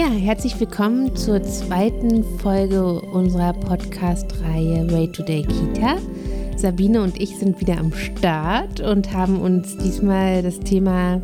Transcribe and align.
Ja, 0.00 0.08
herzlich 0.08 0.58
willkommen 0.58 1.14
zur 1.14 1.42
zweiten 1.42 2.24
Folge 2.38 3.02
unserer 3.02 3.52
Podcast-Reihe 3.52 4.90
Way 4.90 5.12
Today 5.12 5.42
Kita. 5.42 5.98
Sabine 6.56 7.02
und 7.02 7.20
ich 7.20 7.36
sind 7.36 7.60
wieder 7.60 7.76
am 7.76 7.92
Start 7.92 8.80
und 8.80 9.12
haben 9.12 9.38
uns 9.38 9.76
diesmal 9.76 10.42
das 10.42 10.58
Thema 10.58 11.20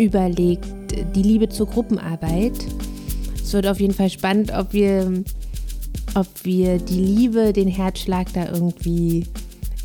überlegt, 0.00 0.66
die 1.14 1.22
Liebe 1.22 1.50
zur 1.50 1.68
Gruppenarbeit. 1.68 2.54
Es 3.40 3.52
wird 3.52 3.68
auf 3.68 3.78
jeden 3.78 3.94
Fall 3.94 4.10
spannend, 4.10 4.52
ob 4.58 4.72
wir, 4.72 5.22
ob 6.16 6.26
wir 6.42 6.78
die 6.78 7.00
Liebe, 7.00 7.52
den 7.52 7.68
Herzschlag 7.68 8.32
da 8.32 8.50
irgendwie 8.52 9.24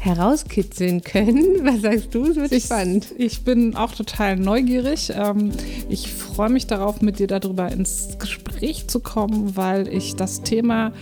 herauskitzeln 0.05 1.01
können. 1.01 1.43
Was 1.65 1.81
sagst 1.81 2.13
du? 2.13 2.25
Es 2.25 2.35
wird 2.35 2.51
ich, 2.51 2.65
spannend. 2.65 3.07
Ich 3.17 3.43
bin 3.43 3.75
auch 3.75 3.93
total 3.93 4.37
neugierig. 4.37 5.11
Ähm, 5.15 5.51
ich 5.89 6.11
freue 6.13 6.49
mich 6.49 6.67
darauf, 6.67 7.01
mit 7.01 7.19
dir 7.19 7.27
darüber 7.27 7.71
ins 7.71 8.17
Gespräch 8.19 8.87
zu 8.87 8.99
kommen, 8.99 9.57
weil 9.57 9.87
ich 9.87 10.15
das 10.15 10.41
Thema 10.41 10.93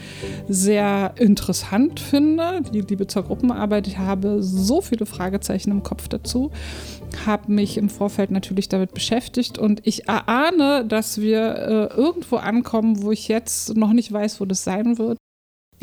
sehr 0.48 1.14
interessant 1.18 2.00
finde. 2.00 2.62
Die 2.74 2.82
Liebe 2.82 3.08
zur 3.08 3.24
Gruppenarbeit. 3.24 3.88
Ich 3.88 3.98
habe 3.98 4.42
so 4.42 4.82
viele 4.82 5.06
Fragezeichen 5.06 5.72
im 5.72 5.84
Kopf 5.84 6.08
dazu 6.08 6.52
habe 7.26 7.52
mich 7.52 7.78
im 7.78 7.90
Vorfeld 7.90 8.32
natürlich 8.32 8.70
damit 8.70 8.94
beschäftigt 8.94 9.58
und 9.58 9.86
ich 9.86 10.08
erahne, 10.08 10.84
dass 10.86 11.22
wir 11.22 11.56
äh, 11.94 11.96
irgendwo 11.96 12.38
ankommen, 12.38 13.04
wo 13.04 13.12
ich 13.12 13.28
jetzt 13.28 13.76
noch 13.76 13.94
nicht 13.94 14.12
weiß, 14.12 14.42
wo 14.42 14.46
das 14.46 14.64
sein 14.64 14.98
wird. 14.98 15.18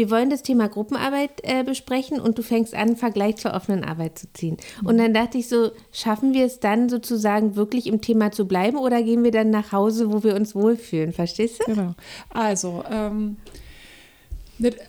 Wir 0.00 0.10
wollen 0.10 0.30
das 0.30 0.42
Thema 0.42 0.66
Gruppenarbeit 0.66 1.42
äh, 1.42 1.62
besprechen 1.62 2.22
und 2.22 2.38
du 2.38 2.42
fängst 2.42 2.72
an, 2.72 2.80
einen 2.80 2.96
Vergleich 2.96 3.36
zur 3.36 3.52
offenen 3.52 3.84
Arbeit 3.84 4.18
zu 4.18 4.32
ziehen. 4.32 4.56
Und 4.82 4.96
dann 4.96 5.12
dachte 5.12 5.36
ich 5.36 5.46
so, 5.46 5.72
schaffen 5.92 6.32
wir 6.32 6.46
es 6.46 6.58
dann 6.58 6.88
sozusagen 6.88 7.54
wirklich 7.54 7.86
im 7.86 8.00
Thema 8.00 8.32
zu 8.32 8.46
bleiben 8.46 8.78
oder 8.78 9.02
gehen 9.02 9.24
wir 9.24 9.30
dann 9.30 9.50
nach 9.50 9.72
Hause, 9.72 10.10
wo 10.10 10.24
wir 10.24 10.36
uns 10.36 10.54
wohlfühlen? 10.54 11.12
Verstehst 11.12 11.60
du? 11.60 11.74
Genau. 11.74 11.94
Also, 12.30 12.82
ähm, 12.90 13.36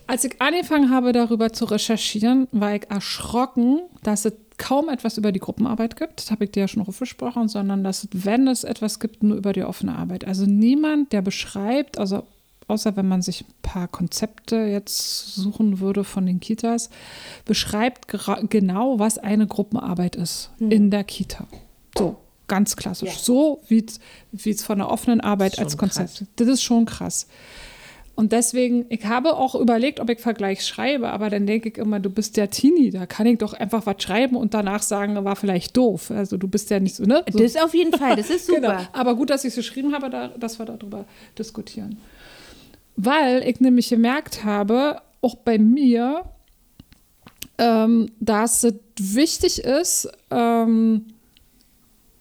als 0.08 0.23
ich 0.23 0.42
angefangen 0.42 0.89
habe, 0.92 1.12
darüber 1.12 1.52
zu 1.52 1.66
recherchieren, 1.66 2.48
war 2.54 2.76
ich 2.76 2.89
erschrocken, 2.89 3.82
dass 4.04 4.23
es 4.23 4.32
kaum 4.58 4.88
etwas 4.88 5.17
über 5.17 5.34
die 5.34 5.42
Gruppenarbeit 5.42 5.98
gibt. 5.98 6.22
Das 6.22 6.32
habe 6.32 6.45
ich 6.45 6.52
dir 6.52 6.62
ja 6.62 6.67
schon 6.70 6.88
aufgesprochen, 6.88 7.50
sondern 7.50 7.84
dass 7.84 8.08
wenn 8.14 8.48
es 8.48 8.64
etwas 8.64 9.02
gibt, 9.02 9.23
nur 9.23 9.36
über 9.36 9.52
die 9.52 9.66
offene 9.66 9.94
Arbeit. 9.94 10.23
Also 10.23 10.45
niemand, 10.45 11.12
der 11.12 11.22
beschreibt, 11.22 11.98
also 11.98 12.23
außer 12.72 12.95
wenn 12.95 13.08
man 13.08 13.22
sich 13.22 13.41
ein 13.41 13.53
paar 13.61 13.88
Konzepte 13.88 14.55
jetzt 14.58 15.36
suchen 15.36 15.80
würde 15.80 16.03
von 16.03 16.25
den 16.25 16.39
Kitas, 16.39 16.89
beschreibt 17.45 18.08
genau, 18.50 18.97
was 18.97 19.17
eine 19.17 19.47
Gruppenarbeit 19.47 20.16
ist 20.16 20.52
hm. 20.58 20.72
in 20.72 20.92
der 20.92 21.03
Kita. 21.03 21.47
So, 21.97 22.17
ganz 22.47 22.75
klassisch. 22.75 23.09
Ja. 23.09 23.16
So 23.19 23.61
wie 23.67 23.86
es 24.45 24.64
von 24.64 24.80
der 24.80 24.89
offenen 24.89 25.22
Arbeit 25.22 25.59
als 25.59 25.77
Konzept. 25.77 26.17
Krass. 26.17 26.27
Das 26.38 26.47
ist 26.47 26.64
schon 26.64 26.86
krass. 26.86 27.27
Und 28.16 28.33
deswegen, 28.33 28.86
ich 28.89 29.05
habe 29.05 29.36
auch 29.36 29.55
überlegt, 29.55 29.99
ob 29.99 30.09
ich 30.09 30.19
Vergleich 30.19 30.66
schreibe, 30.66 31.11
aber 31.11 31.30
dann 31.30 31.47
denke 31.47 31.69
ich 31.69 31.77
immer, 31.77 31.99
du 31.99 32.09
bist 32.09 32.38
der 32.38 32.49
Teenie, 32.49 32.92
da 32.92 33.05
kann 33.05 33.25
ich 33.25 33.39
doch 33.39 33.53
einfach 33.53 33.86
was 33.86 34.03
schreiben 34.03 34.36
und 34.36 34.53
danach 34.53 34.83
sagen, 34.83 35.16
war 35.23 35.36
vielleicht 35.36 35.77
doof. 35.77 36.11
Also 36.11 36.38
du 36.38 36.47
bist 36.47 36.69
ja 36.69 36.80
nicht 36.80 36.95
so, 36.95 37.03
ne? 37.03 37.23
So. 37.31 37.39
Das 37.39 37.55
auf 37.55 37.73
jeden 37.73 37.97
Fall, 37.97 38.16
das 38.17 38.30
ist 38.30 38.47
genau. 38.53 38.67
super. 38.67 38.77
genau. 38.77 38.89
Aber 38.92 39.16
gut, 39.16 39.30
dass 39.30 39.44
ich 39.44 39.49
es 39.49 39.55
geschrieben 39.55 39.94
habe, 39.94 40.09
da, 40.09 40.27
dass 40.27 40.59
wir 40.59 40.66
darüber 40.66 41.05
diskutieren. 41.38 41.97
Weil 42.95 43.47
ich 43.47 43.59
nämlich 43.59 43.89
gemerkt 43.89 44.44
habe, 44.44 45.02
auch 45.22 45.36
bei 45.36 45.58
mir, 45.58 46.25
ähm, 47.58 48.11
dass 48.20 48.64
es 48.64 48.73
wichtig 49.00 49.64
ist, 49.64 50.09
ähm, 50.30 51.08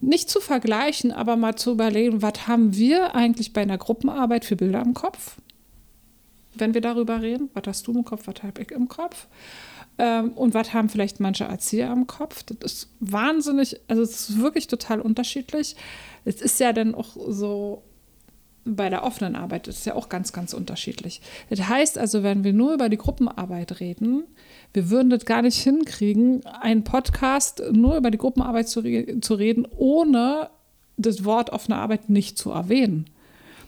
nicht 0.01 0.31
zu 0.31 0.41
vergleichen, 0.41 1.13
aber 1.13 1.37
mal 1.37 1.57
zu 1.57 1.73
überlegen, 1.73 2.23
was 2.23 2.47
haben 2.47 2.75
wir 2.75 3.15
eigentlich 3.15 3.53
bei 3.53 3.63
einer 3.63 3.79
Gruppenarbeit 3.79 4.45
für 4.45 4.57
Bilder 4.57 4.81
im 4.83 4.95
Kopf, 4.95 5.37
wenn 6.55 6.75
wir 6.75 6.81
darüber 6.81 7.21
reden. 7.21 7.51
Was 7.55 7.65
hast 7.67 7.87
du 7.87 7.93
im 7.93 8.05
Kopf, 8.05 8.27
was 8.27 8.43
habe 8.43 8.63
ich 8.63 8.71
im 8.71 8.89
Kopf? 8.89 9.27
Ähm, 9.99 10.33
und 10.33 10.55
was 10.55 10.73
haben 10.73 10.89
vielleicht 10.89 11.21
manche 11.21 11.45
Erzieher 11.45 11.93
im 11.93 12.07
Kopf? 12.07 12.43
Das 12.45 12.73
ist 12.73 12.89
wahnsinnig, 13.01 13.79
also 13.89 14.03
es 14.03 14.31
ist 14.31 14.41
wirklich 14.41 14.67
total 14.67 15.01
unterschiedlich. 15.01 15.77
Es 16.25 16.41
ist 16.41 16.59
ja 16.61 16.73
dann 16.73 16.95
auch 16.95 17.17
so 17.29 17.83
bei 18.65 18.91
der 18.91 19.05
offenen 19.05 19.37
Arbeit 19.37 19.69
ist 19.69 19.87
ja 19.87 19.95
auch 19.95 20.09
ganz, 20.09 20.33
ganz 20.33 20.53
unterschiedlich. 20.53 21.21
Das 21.49 21.69
heißt 21.69 21.99
also, 21.99 22.23
wenn 22.23 22.45
wir 22.45 22.53
nur 22.53 22.75
über 22.75 22.89
die 22.89 22.99
Gruppenarbeit 22.99 23.81
reden, 23.81 24.25
wir 24.73 24.91
würden 24.91 25.11
das 25.11 25.25
gar 25.25 25.43
nicht 25.43 25.59
hinkriegen, 25.59 26.45
einen 26.47 26.85
Podcast 26.85 27.63
nur 27.73 27.97
über 27.97 28.11
die 28.11 28.19
Gruppenarbeit 28.19 28.69
zu, 28.69 28.81
re 28.81 29.21
zu 29.21 29.35
reden, 29.35 29.67
ohne 29.77 30.51
das 30.97 31.25
Wort 31.25 31.51
offene 31.51 31.77
Arbeit 31.77 32.11
nicht 32.11 32.39
zu 32.39 32.51
erwähnen. 32.51 33.07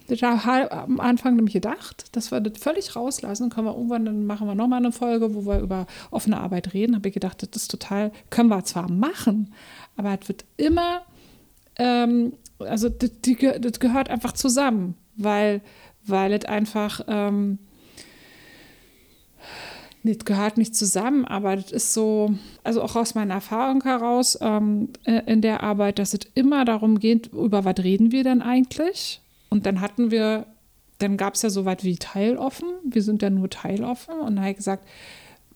Das 0.08 0.20
habe 0.20 0.66
ich 0.66 0.72
am 0.72 1.00
Anfang 1.00 1.36
nämlich 1.36 1.54
gedacht, 1.54 2.14
dass 2.14 2.30
wir 2.30 2.41
das 2.41 2.60
völlig 2.60 2.97
rauslassen. 2.97 3.50
Können 3.50 3.66
wir 3.66 3.74
irgendwann, 3.74 4.04
dann 4.04 4.26
machen 4.26 4.47
wir 4.47 4.54
nochmal 4.54 4.80
eine 4.80 4.92
Folge, 4.92 5.34
wo 5.34 5.47
wir 5.47 5.60
über 5.60 5.86
offene 6.10 6.38
Arbeit 6.38 6.74
reden. 6.74 6.97
Habe 6.97 7.09
ich 7.09 7.14
gedacht, 7.14 7.42
das 7.42 7.62
ist 7.62 7.70
total, 7.70 8.12
können 8.28 8.48
wir 8.48 8.64
zwar 8.64 8.91
machen, 8.91 9.54
aber 9.97 10.19
es 10.20 10.28
wird 10.28 10.44
immer 10.56 11.03
ähm, 11.76 12.34
also 12.62 12.89
das, 12.89 13.11
die, 13.25 13.37
das 13.37 13.81
gehört 13.81 14.11
einfach 14.11 14.33
zusammen, 14.33 14.95
weil, 15.17 15.61
weil 16.05 16.33
es 16.33 16.45
einfach, 16.45 17.00
ähm, 17.06 17.59
das 20.05 20.25
gehört 20.25 20.59
nicht 20.59 20.75
zusammen, 20.75 21.25
aber 21.25 21.56
das 21.56 21.71
ist 21.71 21.95
so, 21.95 22.34
also 22.65 22.83
auch 22.83 22.97
aus 22.97 23.15
meiner 23.15 23.34
Erfahrung 23.34 23.83
heraus 23.83 24.37
ähm, 24.41 24.89
äh, 25.05 25.22
in 25.27 25.43
der 25.43 25.62
Arbeit, 25.62 25.99
dass 25.99 26.15
es 26.15 26.21
immer 26.34 26.65
darum 26.65 26.99
geht, 26.99 27.28
über 27.28 27.65
was 27.65 27.78
reden 27.78 28.11
wir 28.11 28.25
denn 28.25 28.43
eigentlich? 28.43 29.21
Und 29.49 29.67
dann 29.67 29.81
hatten 29.81 30.11
wir, 30.11 30.47
dann 30.99 31.17
gab 31.17 31.34
es 31.34 31.43
ja 31.43 31.51
so 31.51 31.65
weit 31.65 31.84
wie 31.84 31.97
teiloffen, 31.97 32.69
wir 32.84 33.03
sind 33.03 33.22
ja 33.22 33.31
nur 33.31 33.51
teiloffen 33.51 34.19
und 34.21 34.37
da 34.37 34.43
habe 34.43 34.51
ich 34.51 34.56
gesagt, 34.56 34.89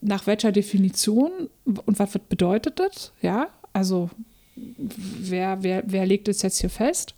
nach 0.01 0.27
welcher 0.27 0.53
Definition 0.53 1.49
und 1.65 1.99
was 1.99 2.13
bedeutet 2.29 2.79
das? 2.79 3.13
Ja, 3.23 3.49
also 3.73 4.11
wer, 4.57 5.63
wer, 5.63 5.83
wer 5.87 6.07
legt 6.07 6.29
es 6.29 6.43
jetzt 6.43 6.61
hier 6.61 6.71
fest? 6.71 7.15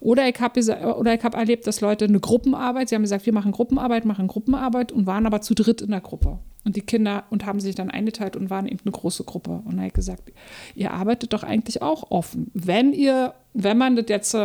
Oder 0.00 0.28
ich 0.28 0.40
habe 0.40 0.60
hab 0.60 1.34
erlebt, 1.34 1.66
dass 1.66 1.80
Leute 1.80 2.04
eine 2.04 2.20
Gruppenarbeit, 2.20 2.88
sie 2.88 2.94
haben 2.94 3.02
gesagt, 3.02 3.26
wir 3.26 3.32
machen 3.32 3.52
Gruppenarbeit, 3.52 4.04
machen 4.04 4.26
Gruppenarbeit 4.26 4.92
und 4.92 5.06
waren 5.06 5.26
aber 5.26 5.40
zu 5.40 5.54
dritt 5.54 5.80
in 5.80 5.90
der 5.90 6.00
Gruppe. 6.00 6.38
Und 6.64 6.76
die 6.76 6.82
Kinder 6.82 7.24
und 7.30 7.46
haben 7.46 7.60
sich 7.60 7.74
dann 7.74 7.90
eingeteilt 7.90 8.36
und 8.36 8.50
waren 8.50 8.66
eben 8.66 8.80
eine 8.84 8.92
große 8.92 9.24
Gruppe. 9.24 9.62
Und 9.64 9.78
er 9.78 9.86
hat 9.86 9.94
gesagt, 9.94 10.30
ihr 10.74 10.92
arbeitet 10.92 11.32
doch 11.32 11.42
eigentlich 11.42 11.80
auch 11.80 12.10
offen. 12.10 12.50
Wenn 12.52 12.92
ihr, 12.92 13.34
wenn 13.54 13.78
man 13.78 13.96
das 13.96 14.06
jetzt, 14.08 14.36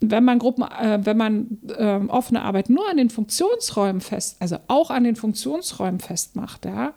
wenn 0.00 0.24
man 0.24 0.38
Gruppen, 0.38 0.64
äh, 0.64 1.00
wenn 1.02 1.16
man 1.16 1.58
äh, 1.76 2.00
offene 2.08 2.42
Arbeit 2.42 2.68
nur 2.68 2.88
an 2.90 2.98
den 2.98 3.10
Funktionsräumen 3.10 4.00
fest, 4.00 4.36
also 4.40 4.56
auch 4.68 4.90
an 4.90 5.04
den 5.04 5.16
Funktionsräumen 5.16 5.98
festmacht, 5.98 6.66
ja, 6.66 6.92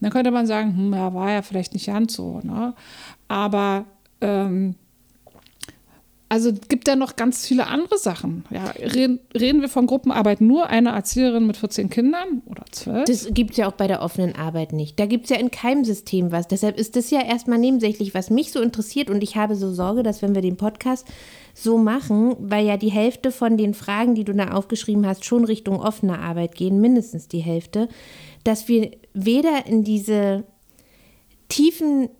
dann 0.00 0.10
könnte 0.10 0.30
man 0.30 0.46
sagen, 0.46 0.76
hm, 0.76 0.92
ja, 0.92 1.12
war 1.12 1.32
ja 1.32 1.42
vielleicht 1.42 1.74
nicht 1.74 1.86
ganz 1.86 2.14
so. 2.14 2.40
Ne? 2.42 2.74
Aber 3.28 3.84
ähm, 4.20 4.74
also 6.30 6.52
gibt 6.68 6.88
ja 6.88 6.94
noch 6.94 7.16
ganz 7.16 7.46
viele 7.46 7.68
andere 7.68 7.96
Sachen. 7.96 8.44
Ja, 8.50 8.66
reden, 8.72 9.18
reden 9.34 9.62
wir 9.62 9.70
von 9.70 9.86
Gruppenarbeit 9.86 10.42
nur 10.42 10.66
eine 10.66 10.90
Erzieherin 10.90 11.46
mit 11.46 11.56
14 11.56 11.88
Kindern 11.88 12.42
oder 12.44 12.64
12? 12.70 13.04
Das 13.06 13.28
gibt 13.30 13.52
es 13.52 13.56
ja 13.56 13.66
auch 13.66 13.72
bei 13.72 13.86
der 13.86 14.02
offenen 14.02 14.36
Arbeit 14.36 14.74
nicht. 14.74 15.00
Da 15.00 15.06
gibt 15.06 15.24
es 15.24 15.30
ja 15.30 15.38
in 15.38 15.50
keinem 15.50 15.86
System 15.86 16.30
was. 16.30 16.46
Deshalb 16.46 16.78
ist 16.78 16.96
das 16.96 17.10
ja 17.10 17.22
erstmal 17.22 17.58
nebensächlich, 17.58 18.12
was 18.12 18.28
mich 18.28 18.52
so 18.52 18.60
interessiert. 18.60 19.08
Und 19.08 19.22
ich 19.22 19.36
habe 19.36 19.56
so 19.56 19.72
Sorge, 19.72 20.02
dass 20.02 20.20
wenn 20.20 20.34
wir 20.34 20.42
den 20.42 20.58
Podcast 20.58 21.06
so 21.54 21.78
machen, 21.78 22.36
weil 22.38 22.66
ja 22.66 22.76
die 22.76 22.90
Hälfte 22.90 23.32
von 23.32 23.56
den 23.56 23.72
Fragen, 23.72 24.14
die 24.14 24.24
du 24.24 24.34
da 24.34 24.50
aufgeschrieben 24.50 25.06
hast, 25.06 25.24
schon 25.24 25.44
Richtung 25.44 25.80
offene 25.80 26.18
Arbeit 26.18 26.54
gehen, 26.54 26.78
mindestens 26.78 27.28
die 27.28 27.40
Hälfte, 27.40 27.88
dass 28.44 28.68
wir 28.68 28.90
weder 29.14 29.66
in 29.66 29.82
diese 29.82 30.44
tiefen 31.48 32.10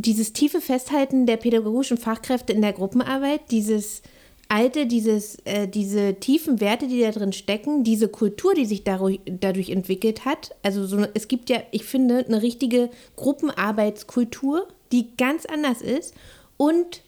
dieses 0.00 0.32
tiefe 0.32 0.60
Festhalten 0.60 1.26
der 1.26 1.36
pädagogischen 1.36 1.98
Fachkräfte 1.98 2.52
in 2.52 2.62
der 2.62 2.72
Gruppenarbeit, 2.72 3.50
dieses 3.50 4.02
alte, 4.48 4.86
dieses, 4.86 5.36
äh, 5.44 5.68
diese 5.68 6.14
tiefen 6.14 6.60
Werte, 6.60 6.88
die 6.88 7.00
da 7.00 7.10
drin 7.12 7.32
stecken, 7.32 7.84
diese 7.84 8.08
Kultur, 8.08 8.54
die 8.54 8.64
sich 8.64 8.82
dadurch, 8.82 9.20
dadurch 9.24 9.70
entwickelt 9.70 10.24
hat. 10.24 10.56
Also 10.62 10.86
so, 10.86 11.06
es 11.14 11.28
gibt 11.28 11.50
ja, 11.50 11.62
ich 11.70 11.84
finde, 11.84 12.24
eine 12.26 12.42
richtige 12.42 12.90
Gruppenarbeitskultur, 13.16 14.66
die 14.90 15.16
ganz 15.16 15.46
anders 15.46 15.82
ist. 15.82 16.14
Und 16.56 17.02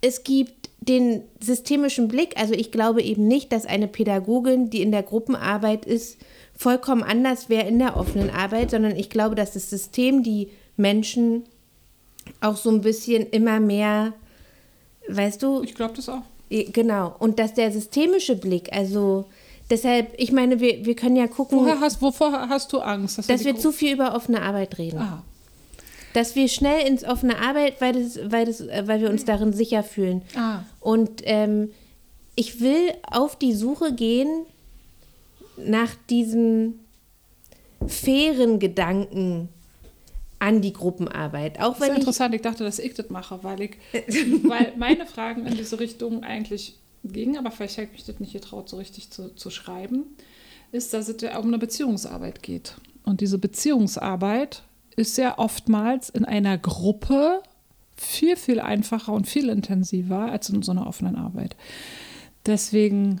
es 0.00 0.22
gibt 0.22 0.70
den 0.80 1.22
systemischen 1.40 2.06
Blick. 2.06 2.38
Also 2.38 2.54
ich 2.54 2.70
glaube 2.70 3.02
eben 3.02 3.26
nicht, 3.26 3.52
dass 3.52 3.66
eine 3.66 3.88
Pädagogin, 3.88 4.70
die 4.70 4.82
in 4.82 4.92
der 4.92 5.02
Gruppenarbeit 5.02 5.84
ist, 5.84 6.18
vollkommen 6.54 7.02
anders 7.02 7.48
wäre 7.48 7.66
in 7.66 7.80
der 7.80 7.96
offenen 7.96 8.30
Arbeit, 8.30 8.70
sondern 8.70 8.96
ich 8.96 9.10
glaube, 9.10 9.34
dass 9.34 9.54
das 9.54 9.68
System 9.68 10.22
die 10.22 10.48
Menschen 10.76 11.42
auch 12.40 12.56
so 12.56 12.70
ein 12.70 12.80
bisschen 12.80 13.26
immer 13.30 13.60
mehr, 13.60 14.12
weißt 15.08 15.42
du? 15.42 15.62
Ich 15.62 15.74
glaube 15.74 15.94
das 15.94 16.08
auch. 16.08 16.22
Genau. 16.50 17.14
Und 17.18 17.38
dass 17.38 17.54
der 17.54 17.72
systemische 17.72 18.36
Blick, 18.36 18.72
also 18.72 19.26
deshalb, 19.70 20.12
ich 20.16 20.32
meine, 20.32 20.60
wir, 20.60 20.84
wir 20.84 20.96
können 20.96 21.16
ja 21.16 21.26
gucken. 21.26 21.58
Woher 21.58 21.80
hast, 21.80 22.00
wovor 22.00 22.32
hast 22.32 22.72
du 22.72 22.80
Angst? 22.80 23.18
Dass, 23.18 23.26
dass 23.26 23.44
wir 23.44 23.56
zu 23.56 23.72
viel 23.72 23.94
über 23.94 24.14
offene 24.14 24.42
Arbeit 24.42 24.78
reden. 24.78 24.98
Ah. 24.98 25.22
Dass 26.14 26.34
wir 26.34 26.48
schnell 26.48 26.86
ins 26.86 27.04
offene 27.04 27.38
Arbeit, 27.38 27.80
weil, 27.80 27.92
das, 27.92 28.18
weil, 28.30 28.46
das, 28.46 28.66
weil 28.66 29.00
wir 29.00 29.10
uns 29.10 29.24
darin 29.24 29.52
sicher 29.52 29.82
fühlen. 29.82 30.22
Ah. 30.34 30.60
Und 30.80 31.20
ähm, 31.24 31.70
ich 32.34 32.60
will 32.60 32.92
auf 33.02 33.36
die 33.36 33.52
Suche 33.52 33.92
gehen 33.92 34.46
nach 35.56 35.94
diesem 36.08 36.78
fairen 37.86 38.58
Gedanken 38.58 39.48
an 40.38 40.62
die 40.62 40.72
Gruppenarbeit. 40.72 41.60
Auch 41.60 41.74
Das 41.74 41.88
ist 41.88 41.92
ich, 41.92 41.98
interessant, 41.98 42.34
ich 42.34 42.42
dachte, 42.42 42.64
dass 42.64 42.78
ich 42.78 42.94
das 42.94 43.10
mache, 43.10 43.42
weil, 43.42 43.60
ich, 43.62 43.76
weil 44.44 44.72
meine 44.78 45.06
Fragen 45.06 45.46
in 45.46 45.56
diese 45.56 45.80
Richtung 45.80 46.22
eigentlich 46.22 46.78
gingen, 47.04 47.38
aber 47.38 47.50
vielleicht 47.50 47.78
habe 47.78 47.86
ich 47.86 47.92
mich 47.92 48.04
das 48.04 48.20
nicht 48.20 48.32
getraut, 48.32 48.68
so 48.68 48.76
richtig 48.76 49.10
zu, 49.10 49.34
zu 49.34 49.50
schreiben, 49.50 50.04
ist, 50.72 50.92
dass 50.92 51.08
es 51.08 51.20
ja 51.22 51.38
um 51.38 51.46
eine 51.46 51.58
Beziehungsarbeit 51.58 52.42
geht. 52.42 52.76
Und 53.04 53.20
diese 53.20 53.38
Beziehungsarbeit 53.38 54.62
ist 54.96 55.16
ja 55.16 55.38
oftmals 55.38 56.10
in 56.10 56.24
einer 56.24 56.58
Gruppe 56.58 57.42
viel, 57.96 58.36
viel 58.36 58.60
einfacher 58.60 59.12
und 59.12 59.26
viel 59.26 59.48
intensiver 59.48 60.30
als 60.30 60.50
in 60.50 60.62
so 60.62 60.72
einer 60.72 60.86
offenen 60.86 61.16
Arbeit. 61.16 61.56
Deswegen 62.46 63.20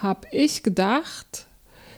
habe 0.00 0.26
ich 0.30 0.62
gedacht, 0.62 1.46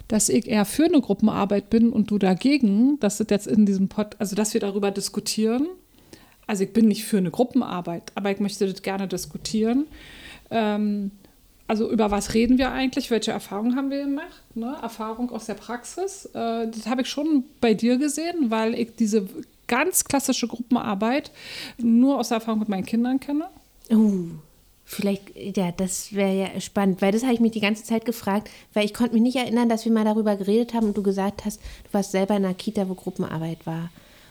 dass 0.08 0.28
ich 0.28 0.48
eher 0.48 0.64
für 0.64 0.86
eine 0.86 1.00
Gruppenarbeit 1.00 1.70
bin 1.70 1.90
und 1.90 2.10
du 2.10 2.18
dagegen, 2.18 2.98
dass 3.00 3.18
das 3.18 3.26
jetzt 3.30 3.46
in 3.46 3.66
diesem 3.66 3.88
Pod, 3.88 4.16
also 4.18 4.34
dass 4.34 4.54
wir 4.54 4.60
darüber 4.60 4.90
diskutieren. 4.90 5.66
Also 6.46 6.64
ich 6.64 6.72
bin 6.72 6.88
nicht 6.88 7.04
für 7.04 7.18
eine 7.18 7.30
Gruppenarbeit, 7.30 8.10
aber 8.14 8.30
ich 8.30 8.40
möchte 8.40 8.66
das 8.66 8.82
gerne 8.82 9.06
diskutieren. 9.06 9.86
Ähm, 10.50 11.10
also 11.66 11.90
über 11.90 12.10
was 12.10 12.32
reden 12.32 12.56
wir 12.56 12.72
eigentlich? 12.72 13.10
Welche 13.10 13.32
Erfahrungen 13.32 13.76
haben 13.76 13.90
wir 13.90 14.02
gemacht? 14.04 14.42
Ne? 14.54 14.74
Erfahrung 14.80 15.30
aus 15.30 15.44
der 15.44 15.54
Praxis. 15.54 16.24
Äh, 16.32 16.68
das 16.68 16.86
habe 16.86 17.02
ich 17.02 17.08
schon 17.08 17.44
bei 17.60 17.74
dir 17.74 17.98
gesehen, 17.98 18.50
weil 18.50 18.74
ich 18.74 18.96
diese 18.96 19.28
ganz 19.66 20.04
klassische 20.04 20.48
Gruppenarbeit 20.48 21.30
nur 21.76 22.18
aus 22.18 22.28
der 22.28 22.36
Erfahrung 22.36 22.60
mit 22.60 22.70
meinen 22.70 22.86
Kindern 22.86 23.20
kenne. 23.20 23.44
Uh, 23.90 24.30
vielleicht, 24.88 25.36
ja, 25.36 25.70
das 25.70 26.14
wäre 26.14 26.34
ja 26.34 26.60
spannend, 26.60 27.02
weil 27.02 27.12
das 27.12 27.22
habe 27.22 27.34
ich 27.34 27.40
mich 27.40 27.52
die 27.52 27.60
ganze 27.60 27.84
Zeit 27.84 28.06
gefragt, 28.06 28.48
weil 28.72 28.86
ich 28.86 28.94
konnte 28.94 29.12
mich 29.12 29.22
nicht 29.22 29.36
erinnern, 29.36 29.68
dass 29.68 29.84
wir 29.84 29.92
mal 29.92 30.04
darüber 30.04 30.34
geredet 30.36 30.72
haben 30.72 30.86
und 30.88 30.96
du 30.96 31.02
gesagt 31.02 31.44
hast, 31.44 31.60
du 31.84 31.92
warst 31.92 32.12
selber 32.12 32.36
in 32.36 32.44
einer 32.44 32.54
Kita, 32.54 32.88
wo 32.88 32.94
Gruppenarbeit 32.94 33.66
war. 33.66 33.90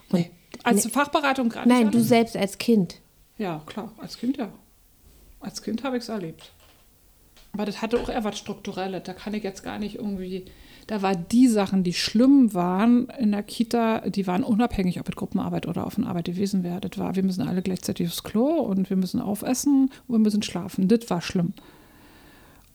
Und 0.10 0.20
Nee. 0.20 0.32
Als 0.64 0.86
Nee. 0.86 0.92
Fachberatung 0.92 1.50
gerade 1.50 1.70
Nein, 1.70 1.92
du 1.92 2.02
selbst 2.02 2.36
als 2.36 2.58
Kind. 2.58 3.00
Ja, 3.38 3.62
klar, 3.68 3.94
als 3.98 4.18
Kind 4.18 4.38
ja. 4.38 4.50
Als 5.40 5.62
Kind 5.62 5.84
habe 5.84 5.98
ich 5.98 6.04
es 6.04 6.10
erlebt. 6.10 6.52
Aber 7.54 7.66
das 7.66 7.82
hatte 7.82 8.00
auch 8.00 8.10
eher 8.10 8.24
was 8.24 8.38
Strukturelles. 8.40 9.04
Da 9.04 9.14
kann 9.14 9.36
ich 9.36 9.44
jetzt 9.44 9.64
gar 9.64 9.78
nicht 9.78 9.96
irgendwie. 9.96 10.46
Da 10.88 11.02
war 11.02 11.16
die 11.16 11.50
Sachen, 11.50 11.84
die 11.84 11.94
schlimm 11.94 12.54
waren 12.54 13.10
in 13.20 13.34
der 13.34 13.44
Kita, 13.44 14.10
die 14.10 14.26
waren 14.26 14.44
unabhängig, 14.44 15.00
ob 15.02 15.10
es 15.10 15.16
Gruppenarbeit 15.18 15.68
oder 15.68 15.86
Offenarbeit 15.86 16.26
gewesen 16.26 16.64
wäre. 16.64 16.80
Das 16.80 16.98
war, 16.98 17.16
wir 17.18 17.24
müssen 17.24 17.46
alle 17.46 17.62
gleichzeitig 17.62 18.08
aufs 18.08 18.24
Klo 18.24 18.48
und 18.62 18.90
wir 18.90 18.96
müssen 18.96 19.20
aufessen 19.20 19.92
und 20.08 20.16
wir 20.16 20.20
müssen 20.20 20.44
schlafen. 20.44 20.88
Das 20.88 21.10
war 21.10 21.22
schlimm. 21.22 21.52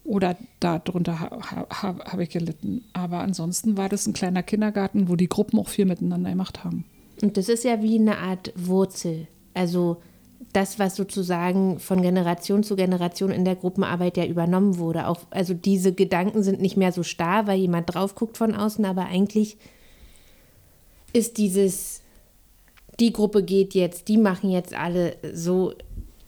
Oder 0.04 0.36
darunter 0.60 1.20
ha, 1.20 1.30
ha, 1.30 1.66
ha, 1.70 1.94
habe 2.04 2.24
ich 2.24 2.30
gelitten. 2.30 2.84
Aber 2.92 3.20
ansonsten 3.20 3.78
war 3.78 3.88
das 3.88 4.06
ein 4.06 4.12
kleiner 4.12 4.42
Kindergarten, 4.42 5.08
wo 5.08 5.16
die 5.16 5.28
Gruppen 5.28 5.58
auch 5.58 5.68
viel 5.68 5.86
miteinander 5.86 6.30
gemacht 6.30 6.64
haben. 6.64 6.84
Und 7.22 7.38
das 7.38 7.48
ist 7.48 7.64
ja 7.64 7.82
wie 7.82 7.98
eine 7.98 8.18
Art 8.18 8.52
Wurzel. 8.56 9.26
Also 9.54 10.02
das, 10.52 10.78
was 10.78 10.96
sozusagen 10.96 11.78
von 11.78 12.02
Generation 12.02 12.62
zu 12.62 12.76
Generation 12.76 13.30
in 13.30 13.44
der 13.44 13.56
Gruppenarbeit 13.56 14.16
ja 14.16 14.24
übernommen 14.26 14.78
wurde. 14.78 15.06
Auch, 15.06 15.20
also 15.30 15.54
diese 15.54 15.92
Gedanken 15.92 16.42
sind 16.42 16.60
nicht 16.60 16.76
mehr 16.76 16.92
so 16.92 17.02
starr, 17.02 17.46
weil 17.46 17.58
jemand 17.58 17.94
drauf 17.94 18.14
guckt 18.14 18.36
von 18.36 18.54
außen, 18.54 18.84
aber 18.84 19.06
eigentlich 19.06 19.56
ist 21.12 21.38
dieses, 21.38 22.02
die 23.00 23.12
Gruppe 23.12 23.42
geht 23.42 23.74
jetzt, 23.74 24.08
die 24.08 24.16
machen 24.16 24.50
jetzt 24.50 24.74
alle 24.74 25.16
so, 25.32 25.74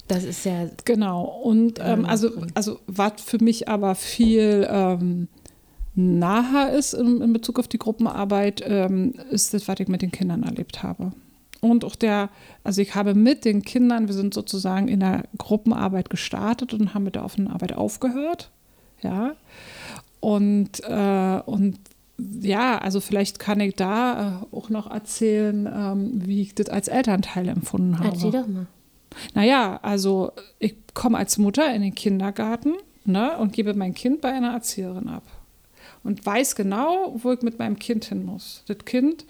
das 0.09 0.25
ist 0.25 0.45
ja, 0.45 0.69
Genau. 0.85 1.25
Und 1.43 1.81
ähm, 1.83 2.05
also, 2.05 2.31
also 2.55 2.79
was 2.87 3.23
für 3.23 3.43
mich 3.43 3.69
aber 3.69 3.95
viel 3.95 4.67
ähm, 4.71 5.29
naher 5.95 6.73
ist 6.73 6.95
in, 6.95 7.21
in 7.21 7.33
Bezug 7.33 7.59
auf 7.59 7.69
die 7.69 7.79
Gruppenarbeit, 7.79 8.63
ähm, 8.67 9.15
ist 9.31 9.55
das, 9.55 9.67
was 9.69 9.81
ich 9.81 9.89
mit 9.89 10.03
den 10.03 10.11
Kindern 10.11 10.43
erlebt 10.43 10.83
habe. 10.83 11.13
Und 11.65 11.83
auch 11.83 11.97
der, 11.97 12.29
also 12.63 12.83
ich 12.83 12.95
habe 12.95 13.15
mit 13.15 13.47
den 13.47 13.63
Kindern, 13.63 14.07
wir 14.07 14.15
sind 14.15 14.35
sozusagen 14.35 14.87
in 14.87 15.01
der 15.01 15.25
Gruppenarbeit 15.39 16.11
gestartet 16.11 16.75
und 16.75 16.93
haben 16.93 17.05
mit 17.05 17.15
der 17.15 17.25
offenen 17.25 17.49
Arbeit 17.49 17.73
aufgehört. 17.73 18.51
Ja. 19.01 19.35
Und, 20.21 20.85
äh, 20.85 21.41
und 21.47 21.79
ja, 22.19 22.77
also 22.77 23.01
vielleicht 23.01 23.39
kann 23.39 23.61
ich 23.61 23.77
da 23.77 24.43
äh, 24.43 24.55
auch 24.55 24.69
noch 24.69 24.91
erzählen, 24.91 25.67
ähm, 25.67 26.11
wie 26.27 26.43
ich 26.43 26.55
das 26.55 26.69
als 26.69 26.89
Elternteil 26.89 27.49
empfunden 27.49 27.99
habe. 27.99 28.09
erzähl 28.09 28.31
doch 28.31 28.47
mal. 28.47 28.67
Naja, 29.33 29.81
also 29.81 30.33
ich 30.59 30.75
komme 30.93 31.17
als 31.17 31.39
Mutter 31.39 31.75
in 31.75 31.81
den 31.81 31.95
Kindergarten 31.95 32.75
ne, 33.07 33.39
und 33.39 33.55
gebe 33.55 33.73
mein 33.73 33.95
Kind 33.95 34.21
bei 34.21 34.33
einer 34.35 34.53
Erzieherin 34.53 35.09
ab. 35.09 35.23
Und 36.03 36.27
weiß 36.27 36.57
genau, 36.57 37.15
wo 37.23 37.33
ich 37.33 37.41
mit 37.41 37.59
meinem 37.59 37.79
Kind 37.79 38.05
hin 38.05 38.27
muss. 38.27 38.65
Das 38.67 38.79
Kind, 38.85 39.25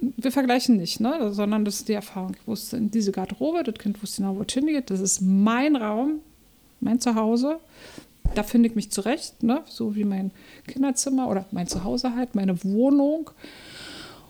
wir 0.00 0.32
vergleichen 0.32 0.76
nicht, 0.76 1.00
ne, 1.00 1.32
sondern 1.32 1.64
das 1.64 1.76
ist 1.76 1.88
die 1.88 1.94
Erfahrung. 1.94 2.34
Ich 2.38 2.46
wusste 2.46 2.76
in 2.76 2.90
diese 2.90 3.12
Garderobe, 3.12 3.62
das 3.62 3.74
Kind 3.76 4.02
wusste 4.02 4.22
genau, 4.22 4.36
wo 4.36 4.44
es 4.46 4.52
hingeht. 4.52 4.90
Das 4.90 5.00
ist 5.00 5.20
mein 5.20 5.76
Raum, 5.76 6.20
mein 6.80 7.00
Zuhause. 7.00 7.58
Da 8.34 8.42
finde 8.42 8.68
ich 8.68 8.74
mich 8.74 8.90
zurecht, 8.90 9.42
ne, 9.42 9.62
so 9.66 9.94
wie 9.94 10.04
mein 10.04 10.30
Kinderzimmer 10.66 11.28
oder 11.28 11.46
mein 11.52 11.66
Zuhause 11.66 12.14
halt, 12.14 12.34
meine 12.34 12.62
Wohnung. 12.64 13.30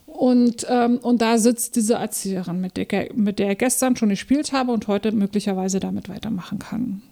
Und, 0.06 0.66
ähm, 0.68 0.98
und 0.98 1.22
da 1.22 1.38
sitzt 1.38 1.76
diese 1.76 1.94
Erzieherin, 1.94 2.60
mit 2.60 2.76
der, 2.76 2.86
mit 3.14 3.38
der 3.38 3.52
ich 3.52 3.58
gestern 3.58 3.96
schon 3.96 4.10
gespielt 4.10 4.52
habe 4.52 4.70
und 4.72 4.86
heute 4.86 5.10
möglicherweise 5.12 5.80
damit 5.80 6.08
weitermachen 6.08 6.60
kann. 6.60 7.02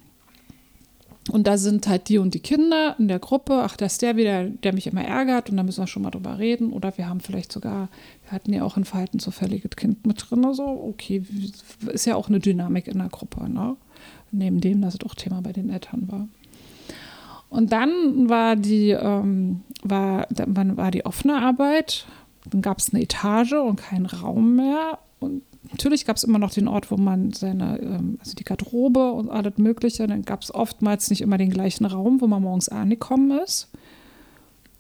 Und 1.31 1.47
da 1.47 1.57
sind 1.57 1.87
halt 1.87 2.09
die 2.09 2.19
und 2.19 2.35
die 2.35 2.41
Kinder 2.41 2.97
in 2.99 3.07
der 3.07 3.21
Gruppe. 3.21 3.63
Ach, 3.63 3.77
da 3.77 3.87
ist 3.87 4.03
der 4.03 4.17
wieder, 4.17 4.45
der 4.45 4.73
mich 4.73 4.89
immer 4.89 5.05
ärgert 5.05 5.51
und 5.51 5.57
da 5.57 5.63
müssen 5.63 5.83
wir 5.83 5.87
schon 5.87 6.03
mal 6.03 6.11
drüber 6.11 6.39
reden. 6.39 6.73
Oder 6.73 6.97
wir 6.99 7.09
haben 7.09 7.21
vielleicht 7.21 7.53
sogar, 7.53 7.89
wir 8.25 8.33
hatten 8.33 8.53
ja 8.53 8.65
auch 8.65 8.77
ein 8.77 8.85
verhaltensauffälliges 8.85 9.71
Kind 9.77 10.05
mit 10.05 10.25
drin. 10.29 10.53
So, 10.53 10.65
okay, 10.65 11.23
ist 11.93 12.07
ja 12.07 12.17
auch 12.17 12.29
eine 12.29 12.41
Dynamik 12.41 12.89
in 12.89 12.99
der 12.99 13.09
Gruppe, 13.09 13.49
ne? 13.49 13.77
Neben 14.33 14.61
dem, 14.61 14.81
dass 14.81 14.95
es 14.95 15.05
auch 15.05 15.15
Thema 15.15 15.43
bei 15.43 15.53
den 15.53 15.71
Eltern 15.71 16.11
war. 16.11 16.27
Und 17.51 17.71
dann 17.71 18.29
war 18.29 18.57
die, 18.57 18.91
ähm, 18.91 19.61
war, 19.83 20.27
dann 20.31 20.77
war 20.77 20.91
die 20.91 21.05
offene 21.05 21.41
Arbeit. 21.41 22.07
Dann 22.51 22.63
gab 22.63 22.79
es 22.79 22.93
eine 22.93 23.03
Etage 23.03 23.53
und 23.53 23.77
keinen 23.77 24.07
Raum 24.07 24.57
mehr. 24.57 24.99
Und 25.21 25.43
natürlich 25.73 26.05
gab 26.05 26.17
es 26.17 26.25
immer 26.25 26.39
noch 26.39 26.53
den 26.53 26.69
Ort, 26.69 26.91
wo 26.91 26.97
man 26.97 27.33
seine, 27.33 27.79
ähm, 27.81 28.19
also 28.21 28.35
die 28.35 28.45
Garderobe 28.45 29.13
und 29.13 29.29
alles 29.29 29.59
Mögliche. 29.59 30.07
Dann 30.07 30.23
gab 30.23 30.43
es 30.43 30.55
oftmals 30.55 31.11
nicht 31.11 31.21
immer 31.21 31.39
den 31.39 31.51
gleichen 31.51 31.85
Raum, 31.85 32.21
wo 32.21 32.27
man 32.27 32.43
morgens 32.43 32.69
angekommen 32.69 33.39
ist. 33.41 33.69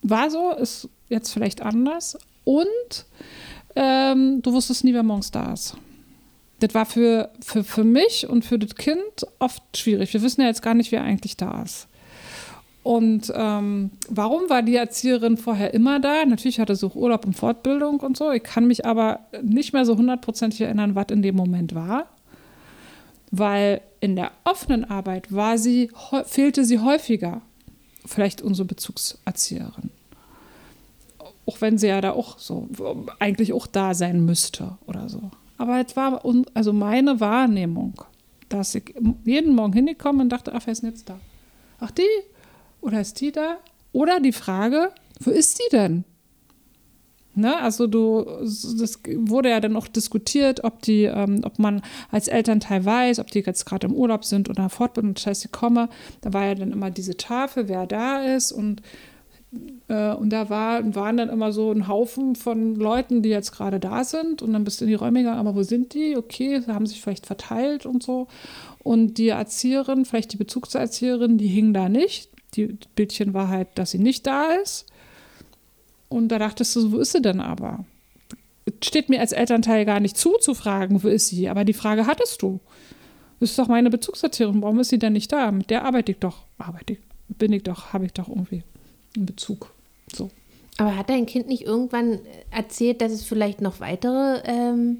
War 0.02 0.30
so, 0.30 0.52
ist 0.52 0.88
jetzt 1.08 1.32
vielleicht 1.32 1.62
anders. 1.62 2.18
Und 2.44 3.06
ähm, 3.76 4.42
du 4.42 4.52
wusstest 4.52 4.84
nie, 4.84 4.94
wer 4.94 5.02
morgens 5.02 5.30
da 5.30 5.52
ist. 5.52 5.76
Das 6.60 6.74
war 6.74 6.86
für, 6.86 7.30
für, 7.40 7.64
für 7.64 7.84
mich 7.84 8.28
und 8.28 8.44
für 8.44 8.58
das 8.58 8.76
Kind 8.76 9.26
oft 9.38 9.62
schwierig. 9.76 10.12
Wir 10.12 10.22
wissen 10.22 10.42
ja 10.42 10.46
jetzt 10.46 10.62
gar 10.62 10.74
nicht, 10.74 10.92
wer 10.92 11.02
eigentlich 11.02 11.36
da 11.36 11.62
ist. 11.62 11.88
Und 12.82 13.32
ähm, 13.34 13.90
warum 14.08 14.50
war 14.50 14.62
die 14.62 14.74
Erzieherin 14.74 15.36
vorher 15.36 15.72
immer 15.72 16.00
da? 16.00 16.24
Natürlich 16.24 16.58
hatte 16.58 16.74
sie 16.74 16.86
auch 16.86 16.96
Urlaub 16.96 17.24
und 17.24 17.34
Fortbildung 17.34 18.00
und 18.00 18.16
so. 18.16 18.32
Ich 18.32 18.42
kann 18.42 18.66
mich 18.66 18.84
aber 18.84 19.20
nicht 19.40 19.72
mehr 19.72 19.84
so 19.84 19.96
hundertprozentig 19.96 20.62
erinnern, 20.62 20.96
was 20.96 21.06
in 21.10 21.22
dem 21.22 21.36
Moment 21.36 21.74
war. 21.74 22.06
Weil 23.30 23.80
in 24.00 24.16
der 24.16 24.32
offenen 24.44 24.84
Arbeit 24.84 25.32
war 25.32 25.58
sie, 25.58 25.90
fehlte 26.24 26.64
sie 26.64 26.80
häufiger. 26.80 27.40
Vielleicht 28.04 28.42
unsere 28.42 28.66
Bezugserzieherin. 28.66 29.90
Auch 31.46 31.60
wenn 31.60 31.78
sie 31.78 31.86
ja 31.86 32.00
da 32.00 32.12
auch 32.12 32.38
so, 32.38 32.68
eigentlich 33.20 33.52
auch 33.52 33.68
da 33.68 33.94
sein 33.94 34.24
müsste 34.24 34.76
oder 34.86 35.08
so. 35.08 35.30
Aber 35.56 35.80
es 35.80 35.94
war 35.94 36.20
also 36.54 36.72
meine 36.72 37.20
Wahrnehmung, 37.20 37.94
dass 38.48 38.74
ich 38.74 38.92
jeden 39.24 39.54
Morgen 39.54 39.72
hingekommen 39.72 40.22
und 40.22 40.28
dachte, 40.30 40.52
ach, 40.52 40.62
wer 40.64 40.72
ist 40.72 40.82
denn 40.82 40.90
jetzt 40.90 41.08
da? 41.08 41.20
Ach, 41.78 41.92
die? 41.92 42.02
Oder 42.82 43.00
ist 43.00 43.20
die 43.20 43.32
da? 43.32 43.56
Oder 43.92 44.20
die 44.20 44.32
Frage, 44.32 44.90
wo 45.20 45.30
ist 45.30 45.58
die 45.58 45.70
denn? 45.72 46.04
Ne, 47.34 47.58
also 47.58 47.86
du, 47.86 48.26
das 48.78 49.00
wurde 49.06 49.48
ja 49.48 49.60
dann 49.60 49.74
auch 49.76 49.88
diskutiert, 49.88 50.64
ob 50.64 50.82
die, 50.82 51.04
ähm, 51.04 51.40
ob 51.44 51.58
man 51.58 51.80
als 52.10 52.28
Elternteil 52.28 52.84
weiß, 52.84 53.20
ob 53.20 53.30
die 53.30 53.38
jetzt 53.40 53.64
gerade 53.64 53.86
im 53.86 53.94
Urlaub 53.94 54.26
sind 54.26 54.50
oder 54.50 54.68
Fortbildung, 54.68 55.14
das 55.14 55.26
heißt, 55.26 55.40
sie 55.40 55.48
komme. 55.48 55.88
Da 56.20 56.34
war 56.34 56.44
ja 56.44 56.54
dann 56.54 56.72
immer 56.72 56.90
diese 56.90 57.16
Tafel, 57.16 57.68
wer 57.68 57.86
da 57.86 58.22
ist 58.22 58.52
und 58.52 58.82
äh, 59.88 60.14
und 60.14 60.30
da 60.30 60.50
war, 60.50 60.94
waren 60.94 61.16
dann 61.16 61.28
immer 61.28 61.52
so 61.52 61.70
ein 61.72 61.88
Haufen 61.88 62.36
von 62.36 62.74
Leuten, 62.74 63.22
die 63.22 63.28
jetzt 63.28 63.52
gerade 63.52 63.80
da 63.80 64.04
sind. 64.04 64.42
Und 64.42 64.52
dann 64.52 64.64
bist 64.64 64.80
du 64.80 64.84
in 64.84 64.88
die 64.88 64.94
Räume 64.94 65.20
gegangen, 65.20 65.38
aber 65.38 65.54
wo 65.54 65.62
sind 65.62 65.94
die? 65.94 66.16
Okay, 66.16 66.60
sie 66.60 66.72
haben 66.72 66.86
sich 66.86 67.00
vielleicht 67.00 67.26
verteilt 67.26 67.84
und 67.84 68.02
so. 68.02 68.28
Und 68.82 69.18
die 69.18 69.28
Erzieherin, 69.28 70.04
vielleicht 70.04 70.32
die 70.32 70.38
Bezugserzieherin, 70.38 71.38
die 71.38 71.48
hing 71.48 71.74
da 71.74 71.88
nicht. 71.88 72.31
Die 72.54 72.76
Bildchen 72.94 73.34
war 73.34 73.48
halt, 73.48 73.68
dass 73.76 73.92
sie 73.92 73.98
nicht 73.98 74.26
da 74.26 74.52
ist. 74.62 74.86
Und 76.08 76.28
da 76.28 76.38
dachtest 76.38 76.76
du, 76.76 76.92
wo 76.92 76.98
ist 76.98 77.12
sie 77.12 77.22
denn 77.22 77.40
aber? 77.40 77.84
Steht 78.82 79.08
mir 79.08 79.20
als 79.20 79.32
Elternteil 79.32 79.84
gar 79.84 80.00
nicht 80.00 80.16
zu, 80.16 80.32
zu 80.38 80.54
fragen, 80.54 81.02
wo 81.02 81.08
ist 81.08 81.28
sie? 81.28 81.48
Aber 81.48 81.64
die 81.64 81.72
Frage 81.72 82.06
hattest 82.06 82.42
du. 82.42 82.60
Das 83.40 83.50
ist 83.50 83.58
doch 83.58 83.68
meine 83.68 83.90
Bezugserzählung. 83.90 84.62
Warum 84.62 84.78
ist 84.80 84.90
sie 84.90 84.98
denn 84.98 85.14
nicht 85.14 85.32
da? 85.32 85.50
Mit 85.50 85.70
der 85.70 85.84
arbeite 85.84 86.12
ich 86.12 86.18
doch, 86.18 86.44
arbeite 86.58 86.92
ich, 86.92 86.98
bin 87.28 87.52
ich 87.52 87.62
doch, 87.62 87.92
habe 87.92 88.04
ich 88.04 88.12
doch 88.12 88.28
irgendwie 88.28 88.62
einen 89.16 89.26
Bezug. 89.26 89.72
So. 90.14 90.30
Aber 90.78 90.96
hat 90.96 91.10
dein 91.10 91.26
Kind 91.26 91.48
nicht 91.48 91.62
irgendwann 91.62 92.20
erzählt, 92.50 93.00
dass 93.00 93.12
es 93.12 93.24
vielleicht 93.24 93.60
noch 93.60 93.80
weitere 93.80 94.42
ähm, 94.44 94.98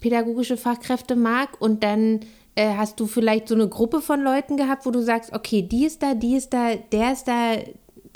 pädagogische 0.00 0.56
Fachkräfte 0.56 1.16
mag 1.16 1.60
und 1.60 1.82
dann 1.82 2.20
äh, 2.54 2.74
hast 2.76 3.00
du 3.00 3.06
vielleicht 3.06 3.48
so 3.48 3.54
eine 3.54 3.68
Gruppe 3.68 4.00
von 4.00 4.20
Leuten 4.22 4.56
gehabt, 4.56 4.86
wo 4.86 4.90
du 4.90 5.02
sagst, 5.02 5.32
okay, 5.32 5.62
die 5.62 5.86
ist 5.86 6.02
da, 6.02 6.14
die 6.14 6.36
ist 6.36 6.52
da, 6.52 6.74
der 6.74 7.12
ist 7.12 7.28
da, 7.28 7.56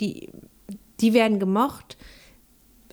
die, 0.01 0.31
die 1.01 1.13
werden 1.15 1.39
gemocht. 1.39 1.94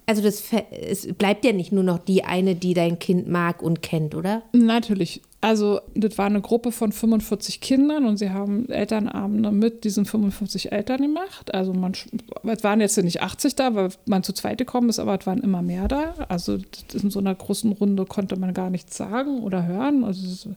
Also 0.05 0.21
das 0.21 0.43
es 0.71 1.13
bleibt 1.13 1.45
ja 1.45 1.53
nicht 1.53 1.71
nur 1.71 1.83
noch 1.83 1.99
die 1.99 2.23
eine, 2.23 2.55
die 2.55 2.73
dein 2.73 2.99
Kind 2.99 3.27
mag 3.27 3.61
und 3.61 3.81
kennt, 3.81 4.15
oder? 4.15 4.43
Natürlich. 4.53 5.21
Also 5.43 5.81
das 5.95 6.19
war 6.19 6.27
eine 6.27 6.39
Gruppe 6.39 6.71
von 6.71 6.91
45 6.91 7.61
Kindern 7.61 8.05
und 8.05 8.17
sie 8.17 8.29
haben 8.29 8.69
Elternabende 8.69 9.51
mit 9.51 9.83
diesen 9.83 10.05
45 10.05 10.71
Eltern 10.71 11.01
gemacht. 11.01 11.51
Also 11.51 11.73
man, 11.73 11.93
es 11.93 12.63
waren 12.63 12.79
jetzt 12.79 12.95
nicht 12.97 13.23
80 13.23 13.55
da, 13.55 13.73
weil 13.73 13.89
man 14.05 14.21
zu 14.21 14.33
zweit 14.33 14.59
gekommen 14.59 14.89
ist, 14.89 14.99
aber 14.99 15.17
es 15.19 15.25
waren 15.25 15.39
immer 15.39 15.63
mehr 15.63 15.87
da. 15.87 16.13
Also 16.29 16.59
in 16.93 17.09
so 17.09 17.19
einer 17.19 17.33
großen 17.33 17.71
Runde 17.71 18.05
konnte 18.05 18.35
man 18.35 18.53
gar 18.53 18.69
nichts 18.69 18.95
sagen 18.95 19.39
oder 19.41 19.65
hören. 19.65 20.03
Also 20.03 20.27
es 20.27 20.47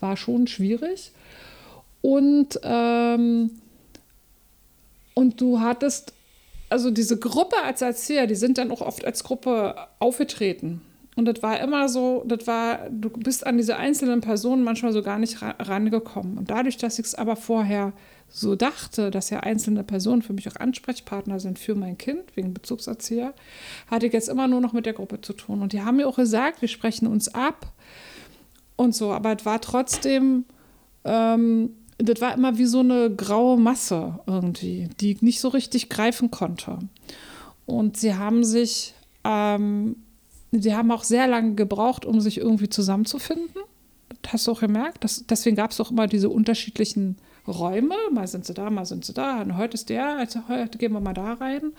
war 0.00 0.16
schon 0.16 0.48
schwierig. 0.48 1.12
Und, 2.00 2.58
ähm, 2.64 3.52
und 5.14 5.40
du 5.40 5.60
hattest 5.60 6.14
also 6.72 6.90
diese 6.90 7.18
Gruppe 7.18 7.56
als 7.62 7.82
Erzieher, 7.82 8.26
die 8.26 8.34
sind 8.34 8.58
dann 8.58 8.70
auch 8.70 8.80
oft 8.80 9.04
als 9.04 9.22
Gruppe 9.22 9.76
aufgetreten. 9.98 10.80
Und 11.14 11.26
das 11.26 11.42
war 11.42 11.60
immer 11.60 11.90
so, 11.90 12.24
das 12.26 12.46
war, 12.46 12.88
du 12.88 13.10
bist 13.10 13.46
an 13.46 13.58
diese 13.58 13.76
einzelnen 13.76 14.22
Personen 14.22 14.64
manchmal 14.64 14.92
so 14.92 15.02
gar 15.02 15.18
nicht 15.18 15.42
rangekommen. 15.42 16.38
Und 16.38 16.50
dadurch, 16.50 16.78
dass 16.78 16.98
ich 16.98 17.04
es 17.04 17.14
aber 17.14 17.36
vorher 17.36 17.92
so 18.30 18.56
dachte, 18.56 19.10
dass 19.10 19.28
ja 19.28 19.40
einzelne 19.40 19.84
Personen 19.84 20.22
für 20.22 20.32
mich 20.32 20.48
auch 20.48 20.56
Ansprechpartner 20.56 21.38
sind 21.38 21.58
für 21.58 21.74
mein 21.74 21.98
Kind, 21.98 22.34
wegen 22.34 22.54
Bezugserzieher, 22.54 23.34
hatte 23.88 24.06
ich 24.06 24.14
jetzt 24.14 24.30
immer 24.30 24.48
nur 24.48 24.62
noch 24.62 24.72
mit 24.72 24.86
der 24.86 24.94
Gruppe 24.94 25.20
zu 25.20 25.34
tun. 25.34 25.60
Und 25.60 25.74
die 25.74 25.82
haben 25.82 25.96
mir 25.96 26.08
auch 26.08 26.16
gesagt, 26.16 26.62
wir 26.62 26.68
sprechen 26.68 27.06
uns 27.06 27.34
ab 27.34 27.70
und 28.76 28.94
so. 28.94 29.12
Aber 29.12 29.36
es 29.36 29.44
war 29.44 29.60
trotzdem, 29.60 30.46
ähm, 31.04 31.74
das 31.98 32.20
war 32.20 32.34
immer 32.34 32.58
wie 32.58 32.64
so 32.64 32.80
eine 32.80 33.14
graue 33.14 33.58
Masse 33.58 34.18
irgendwie, 34.26 34.88
die 35.00 35.12
ich 35.12 35.22
nicht 35.22 35.40
so 35.40 35.48
richtig 35.48 35.88
greifen 35.88 36.30
konnte. 36.30 36.78
Und 37.66 37.96
sie 37.96 38.14
haben 38.14 38.44
sich, 38.44 38.94
ähm, 39.24 39.96
sie 40.50 40.74
haben 40.74 40.90
auch 40.90 41.04
sehr 41.04 41.26
lange 41.26 41.54
gebraucht, 41.54 42.04
um 42.04 42.20
sich 42.20 42.38
irgendwie 42.38 42.68
zusammenzufinden. 42.68 43.62
Das 44.22 44.32
hast 44.32 44.46
du 44.46 44.52
auch 44.52 44.60
gemerkt. 44.60 45.04
Das, 45.04 45.24
deswegen 45.26 45.56
gab 45.56 45.70
es 45.70 45.80
auch 45.80 45.90
immer 45.90 46.06
diese 46.06 46.28
unterschiedlichen 46.28 47.16
Räume. 47.46 47.94
Mal 48.12 48.26
sind 48.26 48.44
sie 48.44 48.54
da, 48.54 48.70
mal 48.70 48.84
sind 48.84 49.04
sie 49.04 49.14
da. 49.14 49.42
Und 49.42 49.56
heute 49.56 49.74
ist 49.74 49.88
der, 49.88 50.16
also 50.16 50.40
heute 50.48 50.78
gehen 50.78 50.92
wir 50.92 51.00
mal 51.00 51.14
da 51.14 51.34
rein 51.34 51.72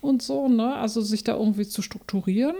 und 0.00 0.22
so. 0.22 0.48
Ne? 0.48 0.74
Also 0.74 1.00
sich 1.00 1.24
da 1.24 1.36
irgendwie 1.36 1.66
zu 1.66 1.82
strukturieren. 1.82 2.56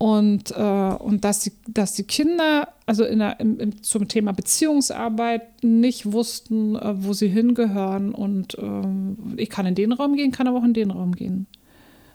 Und, 0.00 0.52
äh, 0.52 0.62
und 0.98 1.24
dass, 1.24 1.40
die, 1.40 1.52
dass 1.68 1.92
die 1.92 2.04
Kinder, 2.04 2.68
also 2.86 3.04
in 3.04 3.18
der, 3.18 3.38
im, 3.38 3.60
im, 3.60 3.82
zum 3.82 4.08
Thema 4.08 4.32
Beziehungsarbeit, 4.32 5.62
nicht 5.62 6.10
wussten, 6.10 6.74
äh, 6.74 7.04
wo 7.04 7.12
sie 7.12 7.28
hingehören. 7.28 8.14
Und 8.14 8.54
äh, 8.54 9.36
ich 9.36 9.50
kann 9.50 9.66
in 9.66 9.74
den 9.74 9.92
Raum 9.92 10.16
gehen, 10.16 10.32
kann 10.32 10.48
aber 10.48 10.60
auch 10.60 10.64
in 10.64 10.72
den 10.72 10.90
Raum 10.90 11.14
gehen. 11.14 11.46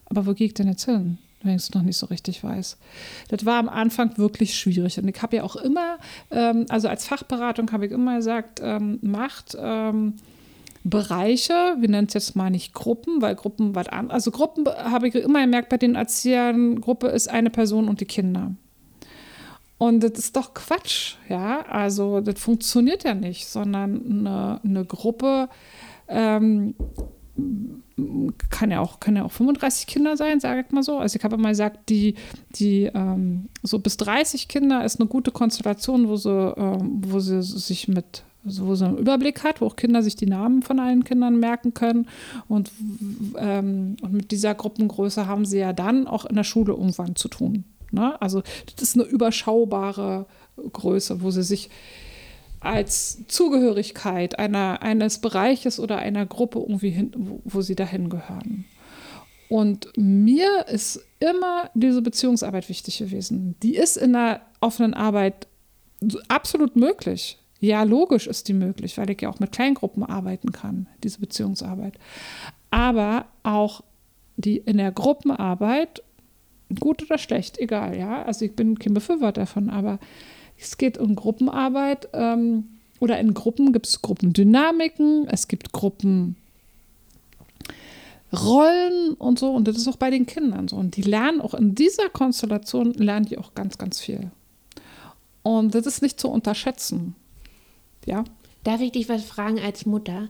Aber 0.05 0.25
wo 0.25 0.33
gehe 0.33 0.47
ich 0.47 0.55
denn 0.55 0.67
jetzt 0.67 0.85
hin, 0.85 1.19
wenn 1.43 1.57
ich 1.57 1.61
es 1.61 1.73
noch 1.75 1.83
nicht 1.83 1.97
so 1.97 2.07
richtig 2.07 2.43
weiß? 2.43 2.77
Das 3.27 3.45
war 3.45 3.59
am 3.59 3.69
Anfang 3.69 4.17
wirklich 4.17 4.55
schwierig. 4.55 4.97
Und 4.97 5.07
ich 5.07 5.21
habe 5.21 5.35
ja 5.35 5.43
auch 5.43 5.55
immer, 5.55 5.99
ähm, 6.31 6.65
also 6.69 6.87
als 6.87 7.05
Fachberatung 7.05 7.71
habe 7.71 7.85
ich 7.85 7.91
immer 7.91 8.15
gesagt, 8.15 8.61
ähm, 8.63 8.97
macht. 9.03 9.55
Ähm, 9.59 10.15
Bereiche, 10.87 11.75
wir 11.79 11.89
nennen 11.89 12.07
es 12.07 12.13
jetzt 12.13 12.35
mal 12.35 12.51
nicht 12.51 12.73
Gruppen, 12.75 13.19
weil 13.19 13.33
Gruppen 13.35 13.73
was 13.73 13.87
an. 13.87 14.11
Also 14.11 14.29
Gruppen 14.29 14.67
habe 14.67 15.07
ich 15.07 15.15
immer 15.15 15.41
gemerkt 15.41 15.69
bei 15.69 15.77
den 15.77 15.95
Erziehern, 15.95 16.79
Gruppe 16.79 17.07
ist 17.07 17.27
eine 17.27 17.49
Person 17.49 17.89
und 17.89 18.01
die 18.01 18.05
Kinder. 18.05 18.51
Und 19.79 20.01
das 20.01 20.11
ist 20.11 20.35
doch 20.35 20.53
Quatsch, 20.53 21.15
ja. 21.27 21.65
Also 21.65 22.21
das 22.21 22.39
funktioniert 22.39 23.03
ja 23.03 23.15
nicht, 23.15 23.47
sondern 23.47 24.05
eine, 24.09 24.61
eine 24.63 24.85
Gruppe 24.85 25.49
ähm, 26.07 26.75
kann 28.49 28.69
ja 28.69 28.79
auch, 28.79 28.99
können 28.99 29.17
ja 29.17 29.25
auch 29.25 29.31
35 29.31 29.87
Kinder 29.87 30.15
sein, 30.17 30.39
sage 30.39 30.63
ich 30.65 30.71
mal 30.71 30.83
so. 30.83 30.99
Also 30.99 31.17
ich 31.17 31.23
habe 31.23 31.37
mal 31.37 31.49
gesagt, 31.49 31.89
die, 31.89 32.13
die 32.51 32.91
ähm, 32.93 33.49
so 33.63 33.79
bis 33.79 33.97
30 33.97 34.47
Kinder 34.47 34.85
ist 34.85 34.99
eine 34.99 35.09
gute 35.09 35.31
Konstellation, 35.31 36.07
wo 36.07 36.15
sie, 36.15 36.29
ähm, 36.29 37.01
wo 37.07 37.19
sie 37.19 37.41
sich 37.41 37.87
mit 37.87 38.23
so, 38.45 38.75
sie 38.75 38.85
einen 38.85 38.97
Überblick 38.97 39.43
hat, 39.43 39.61
wo 39.61 39.67
auch 39.67 39.75
Kinder 39.75 40.03
sich 40.03 40.15
die 40.15 40.27
Namen 40.27 40.61
von 40.61 40.79
allen 40.79 41.03
Kindern 41.03 41.39
merken 41.39 41.73
können. 41.73 42.07
Und, 42.47 42.71
ähm, 43.37 43.97
und 44.01 44.13
mit 44.13 44.31
dieser 44.31 44.53
Gruppengröße 44.55 45.27
haben 45.27 45.45
sie 45.45 45.59
ja 45.59 45.73
dann 45.73 46.07
auch 46.07 46.25
in 46.25 46.35
der 46.35 46.43
Schule 46.43 46.73
irgendwann 46.73 47.15
zu 47.15 47.27
tun. 47.27 47.65
Ne? 47.91 48.19
Also 48.21 48.41
das 48.75 48.89
ist 48.89 48.95
eine 48.95 49.05
überschaubare 49.05 50.25
Größe, 50.57 51.21
wo 51.21 51.31
sie 51.31 51.43
sich 51.43 51.69
als 52.59 53.19
Zugehörigkeit 53.27 54.39
einer, 54.39 54.81
eines 54.81 55.19
Bereiches 55.19 55.79
oder 55.79 55.97
einer 55.97 56.25
Gruppe 56.25 56.59
irgendwie 56.59 56.89
hin, 56.89 57.11
wo, 57.15 57.41
wo 57.43 57.61
sie 57.61 57.75
dahin 57.75 58.09
gehören. 58.09 58.65
Und 59.47 59.93
mir 59.95 60.65
ist 60.67 61.05
immer 61.19 61.69
diese 61.75 62.01
Beziehungsarbeit 62.01 62.67
wichtig 62.67 62.97
gewesen. 62.97 63.55
Die 63.61 63.75
ist 63.75 63.97
in 63.97 64.13
der 64.13 64.41
offenen 64.59 64.95
Arbeit 64.95 65.47
absolut 66.27 66.75
möglich. 66.75 67.37
Ja, 67.65 67.81
logisch 67.81 68.27
ist 68.27 68.47
die 68.47 68.53
möglich, 68.53 68.95
weil 68.99 69.09
ich 69.09 69.21
ja 69.21 69.29
auch 69.29 69.39
mit 69.39 69.51
Kleingruppen 69.51 70.03
arbeiten 70.03 70.51
kann, 70.51 70.85
diese 71.03 71.19
Beziehungsarbeit. 71.19 71.97
Aber 72.69 73.25
auch 73.41 73.81
die 74.37 74.57
in 74.57 74.77
der 74.77 74.91
Gruppenarbeit, 74.91 76.03
gut 76.79 77.01
oder 77.01 77.17
schlecht, 77.17 77.57
egal, 77.57 77.97
ja. 77.97 78.21
Also 78.21 78.45
ich 78.45 78.55
bin 78.55 78.77
kein 78.77 78.93
Befürworter 78.93 79.41
davon, 79.41 79.71
aber 79.71 79.97
es 80.59 80.77
geht 80.77 80.99
um 80.99 81.15
Gruppenarbeit 81.15 82.07
ähm, 82.13 82.65
oder 82.99 83.19
in 83.19 83.33
Gruppen 83.33 83.73
gibt 83.73 83.87
es 83.87 84.03
Gruppendynamiken, 84.03 85.27
es 85.27 85.47
gibt 85.47 85.71
Gruppenrollen 85.71 86.35
und 89.17 89.39
so 89.39 89.51
und 89.51 89.67
das 89.67 89.77
ist 89.77 89.87
auch 89.87 89.97
bei 89.97 90.11
den 90.11 90.27
Kindern 90.27 90.67
so. 90.67 90.75
Und 90.75 90.97
die 90.97 91.01
lernen 91.01 91.41
auch 91.41 91.55
in 91.55 91.73
dieser 91.73 92.09
Konstellation, 92.09 92.93
lernen 92.93 93.25
die 93.25 93.39
auch 93.39 93.55
ganz, 93.55 93.79
ganz 93.79 93.99
viel. 93.99 94.29
Und 95.41 95.73
das 95.73 95.87
ist 95.87 96.03
nicht 96.03 96.19
zu 96.19 96.29
unterschätzen. 96.29 97.15
Ja. 98.05 98.23
Darf 98.63 98.81
ich 98.81 98.91
dich 98.91 99.09
was 99.09 99.23
fragen 99.23 99.59
als 99.59 99.85
Mutter? 99.85 100.29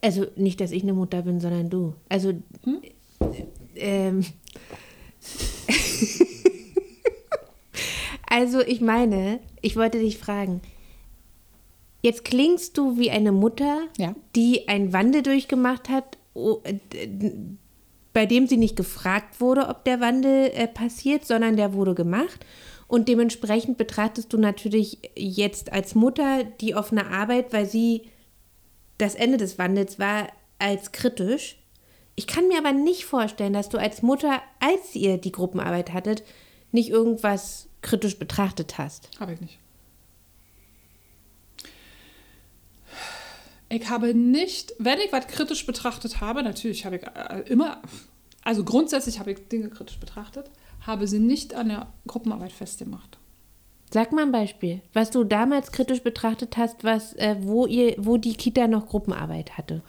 Also 0.00 0.26
nicht, 0.36 0.60
dass 0.60 0.70
ich 0.70 0.82
eine 0.82 0.92
Mutter 0.92 1.22
bin, 1.22 1.40
sondern 1.40 1.70
du. 1.70 1.94
Also, 2.08 2.32
hm? 2.64 2.80
ähm, 3.74 4.24
also 8.28 8.60
ich 8.60 8.80
meine, 8.80 9.40
ich 9.62 9.76
wollte 9.76 9.98
dich 9.98 10.18
fragen. 10.18 10.60
Jetzt 12.02 12.24
klingst 12.24 12.78
du 12.78 12.98
wie 12.98 13.10
eine 13.10 13.32
Mutter, 13.32 13.80
ja. 13.98 14.14
die 14.36 14.68
einen 14.68 14.92
Wandel 14.92 15.22
durchgemacht 15.22 15.88
hat, 15.88 16.18
bei 18.12 18.26
dem 18.26 18.46
sie 18.46 18.58
nicht 18.58 18.76
gefragt 18.76 19.40
wurde, 19.40 19.68
ob 19.68 19.84
der 19.84 20.00
Wandel 20.00 20.52
äh, 20.54 20.68
passiert, 20.68 21.26
sondern 21.26 21.56
der 21.56 21.72
wurde 21.72 21.94
gemacht. 21.94 22.46
Und 22.88 23.08
dementsprechend 23.08 23.78
betrachtest 23.78 24.32
du 24.32 24.38
natürlich 24.38 24.98
jetzt 25.16 25.72
als 25.72 25.94
Mutter 25.94 26.44
die 26.44 26.74
offene 26.74 27.06
Arbeit, 27.08 27.52
weil 27.52 27.66
sie 27.66 28.02
das 28.98 29.14
Ende 29.14 29.36
des 29.36 29.58
Wandels 29.58 29.98
war, 29.98 30.28
als 30.58 30.92
kritisch. 30.92 31.58
Ich 32.14 32.26
kann 32.26 32.48
mir 32.48 32.58
aber 32.58 32.72
nicht 32.72 33.04
vorstellen, 33.04 33.52
dass 33.52 33.68
du 33.68 33.78
als 33.78 34.02
Mutter, 34.02 34.40
als 34.60 34.94
ihr 34.94 35.18
die 35.18 35.32
Gruppenarbeit 35.32 35.92
hattet, 35.92 36.22
nicht 36.72 36.88
irgendwas 36.88 37.68
kritisch 37.82 38.18
betrachtet 38.18 38.78
hast. 38.78 39.10
Habe 39.20 39.34
ich 39.34 39.40
nicht. 39.40 39.58
Ich 43.68 43.88
habe 43.88 44.14
nicht, 44.14 44.74
wenn 44.78 45.00
ich 45.00 45.12
was 45.12 45.26
kritisch 45.26 45.66
betrachtet 45.66 46.20
habe, 46.20 46.42
natürlich 46.42 46.84
habe 46.84 46.96
ich 46.96 47.02
äh, 47.02 47.40
immer, 47.50 47.82
also 48.44 48.64
grundsätzlich 48.64 49.18
habe 49.18 49.32
ich 49.32 49.48
Dinge 49.48 49.68
kritisch 49.70 49.98
betrachtet, 49.98 50.50
habe 50.86 51.08
sie 51.08 51.18
nicht 51.18 51.54
an 51.54 51.68
der 51.68 51.88
Gruppenarbeit 52.06 52.52
festgemacht. 52.52 53.18
Sag 53.90 54.12
mal 54.12 54.22
ein 54.22 54.32
Beispiel, 54.32 54.82
was 54.92 55.10
du 55.10 55.24
damals 55.24 55.70
kritisch 55.70 56.02
betrachtet 56.02 56.56
hast, 56.56 56.82
was, 56.84 57.12
äh, 57.14 57.36
wo, 57.40 57.66
ihr, 57.66 57.94
wo 57.98 58.16
die 58.16 58.34
Kita 58.34 58.66
noch 58.66 58.88
Gruppenarbeit 58.88 59.56
hatte. 59.56 59.82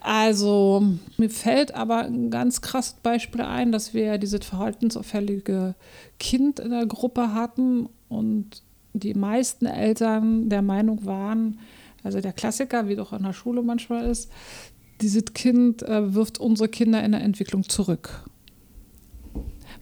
Also, 0.00 0.84
mir 1.16 1.30
fällt 1.30 1.74
aber 1.74 2.00
ein 2.04 2.30
ganz 2.30 2.60
krasses 2.60 2.94
Beispiel 3.02 3.40
ein, 3.40 3.72
dass 3.72 3.94
wir 3.94 4.18
dieses 4.18 4.44
verhaltensauffällige 4.44 5.74
Kind 6.18 6.60
in 6.60 6.70
der 6.70 6.84
Gruppe 6.84 7.32
hatten 7.32 7.88
und 8.10 8.62
die 8.92 9.14
meisten 9.14 9.64
Eltern 9.64 10.50
der 10.50 10.60
Meinung 10.60 11.06
waren, 11.06 11.58
also 12.02 12.20
der 12.20 12.34
Klassiker, 12.34 12.86
wie 12.86 12.96
doch 12.96 13.14
in 13.14 13.22
der 13.22 13.32
Schule 13.32 13.62
manchmal 13.62 14.04
ist, 14.04 14.30
dieses 15.00 15.24
Kind 15.32 15.82
äh, 15.82 16.14
wirft 16.14 16.38
unsere 16.38 16.68
Kinder 16.68 17.02
in 17.02 17.12
der 17.12 17.22
Entwicklung 17.22 17.66
zurück 17.66 18.24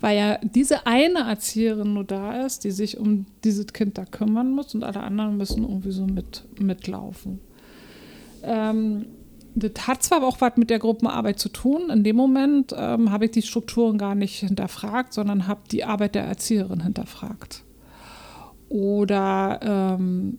weil 0.02 0.18
ja 0.18 0.38
diese 0.42 0.84
eine 0.84 1.20
Erzieherin 1.20 1.94
nur 1.94 2.02
da 2.04 2.44
ist, 2.44 2.64
die 2.64 2.72
sich 2.72 2.98
um 2.98 3.24
dieses 3.44 3.68
Kind 3.68 3.96
da 3.96 4.04
kümmern 4.04 4.50
muss 4.50 4.74
und 4.74 4.82
alle 4.82 5.00
anderen 5.00 5.36
müssen 5.36 5.62
irgendwie 5.62 5.92
so 5.92 6.06
mit, 6.06 6.44
mitlaufen. 6.58 7.38
Ähm, 8.42 9.06
das 9.54 9.86
hat 9.86 10.02
zwar 10.02 10.24
auch 10.24 10.40
was 10.40 10.56
mit 10.56 10.70
der 10.70 10.80
Gruppenarbeit 10.80 11.38
zu 11.38 11.50
tun. 11.50 11.88
In 11.88 12.02
dem 12.02 12.16
Moment 12.16 12.74
ähm, 12.76 13.12
habe 13.12 13.26
ich 13.26 13.30
die 13.30 13.42
Strukturen 13.42 13.96
gar 13.96 14.16
nicht 14.16 14.40
hinterfragt, 14.40 15.12
sondern 15.12 15.46
habe 15.46 15.60
die 15.70 15.84
Arbeit 15.84 16.16
der 16.16 16.24
Erzieherin 16.24 16.82
hinterfragt. 16.82 17.62
Oder 18.70 19.60
ähm, 19.62 20.38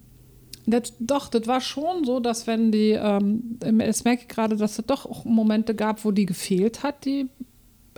das, 0.65 0.93
doch, 1.00 1.29
das 1.29 1.48
war 1.48 1.62
schon 1.62 2.03
so, 2.03 2.20
dass 2.20 2.48
wenn 2.48 2.74
die, 2.74 2.91
ähm, 2.91 3.60
jetzt 3.79 4.03
merke 4.03 4.24
ich 4.24 4.27
gerade, 4.27 4.58
dass 4.58 4.77
es 4.77 4.86
doch 4.86 5.05
auch 5.05 5.24
Momente 5.24 5.74
gab, 5.74 6.03
wo 6.03 6.12
die 6.12 6.25
gefehlt 6.25 6.84
hat, 6.84 7.05
die 7.05 7.29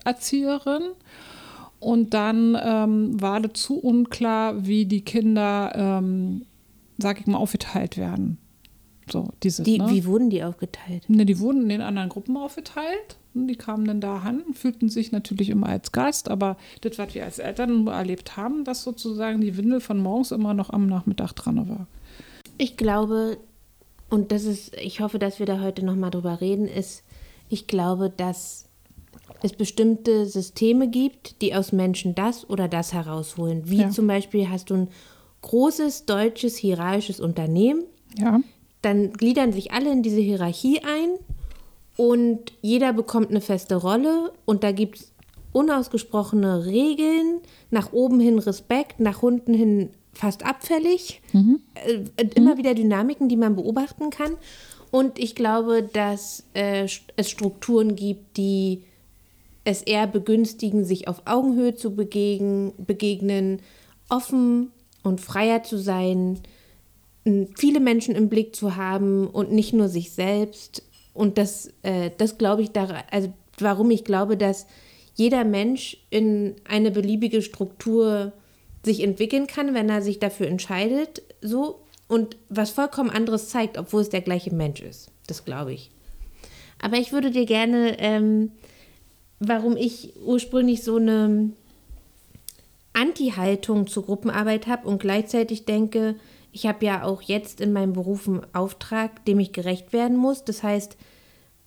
Erzieherin. 0.04 0.84
Und 1.86 2.16
dann 2.16 2.58
ähm, 2.60 3.22
war 3.22 3.40
das 3.40 3.62
zu 3.62 3.78
unklar, 3.78 4.66
wie 4.66 4.88
die 4.88 5.02
Kinder, 5.02 5.72
ähm, 5.76 6.48
sag 6.98 7.20
ich 7.20 7.28
mal, 7.28 7.38
aufgeteilt 7.38 7.96
werden. 7.96 8.40
So, 9.08 9.30
diese, 9.44 9.62
die, 9.62 9.78
ne? 9.78 9.92
Wie 9.92 10.04
wurden 10.06 10.32
die 10.32 10.44
aufgeteilt? 10.44 11.08
Ne, 11.08 11.28
die 11.28 11.38
wurden 11.38 11.62
in 11.62 11.70
den 11.70 11.82
anderen 11.82 12.10
Gruppen 12.10 12.38
aufgeteilt. 12.38 13.18
Die 13.36 13.56
kamen 13.56 13.86
dann 13.86 14.02
da 14.02 14.18
an, 14.18 14.42
fühlten 14.54 14.90
sich 14.90 15.12
natürlich 15.12 15.52
immer 15.52 15.68
als 15.68 15.92
Gast, 15.92 16.28
aber 16.28 16.58
das, 16.82 16.98
was 16.98 17.14
wir 17.14 17.24
als 17.24 17.38
Eltern 17.38 17.86
erlebt 17.86 18.36
haben, 18.36 18.64
dass 18.64 18.82
sozusagen 18.82 19.40
die 19.42 19.56
Windel 19.56 19.80
von 19.80 20.00
morgens 20.00 20.32
immer 20.32 20.56
noch 20.56 20.72
am 20.72 20.88
Nachmittag 20.88 21.34
dran 21.34 21.70
war. 21.70 21.86
Ich 22.58 22.78
glaube, 22.78 23.38
und 24.10 24.32
das 24.32 24.46
ist, 24.46 24.76
ich 24.78 25.02
hoffe, 25.02 25.20
dass 25.20 25.38
wir 25.38 25.46
da 25.46 25.62
heute 25.62 25.86
nochmal 25.86 26.10
drüber 26.10 26.42
reden, 26.42 26.68
ist, 26.68 27.04
ich 27.48 27.68
glaube, 27.68 28.10
dass 28.10 28.65
es 29.46 29.54
bestimmte 29.54 30.26
Systeme 30.26 30.90
gibt, 30.90 31.42
die 31.42 31.56
aus 31.56 31.72
Menschen 31.72 32.16
das 32.16 32.50
oder 32.50 32.68
das 32.68 32.94
herausholen. 32.94 33.64
Wie 33.66 33.82
ja. 33.82 33.90
zum 33.90 34.08
Beispiel 34.08 34.50
hast 34.50 34.70
du 34.70 34.76
ein 34.76 34.88
großes 35.42 36.06
deutsches 36.06 36.58
hierarchisches 36.58 37.20
Unternehmen. 37.20 37.84
Ja. 38.18 38.42
Dann 38.82 39.14
gliedern 39.14 39.54
sich 39.54 39.72
alle 39.72 39.92
in 39.92 40.04
diese 40.04 40.20
Hierarchie 40.20 40.82
ein 40.82 41.20
und 41.98 42.54
jeder 42.62 42.94
bekommt 42.94 43.30
eine 43.30 43.42
feste 43.42 43.76
Rolle 43.76 44.34
und 44.46 44.64
da 44.64 44.72
gibt 44.72 45.00
es 45.00 45.12
unausgesprochene 45.54 46.66
Regeln, 46.66 47.40
nach 47.72 47.94
oben 47.94 48.20
hin 48.20 48.40
Respekt, 48.40 49.00
nach 49.00 49.24
unten 49.24 49.54
hin 49.54 49.90
fast 50.12 50.46
abfällig. 50.46 51.22
Mhm. 51.32 51.62
Äh, 51.76 52.26
immer 52.36 52.56
mhm. 52.56 52.58
wieder 52.58 52.74
Dynamiken, 52.74 53.30
die 53.30 53.38
man 53.38 53.56
beobachten 53.56 54.10
kann. 54.10 54.34
Und 54.92 55.20
ich 55.20 55.36
glaube, 55.36 55.84
dass 55.84 56.46
äh, 56.54 56.88
es 57.16 57.30
Strukturen 57.30 57.96
gibt, 57.96 58.38
die 58.38 58.84
es 59.66 59.82
eher 59.82 60.08
begünstigen, 60.08 60.86
sich 60.86 61.08
auf 61.08 61.24
Augenhöhe 61.26 61.76
zu 61.76 61.96
begegnen, 61.96 62.72
begegnen 62.78 63.60
offen 64.08 64.72
und 65.04 65.20
freier 65.20 65.64
zu 65.64 65.78
sein, 65.78 66.40
viele 67.58 67.80
Menschen 67.80 68.16
im 68.16 68.30
Blick 68.30 68.56
zu 68.56 68.76
haben 68.76 69.28
und 69.28 69.52
nicht 69.52 69.74
nur 69.74 69.90
sich 69.90 70.12
selbst. 70.12 70.84
Und 71.14 71.38
das, 71.38 71.74
äh, 71.82 72.12
das 72.18 72.38
glaube 72.38 72.62
ich, 72.62 72.72
da, 72.72 73.04
also 73.10 73.34
warum 73.58 73.90
ich 73.92 74.04
glaube, 74.04 74.38
dass 74.38 74.68
jeder 75.16 75.44
Mensch 75.44 75.98
in 76.10 76.56
eine 76.66 76.92
beliebige 76.92 77.42
Struktur 77.42 78.34
sich 78.84 79.02
entwickeln 79.02 79.48
kann, 79.48 79.74
wenn 79.74 79.90
er 79.90 80.04
sich 80.04 80.20
dafür 80.20 80.48
entscheidet, 80.48 81.24
so 81.42 81.80
und 82.08 82.38
was 82.50 82.70
vollkommen 82.70 83.10
anderes 83.10 83.50
zeigt, 83.50 83.80
obwohl 83.80 84.02
es 84.02 84.10
der 84.10 84.22
gleiche 84.22 84.54
Mensch 84.54 84.82
ist. 84.82 85.10
Das 85.26 85.44
glaube 85.44 85.74
ich. 85.74 85.90
Aber 86.80 86.98
ich 86.98 87.12
würde 87.12 87.32
dir 87.32 87.46
gerne, 87.46 87.98
ähm, 88.00 88.52
warum 89.48 89.78
ich 89.78 90.14
ursprünglich 90.24 90.84
so 90.84 90.98
eine 90.98 91.52
Anti-Haltung 92.94 93.88
zur 93.88 94.06
Gruppenarbeit 94.06 94.68
habe 94.68 94.88
und 94.88 95.00
gleichzeitig 95.00 95.66
denke, 95.66 96.16
ich 96.52 96.66
habe 96.66 96.86
ja 96.86 97.04
auch 97.04 97.22
jetzt 97.22 97.60
in 97.60 97.74
meinem 97.74 97.94
Beruf 97.94 98.28
einen 98.28 98.46
Auftrag, 98.54 99.26
dem 99.26 99.40
ich 99.40 99.52
gerecht 99.52 99.92
werden 99.92 100.16
muss. 100.16 100.46
Das 100.46 100.64
heißt, 100.64 100.96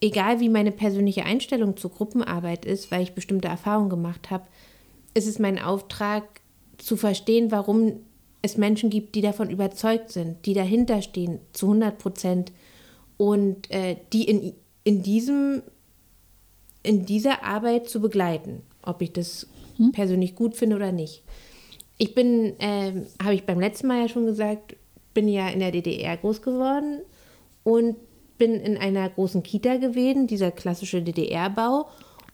egal 0.01 0.41
wie 0.41 0.49
meine 0.49 0.73
persönliche 0.73 1.25
Einstellung 1.25 1.77
zur 1.77 1.91
Gruppenarbeit 1.91 2.65
ist, 2.65 2.91
weil 2.91 3.03
ich 3.03 3.15
bestimmte 3.15 3.49
Erfahrungen 3.49 3.91
gemacht 3.91 4.31
habe, 4.31 4.47
ist 5.15 5.27
es 5.27 5.39
mein 5.39 5.59
Auftrag, 5.59 6.25
zu 6.79 6.97
verstehen, 6.97 7.51
warum 7.51 8.01
es 8.41 8.57
Menschen 8.57 8.89
gibt, 8.89 9.15
die 9.15 9.21
davon 9.21 9.51
überzeugt 9.51 10.11
sind, 10.11 10.47
die 10.47 10.55
dahinter 10.55 11.03
stehen 11.03 11.41
zu 11.53 11.67
100 11.67 11.99
Prozent 11.99 12.53
und 13.17 13.71
äh, 13.71 13.97
die 14.13 14.25
in, 14.25 14.55
in, 14.85 15.03
diesem, 15.03 15.63
in 16.83 17.07
dieser 17.07 17.43
Arbeit 17.45 17.89
zu 17.89 18.01
begleiten, 18.01 18.63
ob 18.83 19.03
ich 19.03 19.13
das 19.13 19.47
hm? 19.77 19.93
persönlich 19.93 20.35
gut 20.35 20.57
finde 20.57 20.77
oder 20.77 20.93
nicht. 20.93 21.23
Ich 21.99 22.15
bin, 22.15 22.59
äh, 22.61 22.93
habe 23.23 23.35
ich 23.35 23.45
beim 23.45 23.61
letzten 23.61 23.89
Mal 23.89 24.03
ja 24.03 24.09
schon 24.09 24.27
gesagt, 24.27 24.77
bin 25.15 25.29
ja 25.29 25.49
in 25.49 25.59
der 25.59 25.73
DDR 25.73 26.17
groß 26.17 26.43
geworden 26.43 27.01
und 27.65 27.97
bin 28.39 28.55
in 28.55 28.77
einer 28.77 29.09
großen 29.09 29.43
Kita 29.43 29.77
gewesen, 29.77 30.29
dieser 30.29 30.53
klassische 30.53 31.03
DDR-Bau. 31.03 31.89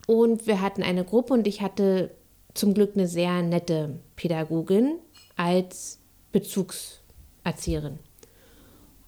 Und 0.07 0.45
wir 0.45 0.61
hatten 0.61 0.83
eine 0.83 1.03
Gruppe 1.03 1.33
und 1.33 1.47
ich 1.47 1.61
hatte 1.61 2.11
zum 2.53 2.75
Glück 2.75 2.91
eine 2.95 3.07
sehr 3.07 3.41
nette 3.41 3.99
Pädagogin 4.15 4.99
als 5.35 5.99
Bezugserzieherin. 6.31 7.99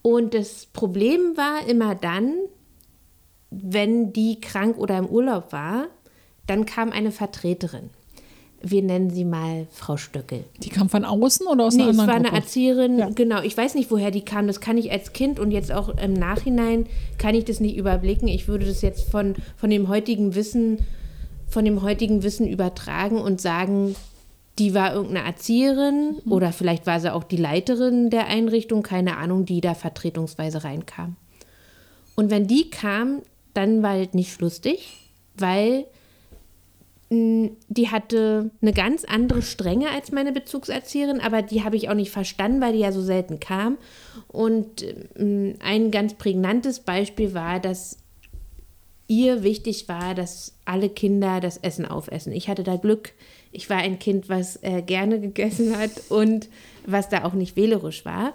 Und 0.01 0.33
das 0.33 0.65
Problem 0.67 1.37
war 1.37 1.67
immer 1.67 1.93
dann, 1.93 2.33
wenn 3.49 4.13
die 4.13 4.41
krank 4.41 4.77
oder 4.77 4.97
im 4.97 5.07
Urlaub 5.07 5.51
war, 5.51 5.85
dann 6.47 6.65
kam 6.65 6.91
eine 6.91 7.11
Vertreterin. 7.11 7.89
Wir 8.61 8.81
nennen 8.81 9.11
sie 9.11 9.23
mal 9.23 9.67
Frau 9.71 9.97
Stöckel. 9.97 10.43
Die 10.63 10.69
kam 10.69 10.89
von 10.89 11.05
außen 11.05 11.45
oder 11.45 11.65
aus 11.65 11.75
nee, 11.75 11.83
einer 11.83 11.91
anderen 11.91 12.07
es 12.07 12.13
war 12.13 12.19
Gruppe? 12.19 12.29
eine 12.29 12.37
Erzieherin, 12.37 12.97
ja. 12.97 13.09
genau. 13.09 13.41
Ich 13.43 13.55
weiß 13.55 13.75
nicht, 13.75 13.91
woher 13.91 14.09
die 14.09 14.25
kam. 14.25 14.47
Das 14.47 14.59
kann 14.59 14.77
ich 14.77 14.91
als 14.91 15.13
Kind 15.13 15.39
und 15.39 15.51
jetzt 15.51 15.71
auch 15.71 15.89
im 15.89 16.13
Nachhinein 16.13 16.87
kann 17.19 17.35
ich 17.35 17.45
das 17.45 17.59
nicht 17.59 17.77
überblicken. 17.77 18.27
Ich 18.27 18.47
würde 18.47 18.65
das 18.65 18.81
jetzt 18.81 19.09
von, 19.11 19.35
von 19.57 19.69
dem 19.69 19.87
heutigen 19.87 20.33
Wissen 20.33 20.79
von 21.47 21.65
dem 21.65 21.81
heutigen 21.81 22.23
Wissen 22.23 22.47
übertragen 22.47 23.19
und 23.19 23.41
sagen, 23.41 23.95
die 24.59 24.73
war 24.73 24.93
irgendeine 24.93 25.25
Erzieherin 25.25 26.17
mhm. 26.23 26.31
oder 26.31 26.51
vielleicht 26.51 26.85
war 26.85 26.99
sie 26.99 27.13
auch 27.13 27.23
die 27.23 27.37
Leiterin 27.37 28.09
der 28.09 28.27
Einrichtung, 28.27 28.83
keine 28.83 29.17
Ahnung, 29.17 29.45
die 29.45 29.61
da 29.61 29.73
vertretungsweise 29.73 30.63
reinkam. 30.63 31.15
Und 32.15 32.31
wenn 32.31 32.47
die 32.47 32.69
kam, 32.69 33.21
dann 33.57 33.81
war 33.81 33.97
es 33.97 34.13
nicht 34.13 34.39
lustig, 34.39 34.93
weil 35.35 35.85
mh, 37.09 37.49
die 37.69 37.89
hatte 37.89 38.51
eine 38.61 38.73
ganz 38.73 39.03
andere 39.03 39.41
Strenge 39.41 39.89
als 39.89 40.11
meine 40.11 40.31
Bezugserzieherin, 40.31 41.19
aber 41.19 41.41
die 41.41 41.63
habe 41.63 41.75
ich 41.75 41.89
auch 41.89 41.95
nicht 41.95 42.11
verstanden, 42.11 42.61
weil 42.61 42.73
die 42.73 42.79
ja 42.79 42.91
so 42.91 43.01
selten 43.01 43.39
kam. 43.39 43.77
Und 44.27 44.85
mh, 45.17 45.55
ein 45.59 45.89
ganz 45.89 46.13
prägnantes 46.13 46.81
Beispiel 46.81 47.33
war, 47.33 47.59
dass 47.59 47.97
ihr 49.07 49.41
wichtig 49.41 49.87
war, 49.87 50.13
dass 50.13 50.53
alle 50.65 50.89
Kinder 50.89 51.39
das 51.39 51.57
Essen 51.57 51.85
aufessen. 51.85 52.33
Ich 52.33 52.49
hatte 52.49 52.63
da 52.63 52.75
Glück. 52.75 53.13
Ich 53.51 53.69
war 53.69 53.77
ein 53.77 53.99
Kind, 53.99 54.29
was 54.29 54.61
äh, 54.63 54.81
gerne 54.81 55.19
gegessen 55.19 55.77
hat 55.77 55.91
und 56.09 56.49
was 56.85 57.09
da 57.09 57.23
auch 57.23 57.33
nicht 57.33 57.55
wählerisch 57.55 58.05
war. 58.05 58.33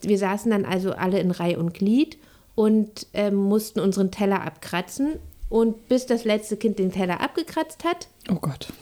Wir 0.00 0.18
saßen 0.18 0.50
dann 0.50 0.64
also 0.64 0.92
alle 0.92 1.20
in 1.20 1.30
Reihe 1.30 1.58
und 1.58 1.74
Glied 1.74 2.18
und 2.54 3.06
äh, 3.12 3.30
mussten 3.30 3.80
unseren 3.80 4.10
Teller 4.10 4.42
abkratzen. 4.42 5.18
Und 5.48 5.88
bis 5.88 6.06
das 6.06 6.24
letzte 6.24 6.56
Kind 6.56 6.78
den 6.78 6.90
Teller 6.90 7.20
abgekratzt 7.20 7.84
hat, 7.84 8.08
oh 8.30 8.36
Gott. 8.36 8.72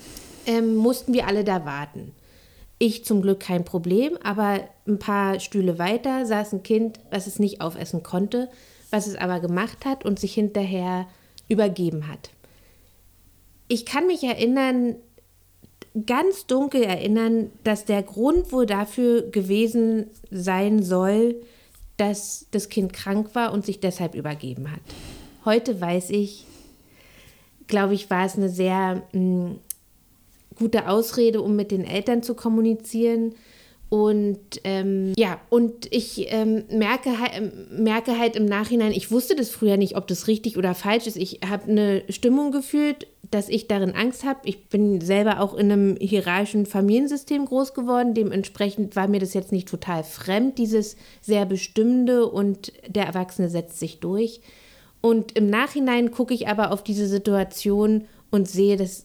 Ähm, 0.46 0.74
mussten 0.74 1.12
wir 1.12 1.26
alle 1.26 1.44
da 1.44 1.64
warten. 1.64 2.12
Ich 2.78 3.04
zum 3.04 3.22
Glück 3.22 3.40
kein 3.40 3.64
Problem, 3.64 4.18
aber 4.22 4.60
ein 4.88 4.98
paar 4.98 5.38
Stühle 5.38 5.78
weiter 5.78 6.26
saß 6.26 6.52
ein 6.52 6.62
Kind, 6.62 6.98
was 7.10 7.26
es 7.26 7.38
nicht 7.38 7.60
aufessen 7.60 8.02
konnte, 8.02 8.48
was 8.90 9.06
es 9.06 9.16
aber 9.16 9.38
gemacht 9.38 9.84
hat 9.84 10.04
und 10.04 10.18
sich 10.18 10.34
hinterher 10.34 11.06
übergeben 11.48 12.08
hat. 12.08 12.30
Ich 13.68 13.86
kann 13.86 14.06
mich 14.06 14.24
erinnern, 14.24 14.96
ganz 16.06 16.46
dunkel 16.46 16.82
erinnern, 16.82 17.50
dass 17.64 17.84
der 17.84 18.02
Grund 18.02 18.50
wohl 18.52 18.66
dafür 18.66 19.22
gewesen 19.22 20.06
sein 20.30 20.82
soll, 20.82 21.36
dass 22.02 22.46
das 22.50 22.68
Kind 22.68 22.92
krank 22.92 23.36
war 23.36 23.52
und 23.52 23.64
sich 23.64 23.78
deshalb 23.78 24.16
übergeben 24.16 24.72
hat. 24.72 24.80
Heute 25.44 25.80
weiß 25.80 26.10
ich, 26.10 26.48
glaube 27.68 27.94
ich, 27.94 28.10
war 28.10 28.26
es 28.26 28.34
eine 28.34 28.48
sehr 28.48 29.04
mh, 29.12 29.12
hm, 29.12 29.58
gute 30.56 30.88
Ausrede, 30.88 31.40
um 31.42 31.54
mit 31.54 31.70
den 31.70 31.84
Eltern 31.84 32.24
zu 32.24 32.34
kommunizieren 32.34 33.36
und 33.92 34.38
ähm, 34.64 35.12
ja, 35.18 35.38
und 35.50 35.92
ich 35.92 36.32
ähm, 36.32 36.64
merke, 36.70 37.10
merke 37.70 38.18
halt 38.18 38.36
im 38.36 38.46
Nachhinein, 38.46 38.92
ich 38.92 39.10
wusste 39.10 39.36
das 39.36 39.50
früher 39.50 39.76
nicht, 39.76 39.98
ob 39.98 40.06
das 40.06 40.28
richtig 40.28 40.56
oder 40.56 40.74
falsch 40.74 41.06
ist. 41.06 41.18
Ich 41.18 41.40
habe 41.46 41.70
eine 41.70 42.02
Stimmung 42.08 42.52
gefühlt, 42.52 43.06
dass 43.30 43.50
ich 43.50 43.68
darin 43.68 43.94
Angst 43.94 44.24
habe. 44.24 44.40
Ich 44.44 44.70
bin 44.70 45.02
selber 45.02 45.40
auch 45.40 45.52
in 45.52 45.70
einem 45.70 45.96
hierarchischen 46.00 46.64
Familiensystem 46.64 47.44
groß 47.44 47.74
geworden. 47.74 48.14
Dementsprechend 48.14 48.96
war 48.96 49.08
mir 49.08 49.20
das 49.20 49.34
jetzt 49.34 49.52
nicht 49.52 49.68
total 49.68 50.04
fremd, 50.04 50.56
dieses 50.56 50.96
sehr 51.20 51.44
bestimmende 51.44 52.26
und 52.26 52.72
der 52.88 53.04
Erwachsene 53.04 53.50
setzt 53.50 53.78
sich 53.78 54.00
durch. 54.00 54.40
Und 55.02 55.36
im 55.36 55.48
Nachhinein 55.48 56.12
gucke 56.12 56.32
ich 56.32 56.48
aber 56.48 56.72
auf 56.72 56.82
diese 56.82 57.06
Situation 57.06 58.06
und 58.30 58.48
sehe, 58.48 58.78
dass, 58.78 59.04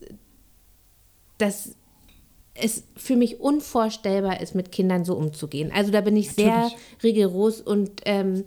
dass 1.39 1.76
es 2.60 2.84
für 2.96 3.15
mich 3.15 3.39
unvorstellbar 3.39 4.41
ist, 4.41 4.56
mit 4.56 4.72
Kindern 4.72 5.06
so 5.06 5.15
umzugehen. 5.15 5.72
Also 5.74 5.91
da 5.91 6.02
bin 6.02 6.15
ich 6.15 6.32
sehr 6.32 6.48
Natürlich. 6.48 6.84
rigoros 7.04 7.62
und 7.62 8.02
ähm, 8.06 8.46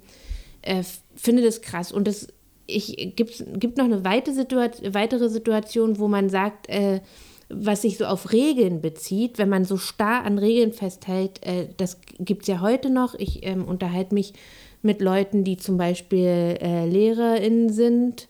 äh, 0.62 0.82
finde 1.14 1.42
das 1.42 1.62
krass. 1.62 1.92
Und 1.92 2.08
es 2.08 2.28
gibt 2.66 3.78
noch 3.78 3.84
eine 3.84 4.04
weite 4.04 4.32
Situation, 4.32 4.94
weitere 4.94 5.28
Situation, 5.28 5.98
wo 5.98 6.08
man 6.08 6.28
sagt, 6.28 6.68
äh, 6.68 7.00
was 7.48 7.82
sich 7.82 7.98
so 7.98 8.04
auf 8.04 8.32
Regeln 8.32 8.80
bezieht, 8.80 9.38
wenn 9.38 9.48
man 9.48 9.64
so 9.64 9.76
starr 9.76 10.24
an 10.24 10.38
Regeln 10.38 10.72
festhält, 10.72 11.44
äh, 11.44 11.68
das 11.76 12.00
gibt 12.18 12.42
es 12.42 12.48
ja 12.48 12.60
heute 12.60 12.90
noch. 12.90 13.14
Ich 13.14 13.44
ähm, 13.44 13.64
unterhalte 13.64 14.14
mich 14.14 14.34
mit 14.82 15.00
Leuten, 15.00 15.44
die 15.44 15.56
zum 15.56 15.76
Beispiel 15.76 16.56
äh, 16.60 16.86
LehrerInnen 16.86 17.70
sind 17.70 18.28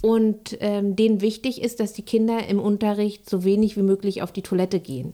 und 0.00 0.56
ähm, 0.60 0.96
denen 0.96 1.20
wichtig 1.20 1.62
ist, 1.62 1.80
dass 1.80 1.92
die 1.92 2.02
Kinder 2.02 2.46
im 2.48 2.58
Unterricht 2.58 3.28
so 3.28 3.44
wenig 3.44 3.76
wie 3.76 3.82
möglich 3.82 4.22
auf 4.22 4.32
die 4.32 4.42
Toilette 4.42 4.80
gehen. 4.80 5.12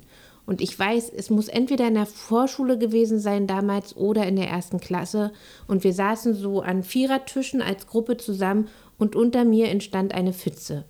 Und 0.49 0.63
ich 0.63 0.79
weiß, 0.79 1.13
es 1.15 1.29
muss 1.29 1.49
entweder 1.49 1.87
in 1.89 1.93
der 1.93 2.07
Vorschule 2.07 2.79
gewesen 2.79 3.19
sein 3.19 3.47
damals 3.47 3.95
oder 3.95 4.27
in 4.27 4.37
der 4.37 4.49
ersten 4.49 4.81
Klasse. 4.81 5.31
Und 5.67 5.85
wir 5.85 5.93
saßen 5.93 6.33
so 6.33 6.63
an 6.63 6.85
Vierertischen 6.85 7.61
als 7.61 7.87
Gruppe 7.87 8.17
zusammen 8.17 8.69
und 8.97 9.15
unter 9.15 9.45
mir 9.45 9.69
entstand 9.69 10.15
eine 10.15 10.33
Pfütze, 10.33 10.87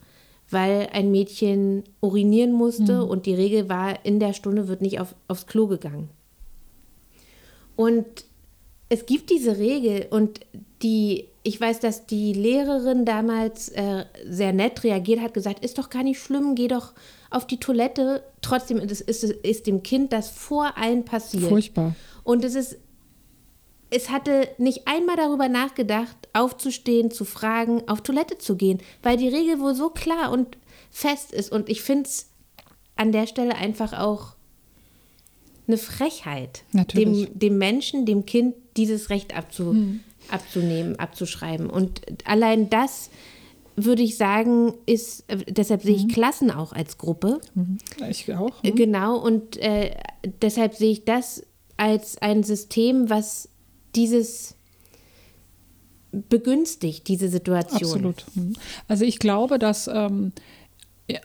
weil 0.48 0.90
ein 0.92 1.10
Mädchen 1.10 1.82
urinieren 2.00 2.52
musste 2.52 3.04
und 3.04 3.26
die 3.26 3.34
Regel 3.34 3.68
war, 3.68 4.06
in 4.06 4.20
der 4.20 4.32
Stunde 4.32 4.68
wird 4.68 4.80
nicht 4.80 5.00
auf, 5.00 5.16
aufs 5.26 5.48
Klo 5.48 5.66
gegangen. 5.66 6.08
Und 7.74 8.06
es 8.88 9.06
gibt 9.06 9.28
diese 9.28 9.58
Regel 9.58 10.06
und 10.10 10.38
die, 10.82 11.24
ich 11.42 11.60
weiß, 11.60 11.80
dass 11.80 12.06
die 12.06 12.32
Lehrerin 12.32 13.04
damals 13.04 13.70
äh, 13.70 14.04
sehr 14.24 14.52
nett 14.52 14.84
reagiert 14.84 15.20
hat, 15.20 15.34
gesagt, 15.34 15.64
ist 15.64 15.78
doch 15.78 15.90
gar 15.90 16.04
nicht 16.04 16.20
schlimm, 16.20 16.54
geh 16.54 16.68
doch 16.68 16.92
auf 17.30 17.46
die 17.46 17.58
Toilette. 17.58 18.22
Trotzdem 18.40 18.78
ist, 18.78 19.00
ist, 19.00 19.24
ist 19.24 19.66
dem 19.66 19.82
Kind 19.82 20.12
das 20.12 20.30
vor 20.30 20.76
allen 20.76 21.04
passiert. 21.04 21.48
Furchtbar. 21.48 21.94
Und 22.24 22.44
es 22.44 22.54
ist, 22.54 22.78
es 23.90 24.10
hatte 24.10 24.48
nicht 24.58 24.86
einmal 24.86 25.16
darüber 25.16 25.48
nachgedacht, 25.48 26.16
aufzustehen, 26.32 27.10
zu 27.10 27.24
fragen, 27.24 27.82
auf 27.88 28.02
Toilette 28.02 28.38
zu 28.38 28.56
gehen, 28.56 28.80
weil 29.02 29.16
die 29.16 29.28
Regel 29.28 29.60
wohl 29.60 29.74
so 29.74 29.90
klar 29.90 30.30
und 30.30 30.58
fest 30.90 31.32
ist. 31.32 31.50
Und 31.50 31.68
ich 31.68 31.82
finde 31.82 32.04
es 32.04 32.28
an 32.96 33.12
der 33.12 33.26
Stelle 33.26 33.54
einfach 33.54 33.92
auch 33.92 34.34
eine 35.66 35.78
Frechheit, 35.78 36.64
Natürlich. 36.72 37.26
dem, 37.26 37.38
dem 37.38 37.58
Menschen, 37.58 38.06
dem 38.06 38.24
Kind 38.26 38.54
dieses 38.76 39.10
Recht 39.10 39.36
abzu, 39.36 39.76
abzunehmen, 40.30 40.98
abzuschreiben. 40.98 41.68
Und 41.68 42.02
allein 42.24 42.70
das 42.70 43.10
würde 43.84 44.02
ich 44.02 44.16
sagen, 44.16 44.74
ist, 44.86 45.24
äh, 45.28 45.38
deshalb 45.48 45.82
sehe 45.82 45.96
ich 45.96 46.08
Klassen 46.08 46.50
auch 46.50 46.72
als 46.72 46.98
Gruppe. 46.98 47.40
Ich 48.08 48.32
auch. 48.34 48.62
Äh, 48.62 48.72
Genau, 48.72 49.16
und 49.16 49.56
äh, 49.58 49.94
deshalb 50.42 50.74
sehe 50.74 50.92
ich 50.92 51.04
das 51.04 51.42
als 51.76 52.18
ein 52.18 52.42
System, 52.42 53.08
was 53.10 53.48
dieses 53.94 54.54
begünstigt, 56.12 57.08
diese 57.08 57.28
Situation. 57.28 57.90
Absolut. 57.90 58.24
Mhm. 58.34 58.54
Also 58.86 59.04
ich 59.04 59.18
glaube, 59.18 59.58
dass 59.58 59.88
ähm, 59.88 60.32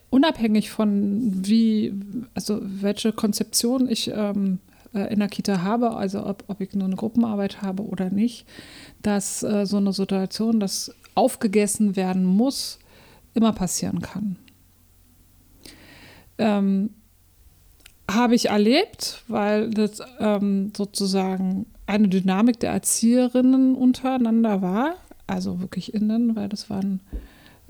unabhängig 0.09 0.69
von 0.69 1.31
wie, 1.45 1.93
also 2.33 2.59
welche 2.61 3.13
Konzeption 3.13 3.87
ich 3.89 4.11
ähm, 4.13 4.59
äh, 4.93 5.11
in 5.13 5.19
der 5.19 5.29
Kita 5.29 5.61
habe, 5.61 5.91
also 5.95 6.25
ob, 6.25 6.43
ob 6.47 6.61
ich 6.61 6.73
nur 6.73 6.85
eine 6.85 6.95
Gruppenarbeit 6.95 7.61
habe 7.61 7.83
oder 7.83 8.09
nicht, 8.09 8.45
dass 9.01 9.43
äh, 9.43 9.65
so 9.65 9.77
eine 9.77 9.93
Situation, 9.93 10.59
dass 10.59 10.93
aufgegessen 11.15 11.95
werden 11.95 12.25
muss, 12.25 12.79
immer 13.33 13.53
passieren 13.53 14.01
kann. 14.01 14.35
Ähm, 16.37 16.89
habe 18.09 18.35
ich 18.35 18.49
erlebt, 18.49 19.23
weil 19.27 19.69
das 19.69 20.01
ähm, 20.19 20.73
sozusagen 20.75 21.67
eine 21.85 22.09
Dynamik 22.09 22.59
der 22.59 22.71
Erzieherinnen 22.71 23.75
untereinander 23.75 24.61
war, 24.61 24.95
also 25.27 25.61
wirklich 25.61 25.93
innen, 25.93 26.35
weil 26.35 26.49
das 26.49 26.69
waren 26.69 26.99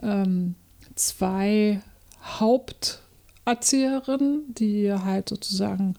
ähm, 0.02 0.56
zwei 0.96 1.82
Haupterzieherinnen, 2.24 4.54
die 4.54 4.92
halt 4.92 5.30
sozusagen 5.30 5.94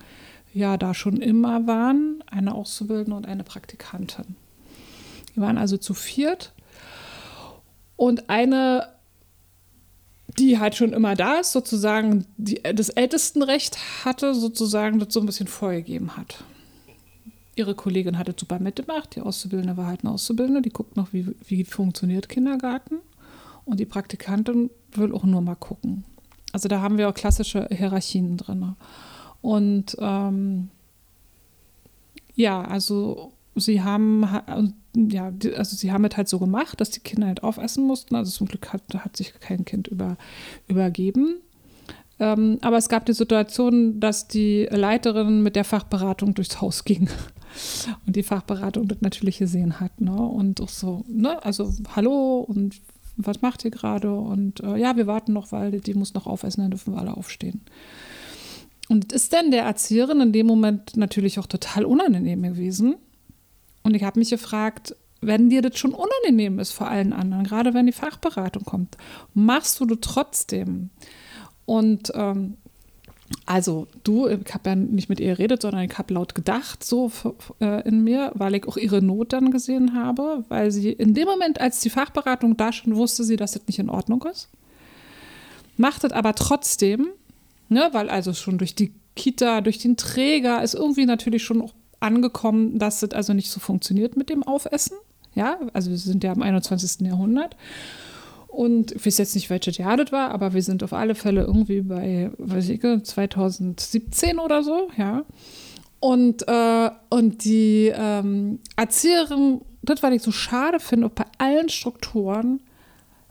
ja 0.53 0.77
da 0.77 0.93
schon 0.95 1.19
immer 1.19 1.67
waren, 1.67 2.23
eine 2.31 2.55
Auszubildende 2.55 3.17
und 3.17 3.27
eine 3.27 3.45
Praktikantin. 3.45 4.37
Die 5.35 5.41
waren 5.41 5.59
also 5.59 5.77
zu 5.77 5.95
viert 5.95 6.53
und 7.97 8.29
eine 8.29 8.95
die 10.39 10.59
halt 10.59 10.75
schon 10.75 10.93
immer 10.93 11.15
da 11.15 11.37
ist, 11.37 11.53
sozusagen 11.53 12.27
die, 12.37 12.61
das 12.63 12.89
Ältestenrecht 12.89 14.05
hatte, 14.05 14.35
sozusagen 14.35 14.99
das 14.99 15.13
so 15.13 15.21
ein 15.21 15.27
bisschen 15.27 15.47
vorgegeben 15.47 16.17
hat. 16.17 16.45
Ihre 17.57 17.75
Kollegin 17.75 18.19
hatte 18.19 18.35
super 18.37 18.59
mitgemacht, 18.59 19.15
die 19.15 19.21
Auszubildende 19.21 19.77
war 19.77 19.87
halt 19.87 20.03
eine 20.03 20.13
Auszubildende, 20.13 20.61
die 20.61 20.71
guckt 20.71 20.97
noch, 20.97 21.13
wie, 21.13 21.37
wie 21.47 21.65
funktioniert 21.65 22.29
Kindergarten 22.29 22.97
und 23.65 23.79
die 23.79 23.87
Praktikantin 23.87 24.71
will 24.93 25.13
auch 25.13 25.25
nur 25.25 25.41
mal 25.41 25.55
gucken. 25.55 26.05
Also 26.53 26.69
da 26.69 26.81
haben 26.81 26.99
wir 26.99 27.09
auch 27.09 27.15
klassische 27.15 27.69
Hierarchien 27.71 28.37
drin. 28.37 28.75
Und 29.41 29.97
ähm, 30.01 30.71
ja, 32.35 32.63
also 32.63 33.33
sie 33.55 33.83
haben 33.83 34.25
ja, 34.95 35.33
also 35.57 35.77
sie 35.77 35.93
haben 35.93 36.05
es 36.05 36.17
halt 36.17 36.29
so 36.29 36.39
gemacht, 36.39 36.81
dass 36.81 36.91
die 36.91 37.01
Kinder 37.01 37.27
halt 37.27 37.43
aufessen 37.43 37.87
mussten. 37.87 38.15
Also 38.15 38.31
zum 38.31 38.47
Glück 38.47 38.73
hat, 38.73 38.83
hat 38.97 39.17
sich 39.17 39.35
kein 39.41 39.65
Kind 39.65 39.89
über, 39.89 40.17
übergeben. 40.69 41.37
Ähm, 42.21 42.59
aber 42.61 42.77
es 42.77 42.89
gab 42.89 43.07
die 43.07 43.13
Situation, 43.13 43.99
dass 43.99 44.29
die 44.29 44.69
Leiterin 44.71 45.43
mit 45.43 45.57
der 45.57 45.65
Fachberatung 45.65 46.35
durchs 46.35 46.61
Haus 46.61 46.85
ging 46.85 47.09
und 48.07 48.15
die 48.15 48.23
Fachberatung 48.23 48.87
das 48.87 49.01
natürlich 49.01 49.39
gesehen 49.39 49.81
hat. 49.81 50.01
Ne? 50.01 50.15
Und 50.15 50.61
auch 50.61 50.69
so, 50.69 51.05
ne? 51.09 51.43
also 51.45 51.73
hallo 51.97 52.39
und 52.41 52.81
was 53.17 53.43
macht 53.43 53.65
ihr 53.65 53.71
gerade? 53.71 54.13
Und 54.15 54.61
äh, 54.61 54.77
ja, 54.77 54.97
wir 54.97 55.07
warten 55.07 55.33
noch, 55.33 55.53
weil 55.53 55.81
die 55.81 55.95
muss 55.95 56.15
noch 56.15 56.27
aufessen, 56.27 56.63
dann 56.63 56.71
dürfen 56.71 56.95
wir 56.95 57.01
alle 57.01 57.17
aufstehen. 57.17 57.63
Und 58.89 59.13
ist 59.13 59.33
dann 59.33 59.51
der 59.51 59.65
Erzieherin 59.65 60.21
in 60.21 60.33
dem 60.33 60.47
Moment 60.47 60.97
natürlich 60.97 61.39
auch 61.39 61.47
total 61.47 61.85
unangenehm 61.85 62.43
gewesen. 62.43 62.97
Und 63.85 63.94
ich 63.94 64.03
habe 64.03 64.18
mich 64.18 64.31
gefragt, 64.31 64.97
wenn 65.20 65.49
dir 65.49 65.62
das 65.62 65.79
schon 65.79 65.94
unangenehm 65.94 66.59
ist 66.59 66.73
vor 66.73 66.88
allen 66.88 67.12
anderen, 67.12 67.44
gerade 67.44 67.75
wenn 67.75 67.87
die 67.87 67.92
Fachberatung 67.92 68.64
kommt, 68.64 68.97
machst 69.33 69.79
du 69.81 69.87
das 69.87 69.99
trotzdem? 70.01 70.90
Und 71.66 72.12
ähm, 72.14 72.57
also 73.47 73.87
du, 74.03 74.29
ich 74.29 74.53
habe 74.53 74.70
ja 74.70 74.77
nicht 74.77 75.09
mit 75.09 75.20
ihr 75.20 75.35
geredet, 75.35 75.62
sondern 75.62 75.85
ich 75.85 75.97
habe 75.97 76.12
laut 76.14 76.35
gedacht 76.35 76.85
so 76.85 77.11
äh, 77.61 77.87
in 77.88 78.05
mir, 78.05 78.33
weil 78.35 78.55
ich 78.55 78.66
auch 78.66 78.77
ihre 78.77 79.03
Not 79.03 79.33
dann 79.33 79.51
gesehen 79.51 79.94
habe, 79.94 80.44
weil 80.49 80.70
sie 80.70 80.90
in 80.90 81.14
dem 81.14 81.27
Moment, 81.27 81.61
als 81.61 81.81
die 81.81 81.90
Fachberatung 81.90 82.57
da 82.57 82.73
schon 82.73 82.97
wusste 82.97 83.25
sie, 83.25 83.37
dass 83.37 83.53
das 83.53 83.66
nicht 83.66 83.79
in 83.79 83.90
Ordnung 83.90 84.23
ist, 84.31 84.49
macht 85.77 86.05
das 86.05 86.12
aber 86.12 86.35
trotzdem, 86.35 87.09
ne, 87.68 87.88
weil 87.92 88.11
also 88.11 88.35
schon 88.35 88.59
durch 88.59 88.75
die 88.75 88.92
Kita, 89.16 89.61
durch 89.61 89.79
den 89.79 89.97
Träger 89.97 90.62
ist 90.62 90.75
irgendwie 90.75 91.07
natürlich 91.07 91.44
schon 91.44 91.62
auch 91.62 91.73
angekommen, 92.01 92.79
dass 92.79 93.01
das 93.01 93.11
also 93.11 93.33
nicht 93.33 93.51
so 93.51 93.61
funktioniert 93.61 94.17
mit 94.17 94.29
dem 94.29 94.43
Aufessen. 94.43 94.97
Ja, 95.35 95.59
also 95.73 95.91
wir 95.91 95.99
sind 95.99 96.23
ja 96.23 96.33
im 96.33 96.43
21. 96.43 97.07
Jahrhundert. 97.07 97.57
Und 98.49 98.93
ich 98.93 99.05
weiß 99.05 99.19
jetzt 99.19 99.35
nicht, 99.35 99.51
welches 99.51 99.79
Jahr 99.79 99.97
das 99.97 100.13
war, 100.13 100.31
aber 100.31 100.55
wir 100.55 100.63
sind 100.63 100.85
auf 100.85 100.93
alle 100.93 101.17
Fälle 101.17 101.43
irgendwie 101.43 101.81
bei, 101.81 102.31
weiß 102.39 102.69
ich, 102.69 102.81
2017 102.81 104.39
oder 104.39 104.63
so, 104.63 104.91
ja. 104.97 105.25
Und, 105.99 106.47
äh, 106.47 106.91
und 107.09 107.45
die 107.45 107.93
ähm, 107.93 108.61
Erzieherin, 108.77 109.63
das, 109.83 110.03
was 110.03 110.13
ich 110.13 110.23
so 110.23 110.31
schade 110.31 110.79
finde, 110.79 111.09
bei 111.09 111.25
allen 111.39 111.69
Strukturen, 111.69 112.61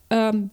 ähm, 0.10 0.50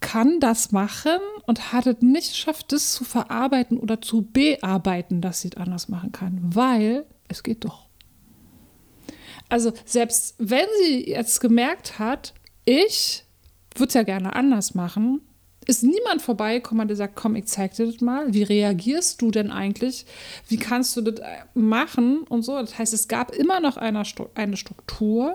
kann 0.00 0.40
das 0.40 0.72
machen 0.72 1.18
und 1.46 1.72
hat 1.72 1.86
es 1.86 1.96
nicht 2.00 2.30
geschafft, 2.30 2.72
das 2.72 2.92
zu 2.92 3.04
verarbeiten 3.04 3.78
oder 3.78 4.00
zu 4.00 4.22
bearbeiten, 4.22 5.20
dass 5.20 5.40
sie 5.40 5.48
es 5.48 5.56
anders 5.56 5.88
machen 5.88 6.12
kann, 6.12 6.38
weil 6.42 7.04
es 7.28 7.42
geht 7.42 7.64
doch. 7.64 7.86
Also 9.48 9.72
selbst 9.84 10.34
wenn 10.38 10.66
sie 10.82 11.08
jetzt 11.08 11.40
gemerkt 11.40 11.98
hat, 11.98 12.34
ich 12.64 13.24
würde 13.74 13.88
es 13.88 13.94
ja 13.94 14.02
gerne 14.02 14.34
anders 14.34 14.74
machen, 14.74 15.20
ist 15.66 15.82
niemand 15.82 16.22
vorbeigekommen, 16.22 16.86
der 16.86 16.96
sagt, 16.96 17.16
komm, 17.16 17.34
ich 17.34 17.46
zeig 17.46 17.74
dir 17.74 17.86
das 17.86 18.00
mal. 18.00 18.32
Wie 18.32 18.44
reagierst 18.44 19.20
du 19.20 19.30
denn 19.30 19.50
eigentlich? 19.50 20.06
Wie 20.48 20.58
kannst 20.58 20.96
du 20.96 21.00
das 21.00 21.20
machen 21.54 22.20
und 22.28 22.42
so? 22.42 22.52
Das 22.52 22.78
heißt, 22.78 22.94
es 22.94 23.08
gab 23.08 23.34
immer 23.34 23.58
noch 23.60 23.76
eine, 23.76 24.04
Struktur, 24.04 25.34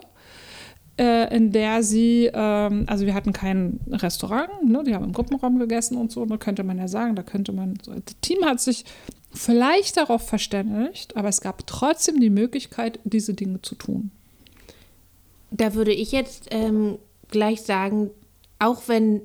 äh, 0.98 1.36
in 1.36 1.52
der 1.52 1.84
sie, 1.84 2.30
ähm, 2.34 2.86
also 2.88 3.06
wir 3.06 3.14
hatten 3.14 3.34
kein 3.34 3.82
Restaurant, 3.90 4.64
ne? 4.64 4.84
die 4.86 4.96
haben 4.96 5.04
im 5.04 5.14
Gruppenraum 5.14 5.60
gegessen 5.60 5.98
und 5.98 6.12
so, 6.12 6.26
da 6.26 6.38
könnte 6.38 6.64
man 6.64 6.78
ja 6.78 6.88
sagen, 6.88 7.16
da 7.16 7.24
könnte 7.24 7.52
man, 7.52 7.78
das 7.86 8.16
Team 8.22 8.46
hat 8.46 8.62
sich 8.62 8.86
vielleicht 9.34 9.98
darauf 9.98 10.28
verständigt, 10.28 11.16
aber 11.16 11.30
es 11.30 11.42
gab 11.42 11.66
trotzdem 11.68 12.20
die 12.20 12.30
Möglichkeit, 12.30 13.00
diese 13.04 13.34
Dinge 13.34 13.62
zu 13.62 13.76
tun. 13.76 14.12
Da 15.52 15.74
würde 15.74 15.94
ich 15.94 16.12
jetzt 16.12 16.48
ähm, 16.52 16.98
gleich 17.30 17.62
sagen, 17.62 18.10
auch 18.60 18.84
wenn 18.88 19.22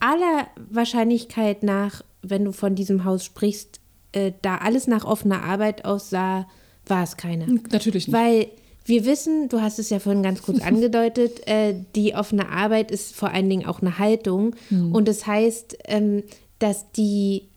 aller 0.00 0.48
Wahrscheinlichkeit 0.70 1.62
nach, 1.62 2.02
wenn 2.22 2.44
du 2.44 2.52
von 2.52 2.74
diesem 2.74 3.04
Haus 3.04 3.24
sprichst, 3.24 3.80
äh, 4.12 4.32
da 4.42 4.58
alles 4.58 4.86
nach 4.86 5.04
offener 5.04 5.42
Arbeit 5.42 5.84
aussah, 5.84 6.46
war 6.86 7.02
es 7.02 7.16
keine. 7.16 7.46
Natürlich 7.70 8.08
nicht. 8.08 8.12
Weil 8.12 8.48
wir 8.84 9.04
wissen, 9.06 9.48
du 9.48 9.62
hast 9.62 9.78
es 9.78 9.90
ja 9.90 9.98
vorhin 9.98 10.22
ganz 10.22 10.42
kurz 10.42 10.60
angedeutet, 10.62 11.46
äh, 11.46 11.74
die 11.94 12.14
offene 12.14 12.48
Arbeit 12.48 12.90
ist 12.90 13.14
vor 13.14 13.30
allen 13.30 13.48
Dingen 13.48 13.66
auch 13.66 13.80
eine 13.80 13.98
Haltung. 13.98 14.54
Hm. 14.68 14.94
Und 14.94 15.08
das 15.08 15.26
heißt, 15.26 15.78
ähm, 15.86 16.22
dass 16.58 16.90
die, 16.92 17.48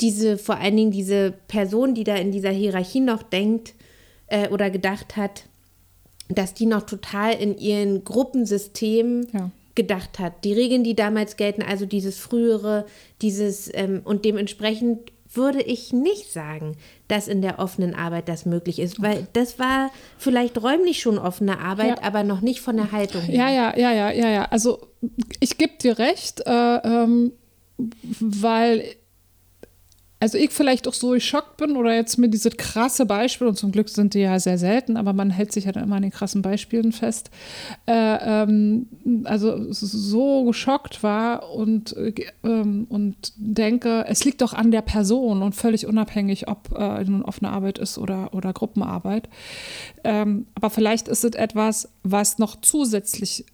diese, 0.00 0.38
vor 0.38 0.56
allen 0.56 0.76
Dingen 0.76 0.90
diese 0.90 1.32
Person, 1.48 1.94
die 1.94 2.04
da 2.04 2.14
in 2.16 2.32
dieser 2.32 2.50
Hierarchie 2.50 3.00
noch 3.00 3.22
denkt 3.22 3.74
äh, 4.28 4.48
oder 4.48 4.70
gedacht 4.70 5.16
hat, 5.16 5.44
dass 6.28 6.54
die 6.54 6.66
noch 6.66 6.82
total 6.82 7.34
in 7.34 7.58
ihren 7.58 8.04
Gruppensystemen 8.04 9.26
Ja. 9.32 9.50
gedacht 9.74 10.18
hat. 10.18 10.44
Die 10.44 10.52
Regeln, 10.52 10.84
die 10.84 10.94
damals 10.94 11.36
gelten, 11.36 11.62
also 11.62 11.86
dieses 11.86 12.18
frühere, 12.18 12.86
dieses 13.22 13.70
ähm, 13.74 14.02
und 14.04 14.24
dementsprechend 14.24 15.12
würde 15.32 15.62
ich 15.62 15.92
nicht 15.92 16.32
sagen, 16.32 16.76
dass 17.06 17.28
in 17.28 17.40
der 17.40 17.60
offenen 17.60 17.94
Arbeit 17.94 18.28
das 18.28 18.46
möglich 18.46 18.80
ist, 18.80 19.00
weil 19.00 19.28
das 19.32 19.60
war 19.60 19.90
vielleicht 20.18 20.60
räumlich 20.60 21.00
schon 21.00 21.18
offene 21.18 21.60
Arbeit, 21.60 21.98
Ja. 22.00 22.02
aber 22.04 22.24
noch 22.24 22.40
nicht 22.40 22.60
von 22.60 22.76
der 22.76 22.90
Haltung 22.90 23.22
her. 23.22 23.34
Ja, 23.36 23.48
ja, 23.48 23.78
ja, 23.78 23.92
ja, 23.92 24.10
ja, 24.10 24.28
ja. 24.28 24.44
Also 24.46 24.80
ich 25.38 25.56
gebe 25.56 25.74
dir 25.80 25.98
recht, 26.00 26.40
äh, 26.46 26.76
ähm, 26.78 27.32
weil 28.18 28.84
also 30.20 30.36
ich 30.36 30.50
vielleicht 30.50 30.86
auch 30.86 30.92
so 30.92 31.10
geschockt 31.10 31.56
bin 31.56 31.76
oder 31.78 31.94
jetzt 31.94 32.18
mir 32.18 32.28
diese 32.28 32.50
krasse 32.50 33.06
Beispiele, 33.06 33.48
und 33.48 33.56
zum 33.56 33.72
Glück 33.72 33.88
sind 33.88 34.12
die 34.12 34.20
ja 34.20 34.38
sehr 34.38 34.58
selten, 34.58 34.98
aber 34.98 35.14
man 35.14 35.30
hält 35.30 35.50
sich 35.50 35.64
ja 35.64 35.72
dann 35.72 35.84
immer 35.84 35.96
an 35.96 36.02
den 36.02 36.10
krassen 36.10 36.42
Beispielen 36.42 36.92
fest, 36.92 37.30
äh, 37.86 38.42
ähm, 38.42 38.86
also 39.24 39.72
so 39.72 40.44
geschockt 40.44 41.02
war 41.02 41.50
und, 41.50 41.96
äh, 41.96 42.12
und 42.42 43.32
denke, 43.36 44.04
es 44.08 44.22
liegt 44.24 44.42
doch 44.42 44.52
an 44.52 44.70
der 44.70 44.82
Person 44.82 45.40
und 45.40 45.54
völlig 45.54 45.86
unabhängig, 45.86 46.48
ob 46.48 46.76
äh, 46.76 47.02
nun 47.04 47.22
offene 47.22 47.50
Arbeit 47.50 47.78
ist 47.78 47.96
oder, 47.96 48.34
oder 48.34 48.52
Gruppenarbeit. 48.52 49.28
Ähm, 50.04 50.46
aber 50.54 50.68
vielleicht 50.68 51.08
ist 51.08 51.24
es 51.24 51.34
etwas, 51.34 51.88
was 52.02 52.38
noch 52.38 52.60
zusätzlich, 52.60 53.46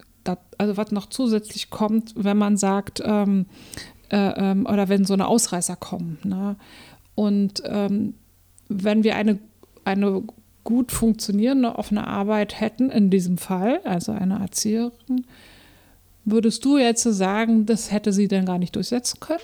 also 0.58 0.76
was 0.76 0.90
noch 0.90 1.06
zusätzlich 1.06 1.70
kommt, 1.70 2.12
wenn 2.16 2.36
man 2.36 2.56
sagt, 2.56 3.00
ähm, 3.04 3.46
äh, 4.10 4.16
ähm, 4.36 4.66
oder 4.66 4.88
wenn 4.88 5.04
so 5.04 5.14
eine 5.14 5.26
Ausreißer 5.26 5.76
kommen. 5.76 6.18
Ne? 6.24 6.56
Und 7.14 7.62
ähm, 7.66 8.14
wenn 8.68 9.04
wir 9.04 9.16
eine, 9.16 9.38
eine 9.84 10.22
gut 10.64 10.92
funktionierende 10.92 11.76
offene 11.76 12.06
Arbeit 12.06 12.60
hätten, 12.60 12.90
in 12.90 13.10
diesem 13.10 13.38
Fall, 13.38 13.80
also 13.84 14.12
eine 14.12 14.40
Erzieherin, 14.40 15.24
würdest 16.24 16.64
du 16.64 16.76
jetzt 16.76 17.04
sagen, 17.04 17.66
das 17.66 17.92
hätte 17.92 18.12
sie 18.12 18.28
denn 18.28 18.46
gar 18.46 18.58
nicht 18.58 18.74
durchsetzen 18.74 19.20
können? 19.20 19.40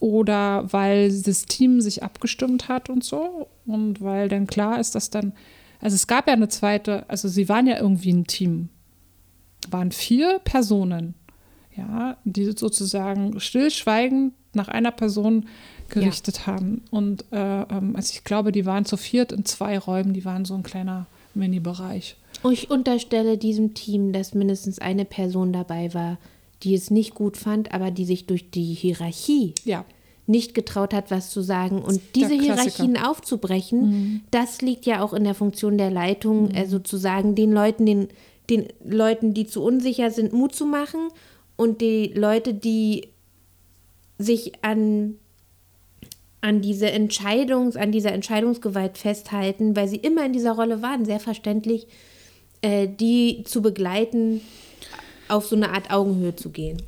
Oder 0.00 0.72
weil 0.72 1.10
das 1.22 1.46
Team 1.46 1.80
sich 1.80 2.02
abgestimmt 2.02 2.68
hat 2.68 2.90
und 2.90 3.04
so? 3.04 3.48
Und 3.66 4.00
weil 4.00 4.28
dann 4.28 4.46
klar 4.46 4.80
ist, 4.80 4.94
dass 4.94 5.10
dann, 5.10 5.32
also 5.80 5.94
es 5.94 6.06
gab 6.06 6.26
ja 6.26 6.32
eine 6.32 6.48
zweite, 6.48 7.08
also 7.08 7.28
sie 7.28 7.48
waren 7.48 7.66
ja 7.66 7.78
irgendwie 7.78 8.12
ein 8.12 8.26
Team. 8.26 8.70
Waren 9.70 9.92
vier 9.92 10.40
Personen 10.40 11.14
ja, 11.76 12.16
die 12.24 12.52
sozusagen 12.56 13.40
stillschweigend 13.40 14.32
nach 14.54 14.68
einer 14.68 14.90
Person 14.90 15.46
gerichtet 15.88 16.46
haben. 16.46 16.82
Und 16.90 17.24
äh, 17.32 17.62
ähm, 17.62 17.96
also 17.96 18.12
ich 18.14 18.24
glaube, 18.24 18.52
die 18.52 18.66
waren 18.66 18.84
zu 18.84 18.96
viert 18.96 19.32
in 19.32 19.44
zwei 19.44 19.78
Räumen, 19.78 20.12
die 20.12 20.24
waren 20.24 20.44
so 20.44 20.54
ein 20.54 20.62
kleiner 20.62 21.06
Mini-Bereich. 21.34 22.16
Ich 22.50 22.70
unterstelle 22.70 23.38
diesem 23.38 23.74
Team, 23.74 24.12
dass 24.12 24.34
mindestens 24.34 24.78
eine 24.78 25.04
Person 25.04 25.52
dabei 25.52 25.92
war, 25.94 26.18
die 26.62 26.74
es 26.74 26.90
nicht 26.90 27.14
gut 27.14 27.36
fand, 27.36 27.72
aber 27.72 27.90
die 27.90 28.04
sich 28.04 28.26
durch 28.26 28.50
die 28.50 28.74
Hierarchie 28.74 29.54
Ja, 29.64 29.84
nicht 30.26 30.54
getraut 30.54 30.94
hat, 30.94 31.10
was 31.10 31.30
zu 31.30 31.42
sagen. 31.42 31.82
Und 31.82 32.00
diese. 32.14 32.34
Hierarchien 32.34 32.96
aufzubrechen, 32.96 34.22
das 34.30 34.62
liegt 34.62 34.86
ja 34.86 35.02
auch 35.02 35.12
in 35.12 35.24
der 35.24 35.34
Funktion 35.34 35.76
der 35.76 35.90
Leitung, 35.90 36.50
äh, 36.50 36.66
sozusagen 36.66 37.34
den 37.34 37.52
Leuten, 37.52 37.84
den, 37.84 38.08
den 38.48 38.68
Leuten, 38.84 39.34
die 39.34 39.46
zu 39.46 39.62
unsicher 39.62 40.10
sind, 40.10 40.32
Mut 40.32 40.54
zu 40.54 40.64
machen 40.66 41.10
und 41.56 41.80
die 41.80 42.12
Leute, 42.14 42.54
die 42.54 43.08
sich 44.18 44.52
an, 44.64 45.16
an 46.40 46.60
diese 46.60 46.90
Entscheidungs, 46.90 47.76
an 47.76 47.92
dieser 47.92 48.12
Entscheidungsgewalt 48.12 48.98
festhalten, 48.98 49.76
weil 49.76 49.88
sie 49.88 49.96
immer 49.96 50.24
in 50.24 50.32
dieser 50.32 50.52
Rolle 50.52 50.82
waren, 50.82 51.04
sehr 51.04 51.20
verständlich, 51.20 51.86
äh, 52.62 52.88
die 52.88 53.44
zu 53.44 53.62
begleiten, 53.62 54.40
auf 55.28 55.46
so 55.46 55.56
eine 55.56 55.70
Art 55.70 55.90
Augenhöhe 55.90 56.36
zu 56.36 56.50
gehen. 56.50 56.82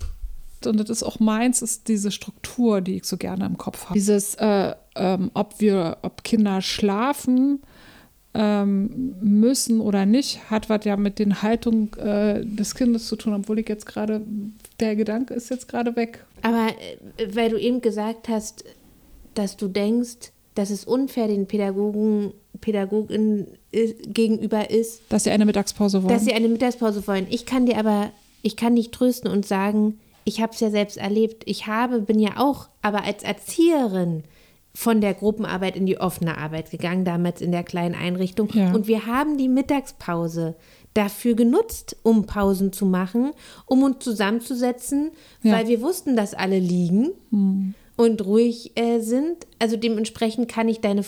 und 0.65 0.79
das 0.79 0.91
ist 0.91 1.03
auch 1.03 1.21
meins, 1.21 1.63
ist 1.63 1.89
diese 1.89 2.11
Struktur, 2.11 2.81
die 2.81 2.97
ich 2.97 3.05
so 3.05 3.17
gerne 3.17 3.47
im 3.47 3.57
Kopf 3.57 3.85
habe. 3.85 3.95
Dieses, 3.95 4.35
äh, 4.35 4.75
ähm, 4.95 5.31
ob 5.35 5.61
wir, 5.61 5.99
ob 6.03 6.23
Kinder 6.23 6.61
schlafen 6.61 7.63
ähm, 8.39 9.15
müssen 9.21 9.81
oder 9.81 10.05
nicht, 10.05 10.51
hat 10.51 10.69
was 10.69 10.85
ja 10.85 10.97
mit 10.97 11.19
den 11.19 11.41
Haltungen 11.43 11.91
äh, 11.95 12.45
des 12.45 12.75
Kindes 12.75 13.07
zu 13.09 13.17
tun, 13.17 13.33
obwohl 13.35 13.59
ich 13.59 13.69
jetzt 13.69 13.87
gerade, 13.87 14.21
der 14.81 14.95
Gedanke 14.97 15.33
ist 15.35 15.49
jetzt 15.51 15.69
gerade 15.69 15.97
weg. 15.97 16.25
Aber 16.43 16.69
äh, 17.17 17.35
weil 17.35 17.51
du 17.51 17.57
eben 17.59 17.81
gesagt 17.81 18.29
hast, 18.29 18.65
dass 19.35 19.57
du 19.57 19.69
denkst, 19.69 20.33
dass 20.55 20.71
es 20.71 20.85
unfair 20.85 21.29
den 21.29 21.47
Pädagogen, 21.47 22.33
Pädagoginnen 22.61 23.47
i- 23.75 23.95
gegenüber 24.07 24.71
ist, 24.71 25.01
Dass 25.09 25.25
sie 25.25 25.31
eine 25.31 25.45
Mittagspause 25.47 26.03
wollen. 26.03 26.13
dass 26.13 26.25
sie 26.25 26.33
eine 26.33 26.49
Mittagspause 26.49 27.07
wollen. 27.07 27.27
Ich 27.31 27.47
kann 27.47 27.67
dir 27.67 27.79
aber, 27.79 28.11
ich 28.43 28.57
kann 28.57 28.77
dich 28.77 28.91
trösten 28.91 29.31
und 29.31 29.47
sagen, 29.47 29.99
ich 30.25 30.41
habe 30.41 30.53
es 30.53 30.61
ja 30.61 30.71
selbst 30.71 30.97
erlebt. 30.97 31.43
Ich 31.47 31.67
habe, 31.67 32.01
bin 32.01 32.19
ja 32.19 32.33
auch, 32.39 32.69
aber 32.83 33.05
als 33.05 33.23
Erzieherin 33.23 34.25
von 34.77 35.01
der 35.01 35.15
Gruppenarbeit 35.15 35.75
in 35.75 35.87
die 35.87 35.99
offene 35.99 36.37
Arbeit 36.37 36.71
gegangen, 36.71 37.07
damals 37.07 37.41
in 37.41 37.51
der 37.51 37.65
kleinen 37.65 37.95
Einrichtung. 37.95 38.51
Ja. 38.53 38.75
Und 38.75 38.87
wir 38.87 39.07
haben 39.07 39.39
die 39.39 39.49
Mittagspause 39.49 40.55
dafür 40.93 41.35
genutzt, 41.35 41.97
um 42.03 42.27
Pausen 42.27 42.75
zu 42.75 42.85
machen, 42.85 43.33
um 43.65 43.83
uns 43.83 44.05
zusammenzusetzen, 44.05 45.13
Ja. 45.43 45.55
weil 45.55 45.69
wir 45.69 45.81
wussten, 45.81 46.15
dass 46.15 46.35
alle 46.35 46.59
liegen 46.59 47.09
und 47.97 48.27
ruhig 48.27 48.73
äh, 48.79 49.01
sind. 49.01 49.47
Also 49.59 49.79
dementsprechend 49.79 50.47
kann 50.49 50.69
ich 50.69 50.81
deine, 50.83 51.03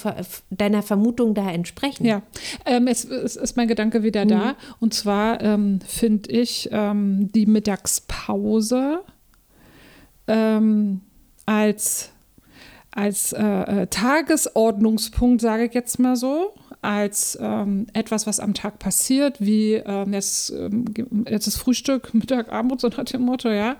deiner 0.49 0.83
Vermutung 0.83 1.35
da 1.35 1.51
entsprechen. 1.51 2.07
Ja, 2.07 2.23
ähm, 2.65 2.87
es, 2.87 3.05
es 3.05 3.37
ist 3.37 3.59
mein 3.59 3.69
Gedanke 3.69 4.03
wieder 4.03 4.25
da. 4.25 4.57
Und 4.81 4.95
zwar 4.95 5.43
ähm, 5.43 5.81
finde 5.87 6.31
ich 6.31 6.71
ähm, 6.73 7.31
die 7.33 7.45
Mittagspause 7.45 9.01
ähm, 10.27 11.03
als, 11.45 12.13
als 12.91 13.33
äh, 13.33 13.43
äh, 13.43 13.87
Tagesordnungspunkt, 13.87 15.41
sage 15.41 15.67
ich 15.67 15.75
jetzt 15.75 15.99
mal 15.99 16.17
so, 16.17 16.55
als 16.81 17.37
ähm, 17.41 17.87
etwas, 17.93 18.27
was 18.27 18.41
am 18.41 18.55
Tag 18.55 18.79
passiert, 18.79 19.41
wie 19.41 19.75
ähm, 19.75 20.13
jetzt, 20.13 20.51
ähm, 20.51 20.85
jetzt 21.29 21.47
ist 21.47 21.57
Frühstück, 21.57 22.15
Mittag, 22.15 22.53
Abend, 22.53 22.81
so 22.81 22.89
nach 22.89 23.05
dem 23.05 23.23
Motto, 23.23 23.51
ja, 23.51 23.77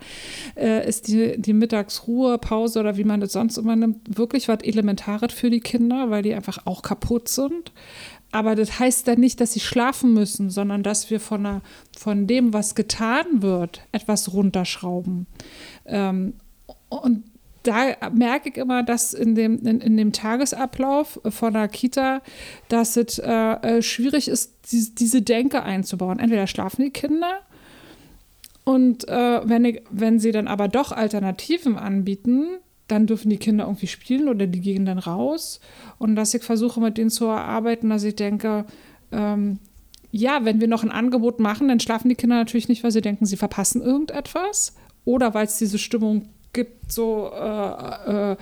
äh, 0.55 0.87
ist 0.87 1.07
die, 1.07 1.39
die 1.41 1.53
Mittagsruhe, 1.53 2.37
Pause 2.37 2.79
oder 2.79 2.97
wie 2.97 3.03
man 3.03 3.19
das 3.19 3.33
sonst 3.33 3.57
immer 3.57 3.75
nimmt, 3.75 4.17
wirklich 4.17 4.47
was 4.47 4.59
Elementares 4.63 5.33
für 5.33 5.49
die 5.49 5.61
Kinder, 5.61 6.09
weil 6.09 6.23
die 6.23 6.33
einfach 6.33 6.65
auch 6.65 6.81
kaputt 6.81 7.29
sind. 7.29 7.71
Aber 8.31 8.55
das 8.55 8.79
heißt 8.79 9.07
dann 9.07 9.19
nicht, 9.19 9.41
dass 9.41 9.53
sie 9.53 9.59
schlafen 9.59 10.13
müssen, 10.13 10.49
sondern 10.49 10.83
dass 10.83 11.09
wir 11.09 11.19
von, 11.19 11.45
einer, 11.45 11.61
von 11.97 12.27
dem, 12.27 12.53
was 12.53 12.75
getan 12.75 13.41
wird, 13.41 13.81
etwas 13.91 14.33
runterschrauben. 14.33 15.25
Ähm, 15.85 16.33
und 16.89 17.23
da 17.69 18.09
merke 18.09 18.49
ich 18.49 18.57
immer, 18.57 18.83
dass 18.83 19.13
in 19.13 19.35
dem, 19.35 19.59
in, 19.65 19.79
in 19.79 19.97
dem 19.97 20.11
Tagesablauf 20.11 21.19
von 21.29 21.53
der 21.53 21.67
Kita, 21.67 22.21
dass 22.67 22.97
es 22.97 23.19
äh, 23.19 23.31
äh, 23.31 23.81
schwierig 23.81 24.27
ist, 24.27 24.71
die, 24.71 24.95
diese 24.95 25.21
Denke 25.21 25.63
einzubauen. 25.63 26.19
Entweder 26.19 26.47
schlafen 26.47 26.83
die 26.83 26.91
Kinder 26.91 27.41
und 28.63 29.07
äh, 29.07 29.41
wenn, 29.47 29.65
ich, 29.65 29.81
wenn 29.89 30.19
sie 30.19 30.31
dann 30.31 30.47
aber 30.47 30.67
doch 30.67 30.91
Alternativen 30.91 31.77
anbieten, 31.77 32.45
dann 32.87 33.07
dürfen 33.07 33.29
die 33.29 33.37
Kinder 33.37 33.65
irgendwie 33.65 33.87
spielen 33.87 34.27
oder 34.27 34.47
die 34.47 34.61
gehen 34.61 34.85
dann 34.85 34.99
raus. 34.99 35.59
Und 35.97 36.15
dass 36.15 36.33
ich 36.33 36.43
versuche, 36.43 36.79
mit 36.79 36.97
denen 36.97 37.09
zu 37.09 37.25
erarbeiten, 37.25 37.89
dass 37.89 38.03
ich 38.03 38.15
denke, 38.15 38.65
ähm, 39.11 39.59
ja, 40.11 40.43
wenn 40.43 40.59
wir 40.59 40.67
noch 40.67 40.83
ein 40.83 40.91
Angebot 40.91 41.39
machen, 41.39 41.67
dann 41.67 41.79
schlafen 41.79 42.09
die 42.09 42.15
Kinder 42.15 42.35
natürlich 42.35 42.67
nicht, 42.67 42.83
weil 42.83 42.91
sie 42.91 43.01
denken, 43.01 43.25
sie 43.25 43.37
verpassen 43.37 43.81
irgendetwas 43.81 44.75
oder 45.05 45.33
weil 45.33 45.45
es 45.45 45.57
diese 45.57 45.77
Stimmung 45.77 46.29
gibt, 46.53 46.91
so, 46.91 47.31
äh, 47.33 48.31
äh, 48.31 48.37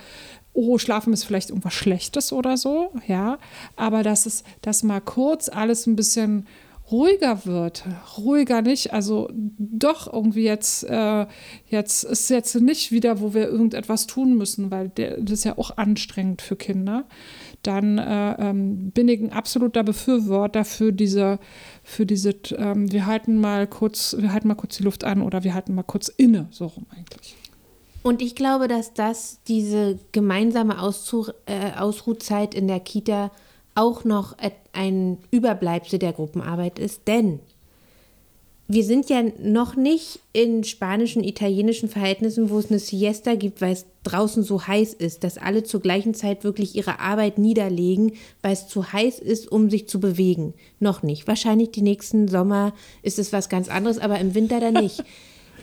oh, 0.52 0.78
schlafen 0.78 1.12
ist 1.12 1.24
vielleicht 1.24 1.50
irgendwas 1.50 1.74
Schlechtes 1.74 2.32
oder 2.32 2.56
so, 2.56 2.92
ja. 3.06 3.38
Aber 3.76 4.02
dass 4.02 4.26
es, 4.26 4.44
dass 4.62 4.82
mal 4.82 5.00
kurz 5.00 5.48
alles 5.48 5.86
ein 5.86 5.96
bisschen 5.96 6.46
ruhiger 6.90 7.44
wird. 7.44 7.84
Ruhiger 8.16 8.62
nicht, 8.62 8.92
also 8.92 9.28
doch 9.32 10.12
irgendwie 10.12 10.44
jetzt, 10.44 10.84
äh, 10.84 11.26
jetzt 11.66 12.04
ist 12.04 12.30
jetzt 12.30 12.54
nicht 12.56 12.92
wieder, 12.92 13.20
wo 13.20 13.34
wir 13.34 13.48
irgendetwas 13.48 14.06
tun 14.06 14.36
müssen, 14.36 14.70
weil 14.70 14.88
der, 14.88 15.18
das 15.18 15.40
ist 15.40 15.44
ja 15.44 15.58
auch 15.58 15.76
anstrengend 15.76 16.42
für 16.42 16.56
Kinder. 16.56 17.04
Dann 17.62 17.98
äh, 17.98 18.32
ähm, 18.38 18.90
bin 18.92 19.08
ich 19.08 19.20
ein 19.20 19.32
absoluter 19.32 19.82
Befürworter 19.82 20.64
für 20.64 20.92
diese, 20.92 21.38
für 21.82 22.06
diese, 22.06 22.34
ähm, 22.56 22.90
wir 22.90 23.06
halten 23.06 23.38
mal 23.38 23.66
kurz, 23.66 24.16
wir 24.18 24.32
halten 24.32 24.48
mal 24.48 24.54
kurz 24.54 24.78
die 24.78 24.84
Luft 24.84 25.04
an 25.04 25.22
oder 25.22 25.44
wir 25.44 25.54
halten 25.54 25.74
mal 25.74 25.82
kurz 25.82 26.08
inne, 26.08 26.48
so 26.50 26.66
rum 26.66 26.86
eigentlich. 26.90 27.36
Und 28.02 28.22
ich 28.22 28.34
glaube, 28.34 28.68
dass 28.68 28.94
das 28.94 29.40
diese 29.48 29.98
gemeinsame 30.12 30.80
Auszu 30.80 31.26
äh, 31.46 31.72
Ausruhzeit 31.78 32.54
in 32.54 32.68
der 32.68 32.80
Kita 32.80 33.30
auch 33.74 34.04
noch 34.04 34.36
ein 34.72 35.18
Überbleibsel 35.30 35.98
der 35.98 36.12
Gruppenarbeit 36.12 36.78
ist, 36.78 37.06
denn 37.06 37.40
wir 38.70 38.84
sind 38.84 39.08
ja 39.08 39.22
noch 39.40 39.76
nicht 39.76 40.20
in 40.34 40.62
spanischen, 40.62 41.24
italienischen 41.24 41.88
Verhältnissen, 41.88 42.50
wo 42.50 42.58
es 42.58 42.68
eine 42.68 42.78
Siesta 42.78 43.34
gibt, 43.34 43.62
weil 43.62 43.72
es 43.72 43.86
draußen 44.02 44.42
so 44.42 44.66
heiß 44.66 44.92
ist, 44.92 45.24
dass 45.24 45.38
alle 45.38 45.64
zur 45.64 45.80
gleichen 45.80 46.12
Zeit 46.12 46.44
wirklich 46.44 46.76
ihre 46.76 47.00
Arbeit 47.00 47.38
niederlegen, 47.38 48.12
weil 48.42 48.52
es 48.52 48.68
zu 48.68 48.92
heiß 48.92 49.20
ist, 49.20 49.50
um 49.50 49.70
sich 49.70 49.88
zu 49.88 50.00
bewegen. 50.00 50.52
Noch 50.80 51.02
nicht. 51.02 51.26
Wahrscheinlich 51.26 51.70
die 51.70 51.80
nächsten 51.80 52.28
Sommer 52.28 52.74
ist 53.02 53.18
es 53.18 53.32
was 53.32 53.48
ganz 53.48 53.70
anderes, 53.70 53.98
aber 53.98 54.18
im 54.18 54.34
Winter 54.34 54.60
dann 54.60 54.74
nicht. 54.74 55.02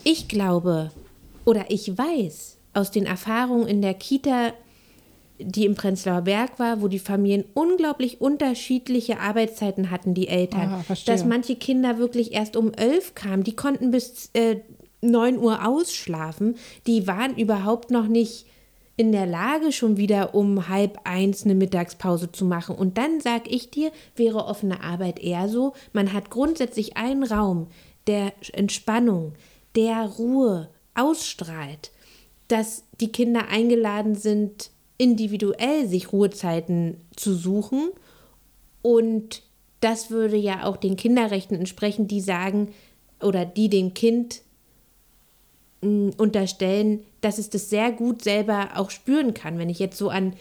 Ich 0.08 0.28
glaube 0.28 0.92
oder 1.46 1.66
ich 1.70 1.98
weiß 1.98 2.58
aus 2.74 2.92
den 2.92 3.06
Erfahrungen 3.06 3.68
in 3.68 3.82
der 3.82 3.94
Kita, 3.94 4.54
die 5.40 5.66
im 5.66 5.76
Prenzlauer 5.76 6.22
Berg 6.22 6.60
war, 6.60 6.82
wo 6.82 6.88
die 6.88 7.00
Familien 7.00 7.46
unglaublich 7.54 8.22
unterschiedliche 8.22 9.20
Arbeitszeiten 9.20 9.92
hatten, 9.92 10.14
die 10.14 10.28
Eltern. 10.28 10.84
Ah, 10.88 10.96
dass 11.06 11.26
manche 11.26 11.56
Kinder 11.56 11.98
wirklich 11.98 12.34
erst 12.34 12.56
um 12.56 12.74
elf 12.74 13.16
kamen, 13.16 13.44
die 13.44 13.56
konnten 13.56 13.92
bis 13.92 14.30
äh, 14.34 14.58
9 15.02 15.38
Uhr 15.38 15.66
ausschlafen, 15.68 16.56
die 16.88 17.08
waren 17.08 17.36
überhaupt 17.36 17.92
noch 17.92 18.08
nicht 18.08 18.46
in 18.98 19.12
der 19.12 19.26
Lage, 19.26 19.74
schon 19.74 19.98
wieder 19.98 20.34
um 20.36 20.70
halb 20.70 21.00
eins 21.04 21.44
eine 21.44 21.56
Mittagspause 21.56 22.32
zu 22.32 22.46
machen. 22.46 22.76
Und 22.76 22.98
dann 22.98 23.20
sag 23.20 23.52
ich 23.52 23.70
dir, 23.70 23.92
wäre 24.16 24.46
offene 24.46 24.82
Arbeit 24.82 25.20
eher 25.20 25.50
so, 25.50 25.74
man 25.92 26.14
hat 26.14 26.30
grundsätzlich 26.30 26.96
einen 26.96 27.24
Raum 27.24 27.68
der 28.08 28.32
Entspannung, 28.54 29.34
der 29.76 30.06
Ruhe 30.06 30.70
ausstrahlt, 30.96 31.92
dass 32.48 32.84
die 33.00 33.12
Kinder 33.12 33.48
eingeladen 33.50 34.16
sind, 34.16 34.72
individuell 34.98 35.88
sich 35.88 36.12
Ruhezeiten 36.12 36.98
zu 37.16 37.34
suchen. 37.34 37.90
Und 38.82 39.44
das 39.82 40.10
würde 40.10 40.38
ja 40.38 40.64
auch 40.64 40.78
den 40.78 40.96
Kinderrechten 40.96 41.58
entsprechen, 41.58 42.08
die 42.08 42.22
sagen 42.22 42.74
oder 43.22 43.46
die 43.46 43.70
dem 43.70 43.94
Kind 43.94 44.42
mm, 45.82 46.12
unterstellen, 46.18 47.04
dass 47.22 47.38
es 47.38 47.50
das 47.50 47.70
sehr 47.70 47.92
gut 47.92 48.24
selber 48.24 48.70
auch 48.76 48.90
spüren 48.90 49.34
kann. 49.34 49.58
Wenn 49.58 49.70
ich 49.70 49.80
jetzt 49.80 49.98
so 49.98 50.10
an 50.10 50.34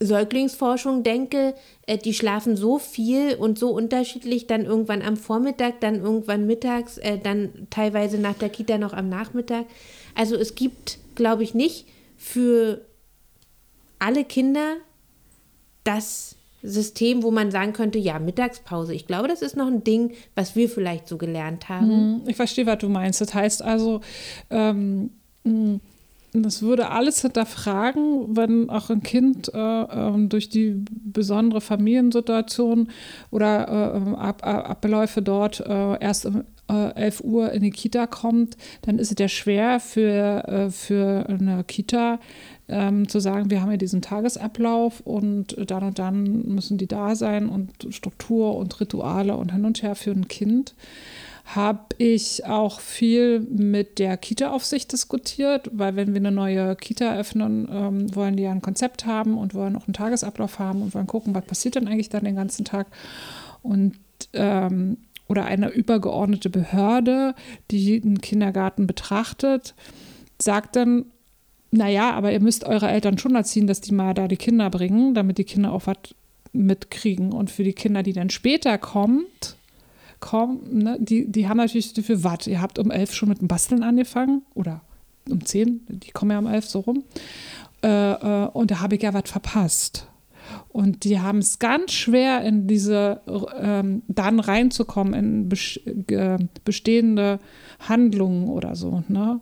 Säuglingsforschung 0.00 1.02
denke, 1.02 1.54
äh, 1.86 1.98
die 1.98 2.14
schlafen 2.14 2.56
so 2.56 2.78
viel 2.78 3.34
und 3.34 3.58
so 3.58 3.70
unterschiedlich, 3.70 4.46
dann 4.46 4.64
irgendwann 4.64 5.02
am 5.02 5.16
Vormittag, 5.16 5.80
dann 5.80 5.96
irgendwann 5.96 6.46
mittags, 6.46 6.98
äh, 6.98 7.18
dann 7.18 7.66
teilweise 7.70 8.18
nach 8.18 8.34
der 8.34 8.48
Kita 8.48 8.78
noch 8.78 8.92
am 8.92 9.08
Nachmittag. 9.08 9.66
Also 10.14 10.36
es 10.36 10.54
gibt, 10.54 10.98
glaube 11.14 11.42
ich, 11.42 11.54
nicht 11.54 11.86
für 12.16 12.82
alle 13.98 14.24
Kinder 14.24 14.76
das 15.84 16.36
System, 16.62 17.22
wo 17.22 17.30
man 17.30 17.50
sagen 17.50 17.72
könnte, 17.72 17.98
ja, 17.98 18.18
Mittagspause. 18.18 18.92
Ich 18.92 19.06
glaube, 19.06 19.28
das 19.28 19.42
ist 19.42 19.56
noch 19.56 19.68
ein 19.68 19.84
Ding, 19.84 20.14
was 20.34 20.56
wir 20.56 20.68
vielleicht 20.68 21.08
so 21.08 21.16
gelernt 21.16 21.68
haben. 21.68 22.20
Mhm. 22.22 22.28
Ich 22.28 22.36
verstehe, 22.36 22.66
was 22.66 22.78
du 22.78 22.88
meinst. 22.88 23.20
Das 23.20 23.32
heißt 23.32 23.62
also, 23.62 24.00
ähm, 24.50 25.10
das 26.32 26.62
würde 26.62 26.90
alles 26.90 27.22
hinterfragen, 27.22 28.36
wenn 28.36 28.68
auch 28.70 28.90
ein 28.90 29.02
Kind 29.02 29.50
äh, 29.54 29.82
äh, 29.82 30.26
durch 30.28 30.48
die 30.48 30.84
besondere 30.88 31.60
Familiensituation 31.60 32.88
oder 33.30 33.68
äh, 33.68 34.16
Ab 34.18 34.46
Ab 34.46 34.70
Abläufe 34.70 35.22
dort 35.22 35.60
äh, 35.60 36.00
erst 36.00 36.26
um 36.26 36.44
11 36.68 37.22
Uhr 37.22 37.52
in 37.52 37.62
die 37.62 37.70
Kita 37.70 38.06
kommt, 38.06 38.58
dann 38.82 38.98
ist 38.98 39.10
es 39.10 39.16
ja 39.18 39.28
schwer 39.28 39.80
für, 39.80 40.46
äh, 40.46 40.70
für 40.70 41.26
eine 41.26 41.64
Kita 41.64 42.20
ähm, 42.68 43.08
zu 43.08 43.20
sagen, 43.20 43.50
wir 43.50 43.62
haben 43.62 43.70
ja 43.70 43.78
diesen 43.78 44.02
Tagesablauf 44.02 45.00
und 45.00 45.56
dann 45.70 45.82
und 45.82 45.98
dann 45.98 46.46
müssen 46.46 46.76
die 46.76 46.86
da 46.86 47.14
sein 47.14 47.48
und 47.48 47.94
Struktur 47.94 48.56
und 48.56 48.78
Rituale 48.80 49.34
und 49.36 49.52
hin 49.52 49.64
und 49.64 49.82
her 49.82 49.94
für 49.94 50.10
ein 50.10 50.28
Kind 50.28 50.74
habe 51.54 51.96
ich 51.96 52.44
auch 52.44 52.80
viel 52.80 53.40
mit 53.40 53.98
der 53.98 54.16
Kita-Aufsicht 54.18 54.92
diskutiert, 54.92 55.70
weil 55.72 55.96
wenn 55.96 56.12
wir 56.12 56.20
eine 56.20 56.30
neue 56.30 56.76
Kita 56.76 57.06
eröffnen, 57.06 57.66
ähm, 57.70 58.14
wollen 58.14 58.36
die 58.36 58.42
ja 58.42 58.50
ein 58.50 58.60
Konzept 58.60 59.06
haben 59.06 59.38
und 59.38 59.54
wollen 59.54 59.74
auch 59.76 59.86
einen 59.86 59.94
Tagesablauf 59.94 60.58
haben 60.58 60.82
und 60.82 60.94
wollen 60.94 61.06
gucken, 61.06 61.34
was 61.34 61.46
passiert 61.46 61.76
denn 61.76 61.88
eigentlich 61.88 62.10
dann 62.10 62.24
den 62.24 62.36
ganzen 62.36 62.64
Tag. 62.64 62.88
Und 63.62 63.96
ähm, 64.34 64.98
oder 65.26 65.44
eine 65.44 65.68
übergeordnete 65.68 66.50
Behörde, 66.50 67.34
die 67.70 68.00
einen 68.02 68.20
Kindergarten 68.20 68.86
betrachtet, 68.86 69.74
sagt 70.40 70.76
dann, 70.76 71.06
naja, 71.70 72.12
aber 72.12 72.32
ihr 72.32 72.40
müsst 72.40 72.64
eure 72.64 72.88
Eltern 72.88 73.18
schon 73.18 73.34
erziehen, 73.34 73.66
dass 73.66 73.80
die 73.80 73.92
mal 73.92 74.14
da 74.14 74.26
die 74.26 74.38
Kinder 74.38 74.70
bringen, 74.70 75.14
damit 75.14 75.38
die 75.38 75.44
Kinder 75.44 75.72
auch 75.72 75.86
was 75.86 76.14
mitkriegen. 76.52 77.32
Und 77.32 77.50
für 77.50 77.64
die 77.64 77.74
Kinder, 77.74 78.02
die 78.02 78.14
dann 78.14 78.30
später 78.30 78.78
kommt, 78.78 79.57
kommen, 80.20 80.82
ne, 80.82 80.96
die, 81.00 81.30
die 81.30 81.48
haben 81.48 81.56
natürlich 81.56 81.92
dafür, 81.94 82.24
was, 82.24 82.46
ihr 82.46 82.60
habt 82.60 82.78
um 82.78 82.90
elf 82.90 83.14
schon 83.14 83.28
mit 83.28 83.40
dem 83.40 83.48
Basteln 83.48 83.82
angefangen 83.82 84.42
oder 84.54 84.82
um 85.28 85.44
zehn, 85.44 85.82
die 85.88 86.10
kommen 86.10 86.30
ja 86.30 86.38
um 86.38 86.46
elf 86.46 86.66
so 86.66 86.80
rum. 86.80 87.04
Äh, 87.82 87.88
äh, 87.88 88.48
und 88.48 88.70
da 88.70 88.80
habe 88.80 88.96
ich 88.96 89.02
ja 89.02 89.14
was 89.14 89.30
verpasst. 89.30 90.08
Und 90.68 91.04
die 91.04 91.20
haben 91.20 91.38
es 91.38 91.58
ganz 91.58 91.92
schwer, 91.92 92.42
in 92.42 92.66
diese 92.66 93.20
ähm, 93.60 94.02
dann 94.08 94.40
reinzukommen, 94.40 95.12
in 95.14 95.48
bestehende 96.64 97.38
Handlungen 97.80 98.48
oder 98.48 98.74
so. 98.74 99.02
Ne? 99.08 99.40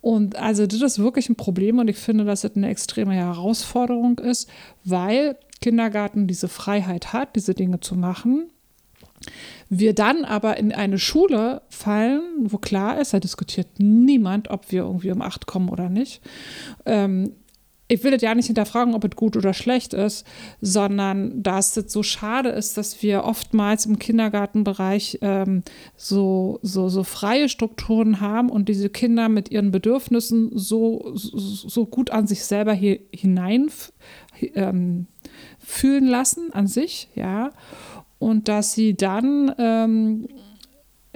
Und 0.00 0.36
also 0.36 0.66
das 0.66 0.80
ist 0.82 0.98
wirklich 0.98 1.28
ein 1.28 1.36
Problem 1.36 1.78
und 1.78 1.88
ich 1.88 1.96
finde, 1.96 2.24
dass 2.24 2.44
es 2.44 2.56
eine 2.56 2.68
extreme 2.68 3.14
Herausforderung 3.14 4.18
ist, 4.18 4.48
weil 4.84 5.36
Kindergarten 5.60 6.26
diese 6.26 6.48
Freiheit 6.48 7.12
hat, 7.12 7.34
diese 7.36 7.54
Dinge 7.54 7.80
zu 7.80 7.96
machen. 7.96 8.50
Wir 9.68 9.94
dann 9.94 10.24
aber 10.24 10.56
in 10.58 10.72
eine 10.72 10.98
Schule 10.98 11.62
fallen, 11.68 12.22
wo 12.38 12.58
klar 12.58 13.00
ist, 13.00 13.12
da 13.12 13.20
diskutiert 13.20 13.66
niemand, 13.78 14.50
ob 14.50 14.70
wir 14.70 14.82
irgendwie 14.82 15.10
um 15.10 15.22
acht 15.22 15.46
kommen 15.46 15.68
oder 15.68 15.88
nicht. 15.88 16.20
Ähm, 16.84 17.32
ich 17.88 18.02
will 18.02 18.10
das 18.10 18.22
ja 18.22 18.34
nicht 18.34 18.46
hinterfragen, 18.46 18.94
ob 18.94 19.04
es 19.04 19.14
gut 19.14 19.36
oder 19.36 19.54
schlecht 19.54 19.94
ist, 19.94 20.26
sondern 20.60 21.42
dass 21.42 21.76
es 21.76 21.92
so 21.92 22.02
schade 22.02 22.48
ist, 22.48 22.76
dass 22.76 23.00
wir 23.02 23.24
oftmals 23.24 23.86
im 23.86 23.98
Kindergartenbereich 23.98 25.18
ähm, 25.22 25.62
so, 25.96 26.58
so, 26.62 26.88
so 26.88 27.04
freie 27.04 27.48
Strukturen 27.48 28.20
haben 28.20 28.50
und 28.50 28.68
diese 28.68 28.90
Kinder 28.90 29.28
mit 29.28 29.52
ihren 29.52 29.70
Bedürfnissen 29.70 30.50
so, 30.54 31.12
so, 31.14 31.38
so 31.38 31.86
gut 31.86 32.10
an 32.10 32.26
sich 32.26 32.44
selber 32.44 32.72
hier 32.72 32.98
hinein 33.12 33.70
ähm, 34.54 35.06
fühlen 35.58 36.06
lassen, 36.06 36.52
an 36.52 36.66
sich, 36.66 37.08
ja. 37.14 37.50
Und 38.18 38.48
dass 38.48 38.72
sie 38.72 38.94
dann 38.94 39.54
ähm, 39.58 40.28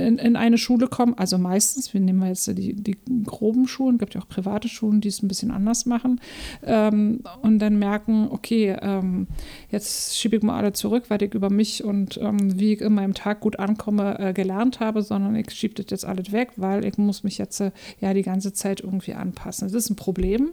in, 0.01 0.19
in 0.19 0.37
eine 0.37 0.59
Schule 0.59 0.89
kommen, 0.89 1.15
also 1.17 1.39
meistens, 1.39 1.93
wir 1.95 2.01
nehmen 2.01 2.27
jetzt 2.27 2.47
die, 2.47 2.75
die 2.75 2.97
groben 3.25 3.69
Schulen, 3.69 3.99
gibt 3.99 4.15
ja 4.15 4.21
auch 4.21 4.29
private 4.29 4.69
Schulen, 4.69 5.01
die 5.01 5.09
es 5.09 5.23
ein 5.23 5.29
bisschen 5.29 5.51
anders 5.51 5.87
machen, 5.87 6.21
ähm, 6.65 7.23
und 7.43 7.59
dann 7.59 7.79
merken, 7.79 8.29
okay, 8.31 8.77
ähm, 8.81 9.27
jetzt 9.71 10.17
schiebe 10.17 10.37
ich 10.37 10.43
mal 10.43 10.59
alle 10.59 10.73
zurück, 10.73 11.05
weil 11.09 11.23
ich 11.23 11.35
über 11.35 11.51
mich 11.51 11.85
und 11.85 12.19
ähm, 12.23 12.59
wie 12.59 12.75
ich 12.75 12.81
in 12.81 12.95
meinem 12.95 13.15
Tag 13.15 13.41
gut 13.41 13.59
ankomme, 13.59 14.19
äh, 14.19 14.33
gelernt 14.33 14.81
habe, 14.81 15.03
sondern 15.03 15.37
ich 15.37 15.51
schiebe 15.51 15.75
das 15.75 15.87
jetzt 15.91 16.05
alles 16.05 16.33
weg, 16.33 16.53
weil 16.57 16.85
ich 16.85 16.99
muss 16.99 17.23
mich 17.23 17.39
jetzt 17.39 17.61
äh, 17.61 17.71
ja 18.01 18.15
die 18.15 18.23
ganze 18.23 18.53
Zeit 18.53 18.81
irgendwie 18.81 19.15
anpassen. 19.15 19.69
Das 19.69 19.75
ist 19.75 19.91
ein 19.91 19.97
Problem. 19.97 20.51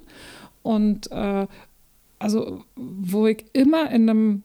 Und 0.64 1.12
äh, 1.12 1.48
also, 2.20 2.64
wo 2.76 3.28
ich 3.28 3.46
immer 3.54 3.92
in 3.92 4.10
einem, 4.10 4.44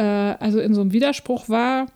äh, 0.00 0.36
also 0.40 0.60
in 0.60 0.74
so 0.74 0.80
einem 0.80 0.92
Widerspruch 0.92 1.48
war, 1.48 1.86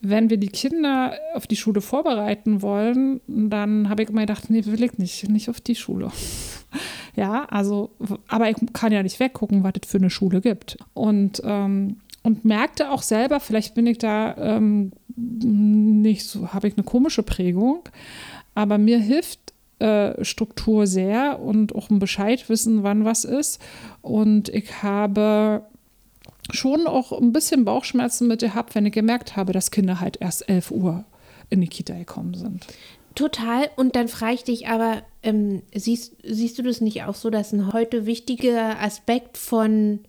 wenn 0.00 0.30
wir 0.30 0.38
die 0.38 0.48
Kinder 0.48 1.14
auf 1.34 1.46
die 1.46 1.56
Schule 1.56 1.80
vorbereiten 1.80 2.62
wollen, 2.62 3.20
dann 3.26 3.88
habe 3.88 4.02
ich 4.02 4.08
immer 4.08 4.22
gedacht, 4.22 4.48
nee, 4.48 4.64
will 4.64 4.82
ich 4.82 4.98
nicht, 4.98 5.28
nicht 5.28 5.50
auf 5.50 5.60
die 5.60 5.74
Schule. 5.74 6.10
ja, 7.16 7.44
also, 7.50 7.90
aber 8.28 8.48
ich 8.48 8.56
kann 8.72 8.92
ja 8.92 9.02
nicht 9.02 9.20
weggucken, 9.20 9.64
was 9.64 9.72
es 9.82 9.90
für 9.90 9.98
eine 9.98 10.08
Schule 10.08 10.40
gibt. 10.40 10.78
Und, 10.94 11.42
ähm, 11.44 11.96
und 12.22 12.44
merkte 12.44 12.90
auch 12.90 13.02
selber, 13.02 13.40
vielleicht 13.40 13.74
bin 13.74 13.86
ich 13.86 13.98
da 13.98 14.36
ähm, 14.36 14.92
nicht 15.16 16.24
so, 16.24 16.52
habe 16.54 16.68
ich 16.68 16.76
eine 16.76 16.84
komische 16.84 17.22
Prägung, 17.22 17.80
aber 18.54 18.78
mir 18.78 19.00
hilft 19.00 19.52
äh, 19.80 20.24
Struktur 20.24 20.86
sehr 20.86 21.40
und 21.40 21.74
auch 21.74 21.90
ein 21.90 21.98
Bescheid 21.98 22.48
wissen, 22.48 22.84
wann 22.84 23.04
was 23.04 23.24
ist. 23.24 23.60
Und 24.02 24.48
ich 24.50 24.82
habe 24.82 25.64
schon 26.54 26.86
auch 26.86 27.12
ein 27.12 27.32
bisschen 27.32 27.64
Bauchschmerzen 27.64 28.28
mit 28.28 28.40
gehabt, 28.40 28.74
wenn 28.74 28.86
ich 28.86 28.92
gemerkt 28.92 29.36
habe, 29.36 29.52
dass 29.52 29.70
Kinder 29.70 30.00
halt 30.00 30.18
erst 30.20 30.48
11 30.48 30.70
Uhr 30.70 31.04
in 31.48 31.60
die 31.60 31.68
Kita 31.68 31.94
gekommen 31.94 32.34
sind. 32.34 32.66
Total. 33.14 33.70
Und 33.76 33.96
dann 33.96 34.08
frage 34.08 34.34
ich 34.34 34.44
dich 34.44 34.68
aber, 34.68 35.02
ähm, 35.22 35.62
siehst, 35.74 36.16
siehst 36.22 36.58
du 36.58 36.62
das 36.62 36.80
nicht 36.80 37.02
auch 37.02 37.14
so, 37.14 37.30
dass 37.30 37.52
ein 37.52 37.72
heute 37.72 38.06
wichtiger 38.06 38.80
Aspekt 38.80 39.36
von 39.36 40.00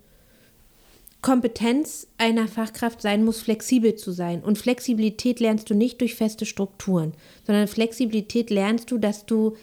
Kompetenz 1.22 2.08
einer 2.18 2.48
Fachkraft 2.48 3.02
sein 3.02 3.24
muss, 3.24 3.42
flexibel 3.42 3.96
zu 3.96 4.12
sein. 4.12 4.44
Und 4.44 4.58
Flexibilität 4.58 5.40
lernst 5.40 5.70
du 5.70 5.76
nicht 5.76 6.02
durch 6.02 6.16
feste 6.16 6.46
Strukturen, 6.46 7.14
sondern 7.46 7.68
Flexibilität 7.68 8.50
lernst 8.50 8.90
du, 8.92 8.98
dass 8.98 9.26
du 9.26 9.56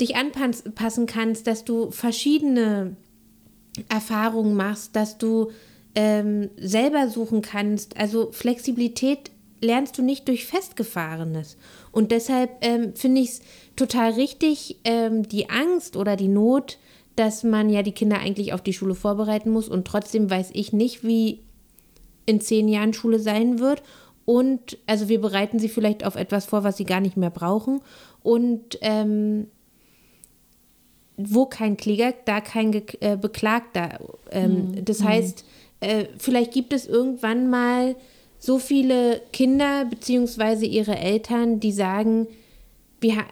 dich 0.00 0.16
anpassen 0.16 1.06
kannst, 1.06 1.46
dass 1.46 1.64
du 1.64 1.90
verschiedene 1.90 2.96
Erfahrungen 3.88 4.54
machst, 4.54 4.96
dass 4.96 5.18
du 5.18 5.50
ähm, 5.94 6.50
selber 6.56 7.08
suchen 7.08 7.42
kannst. 7.42 7.96
Also 7.96 8.30
Flexibilität 8.32 9.30
lernst 9.60 9.96
du 9.96 10.02
nicht 10.02 10.28
durch 10.28 10.46
Festgefahrenes. 10.46 11.56
Und 11.92 12.10
deshalb 12.10 12.50
ähm, 12.60 12.94
finde 12.94 13.20
ich 13.20 13.28
es 13.30 13.40
total 13.76 14.12
richtig, 14.12 14.78
ähm, 14.84 15.28
die 15.28 15.50
Angst 15.50 15.96
oder 15.96 16.16
die 16.16 16.28
Not, 16.28 16.78
dass 17.16 17.44
man 17.44 17.70
ja 17.70 17.82
die 17.82 17.92
Kinder 17.92 18.18
eigentlich 18.18 18.52
auf 18.52 18.62
die 18.62 18.72
Schule 18.72 18.94
vorbereiten 18.94 19.50
muss 19.50 19.68
und 19.68 19.86
trotzdem 19.86 20.30
weiß 20.30 20.50
ich 20.54 20.72
nicht, 20.72 21.04
wie 21.04 21.40
in 22.26 22.40
zehn 22.40 22.68
Jahren 22.68 22.94
Schule 22.94 23.18
sein 23.18 23.58
wird. 23.58 23.82
Und 24.24 24.78
also 24.86 25.08
wir 25.08 25.20
bereiten 25.20 25.58
sie 25.58 25.68
vielleicht 25.68 26.04
auf 26.04 26.16
etwas 26.16 26.46
vor, 26.46 26.64
was 26.64 26.76
sie 26.76 26.84
gar 26.84 27.00
nicht 27.00 27.16
mehr 27.16 27.30
brauchen. 27.30 27.80
Und 28.22 28.78
ähm, 28.80 29.48
wo 31.16 31.46
kein 31.46 31.76
Kläger, 31.76 32.14
da 32.24 32.40
kein 32.40 32.72
Ge 32.72 32.82
äh, 33.00 33.16
Beklagter. 33.16 34.00
Ähm, 34.30 34.72
mhm. 34.72 34.84
Das 34.84 35.02
heißt, 35.02 35.44
äh, 35.80 36.06
vielleicht 36.18 36.52
gibt 36.52 36.72
es 36.72 36.86
irgendwann 36.86 37.50
mal 37.50 37.96
so 38.38 38.58
viele 38.58 39.20
Kinder 39.32 39.84
bzw. 39.84 40.66
ihre 40.66 40.96
Eltern, 40.98 41.60
die 41.60 41.72
sagen, 41.72 42.26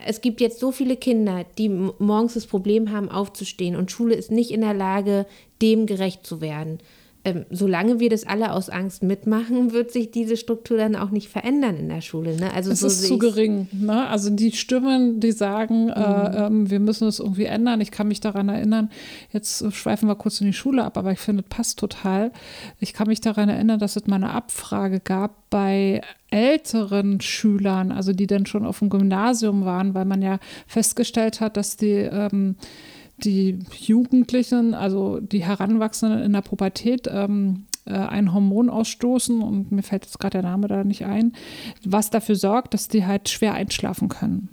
es 0.04 0.20
gibt 0.20 0.40
jetzt 0.40 0.58
so 0.58 0.72
viele 0.72 0.96
Kinder, 0.96 1.44
die 1.56 1.68
morgens 1.68 2.34
das 2.34 2.46
Problem 2.46 2.90
haben, 2.90 3.08
aufzustehen 3.08 3.76
und 3.76 3.90
Schule 3.92 4.14
ist 4.14 4.32
nicht 4.32 4.50
in 4.50 4.62
der 4.62 4.74
Lage, 4.74 5.26
dem 5.62 5.86
gerecht 5.86 6.26
zu 6.26 6.40
werden 6.40 6.80
ähm, 7.22 7.44
solange 7.50 8.00
wir 8.00 8.08
das 8.08 8.26
alle 8.26 8.52
aus 8.52 8.70
Angst 8.70 9.02
mitmachen, 9.02 9.72
wird 9.72 9.90
sich 9.90 10.10
diese 10.10 10.38
Struktur 10.38 10.78
dann 10.78 10.96
auch 10.96 11.10
nicht 11.10 11.28
verändern 11.28 11.76
in 11.76 11.88
der 11.90 12.00
Schule. 12.00 12.34
Ne? 12.36 12.52
Also 12.54 12.70
es 12.70 12.80
so 12.80 12.86
ist 12.86 13.06
zu 13.06 13.18
gering. 13.18 13.68
Ne? 13.72 14.06
Also 14.08 14.30
die 14.30 14.52
Stimmen, 14.52 15.20
die 15.20 15.32
sagen, 15.32 15.86
mhm. 15.86 15.90
äh, 15.90 16.46
ähm, 16.46 16.70
wir 16.70 16.80
müssen 16.80 17.06
es 17.08 17.18
irgendwie 17.18 17.44
ändern. 17.44 17.82
Ich 17.82 17.90
kann 17.90 18.08
mich 18.08 18.20
daran 18.20 18.48
erinnern, 18.48 18.90
jetzt 19.32 19.70
schweifen 19.74 20.08
wir 20.08 20.14
kurz 20.14 20.40
in 20.40 20.46
die 20.46 20.54
Schule 20.54 20.82
ab, 20.82 20.96
aber 20.96 21.12
ich 21.12 21.18
finde, 21.18 21.42
passt 21.42 21.78
total. 21.78 22.32
Ich 22.78 22.94
kann 22.94 23.08
mich 23.08 23.20
daran 23.20 23.50
erinnern, 23.50 23.78
dass 23.78 23.96
es 23.96 24.06
mal 24.06 24.16
eine 24.16 24.30
Abfrage 24.30 25.00
gab 25.00 25.50
bei 25.50 26.00
älteren 26.30 27.20
Schülern, 27.20 27.92
also 27.92 28.12
die 28.12 28.28
dann 28.28 28.46
schon 28.46 28.64
auf 28.64 28.78
dem 28.78 28.88
Gymnasium 28.88 29.64
waren, 29.64 29.94
weil 29.94 30.04
man 30.04 30.22
ja 30.22 30.38
festgestellt 30.66 31.40
hat, 31.40 31.56
dass 31.56 31.76
die 31.76 31.90
ähm, 31.90 32.56
die 33.24 33.58
Jugendlichen, 33.78 34.74
also 34.74 35.20
die 35.20 35.44
Heranwachsenden 35.44 36.22
in 36.22 36.32
der 36.32 36.42
Pubertät, 36.42 37.08
ähm, 37.10 37.66
äh, 37.84 37.92
ein 37.92 38.32
Hormon 38.32 38.70
ausstoßen 38.70 39.42
und 39.42 39.72
mir 39.72 39.82
fällt 39.82 40.04
jetzt 40.04 40.18
gerade 40.18 40.40
der 40.40 40.50
Name 40.50 40.68
da 40.68 40.84
nicht 40.84 41.04
ein, 41.04 41.32
was 41.84 42.10
dafür 42.10 42.36
sorgt, 42.36 42.74
dass 42.74 42.88
die 42.88 43.06
halt 43.06 43.28
schwer 43.28 43.54
einschlafen 43.54 44.08
können. 44.08 44.48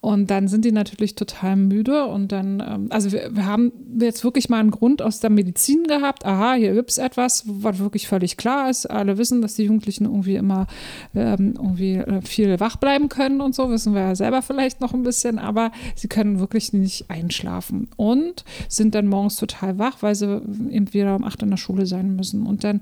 Und 0.00 0.30
dann 0.30 0.48
sind 0.48 0.64
die 0.64 0.72
natürlich 0.72 1.14
total 1.14 1.56
müde 1.56 2.06
und 2.06 2.32
dann, 2.32 2.62
ähm, 2.66 2.86
also 2.90 3.12
wir, 3.12 3.34
wir, 3.34 3.46
haben 3.46 3.72
jetzt 3.98 4.24
wirklich 4.24 4.48
mal 4.48 4.58
einen 4.58 4.70
Grund 4.70 5.02
aus 5.02 5.20
der 5.20 5.30
Medizin 5.30 5.84
gehabt. 5.84 6.24
Aha, 6.24 6.54
hier 6.54 6.74
gibt 6.74 6.90
es 6.90 6.98
etwas, 6.98 7.44
was 7.46 7.78
wirklich 7.78 8.08
völlig 8.08 8.36
klar 8.36 8.68
ist. 8.70 8.86
Alle 8.86 9.18
wissen, 9.18 9.42
dass 9.42 9.54
die 9.54 9.64
Jugendlichen 9.64 10.04
irgendwie 10.04 10.36
immer 10.36 10.66
ähm, 11.14 11.54
irgendwie 11.56 11.94
äh, 11.94 12.20
viel 12.22 12.58
wach 12.60 12.76
bleiben 12.76 13.08
können 13.08 13.40
und 13.40 13.54
so, 13.54 13.70
wissen 13.70 13.94
wir 13.94 14.02
ja 14.02 14.14
selber 14.14 14.42
vielleicht 14.42 14.80
noch 14.80 14.92
ein 14.92 15.02
bisschen, 15.02 15.38
aber 15.38 15.70
sie 15.94 16.08
können 16.08 16.40
wirklich 16.40 16.72
nicht 16.72 17.10
einschlafen 17.10 17.88
und 17.96 18.44
sind 18.68 18.94
dann 18.94 19.06
morgens 19.06 19.36
total 19.36 19.78
wach, 19.78 19.98
weil 20.00 20.14
sie 20.14 20.42
eben 20.70 20.92
wieder 20.92 21.16
um 21.16 21.24
acht 21.24 21.42
in 21.42 21.50
der 21.50 21.56
Schule 21.56 21.86
sein 21.86 22.16
müssen. 22.16 22.46
Und 22.46 22.64
dann 22.64 22.80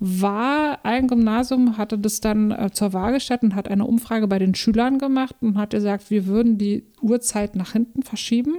war 0.00 0.80
ein 0.84 1.08
Gymnasium, 1.08 1.78
hatte 1.78 1.98
das 1.98 2.20
dann 2.20 2.50
äh, 2.50 2.70
zur 2.72 2.92
Waage 2.92 3.14
gestellt 3.14 3.42
und 3.42 3.54
hat 3.54 3.68
eine 3.68 3.84
Umfrage 3.84 4.28
bei 4.28 4.38
den 4.38 4.54
Schülern 4.54 4.98
gemacht 4.98 5.34
und 5.40 5.56
hat 5.56 5.70
gesagt, 5.70 6.07
wir 6.10 6.26
würden 6.26 6.58
die 6.58 6.84
Uhrzeit 7.00 7.56
nach 7.56 7.72
hinten 7.72 8.02
verschieben, 8.02 8.58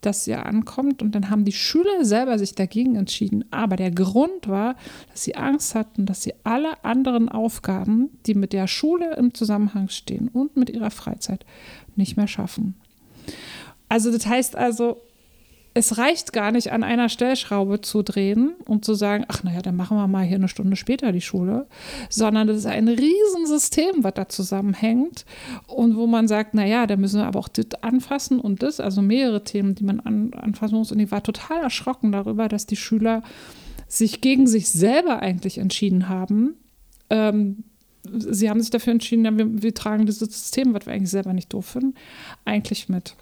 dass 0.00 0.24
sie 0.24 0.34
ankommt. 0.34 1.02
Und 1.02 1.14
dann 1.14 1.30
haben 1.30 1.44
die 1.44 1.52
Schüler 1.52 2.04
selber 2.04 2.38
sich 2.38 2.54
dagegen 2.54 2.96
entschieden. 2.96 3.44
Aber 3.50 3.76
der 3.76 3.90
Grund 3.90 4.48
war, 4.48 4.76
dass 5.10 5.24
sie 5.24 5.36
Angst 5.36 5.74
hatten, 5.74 6.06
dass 6.06 6.22
sie 6.22 6.34
alle 6.44 6.84
anderen 6.84 7.28
Aufgaben, 7.28 8.10
die 8.26 8.34
mit 8.34 8.52
der 8.52 8.66
Schule 8.66 9.16
im 9.16 9.34
Zusammenhang 9.34 9.88
stehen 9.88 10.28
und 10.28 10.56
mit 10.56 10.70
ihrer 10.70 10.90
Freizeit, 10.90 11.44
nicht 11.96 12.16
mehr 12.16 12.28
schaffen. 12.28 12.74
Also 13.88 14.10
das 14.10 14.26
heißt 14.26 14.56
also, 14.56 15.02
es 15.76 15.98
reicht 15.98 16.32
gar 16.32 16.52
nicht, 16.52 16.72
an 16.72 16.82
einer 16.82 17.10
Stellschraube 17.10 17.82
zu 17.82 18.02
drehen 18.02 18.54
und 18.64 18.86
zu 18.86 18.94
sagen, 18.94 19.26
ach 19.28 19.42
naja, 19.42 19.60
dann 19.60 19.76
machen 19.76 19.98
wir 19.98 20.06
mal 20.06 20.24
hier 20.24 20.36
eine 20.36 20.48
Stunde 20.48 20.74
später 20.74 21.12
die 21.12 21.20
Schule, 21.20 21.66
sondern 22.08 22.46
das 22.46 22.56
ist 22.56 22.66
ein 22.66 22.88
Riesensystem, 22.88 24.02
was 24.02 24.14
da 24.14 24.26
zusammenhängt 24.26 25.26
und 25.66 25.94
wo 25.96 26.06
man 26.06 26.28
sagt, 26.28 26.54
naja, 26.54 26.86
da 26.86 26.96
müssen 26.96 27.20
wir 27.20 27.26
aber 27.26 27.40
auch 27.40 27.48
das 27.48 27.66
anfassen 27.82 28.40
und 28.40 28.62
das, 28.62 28.80
also 28.80 29.02
mehrere 29.02 29.44
Themen, 29.44 29.74
die 29.74 29.84
man 29.84 30.00
an, 30.00 30.32
anfassen 30.32 30.78
muss. 30.78 30.92
Und 30.92 30.98
ich 30.98 31.10
war 31.10 31.22
total 31.22 31.60
erschrocken 31.60 32.10
darüber, 32.10 32.48
dass 32.48 32.64
die 32.64 32.76
Schüler 32.76 33.22
sich 33.86 34.22
gegen 34.22 34.46
sich 34.46 34.70
selber 34.70 35.20
eigentlich 35.20 35.58
entschieden 35.58 36.08
haben. 36.08 36.54
Ähm, 37.10 37.64
sie 38.10 38.48
haben 38.48 38.62
sich 38.62 38.70
dafür 38.70 38.94
entschieden, 38.94 39.36
wir, 39.36 39.62
wir 39.62 39.74
tragen 39.74 40.06
dieses 40.06 40.20
System, 40.32 40.72
was 40.72 40.86
wir 40.86 40.94
eigentlich 40.94 41.10
selber 41.10 41.34
nicht 41.34 41.52
doof 41.52 41.66
finden, 41.66 41.96
eigentlich 42.46 42.88
mit. 42.88 43.14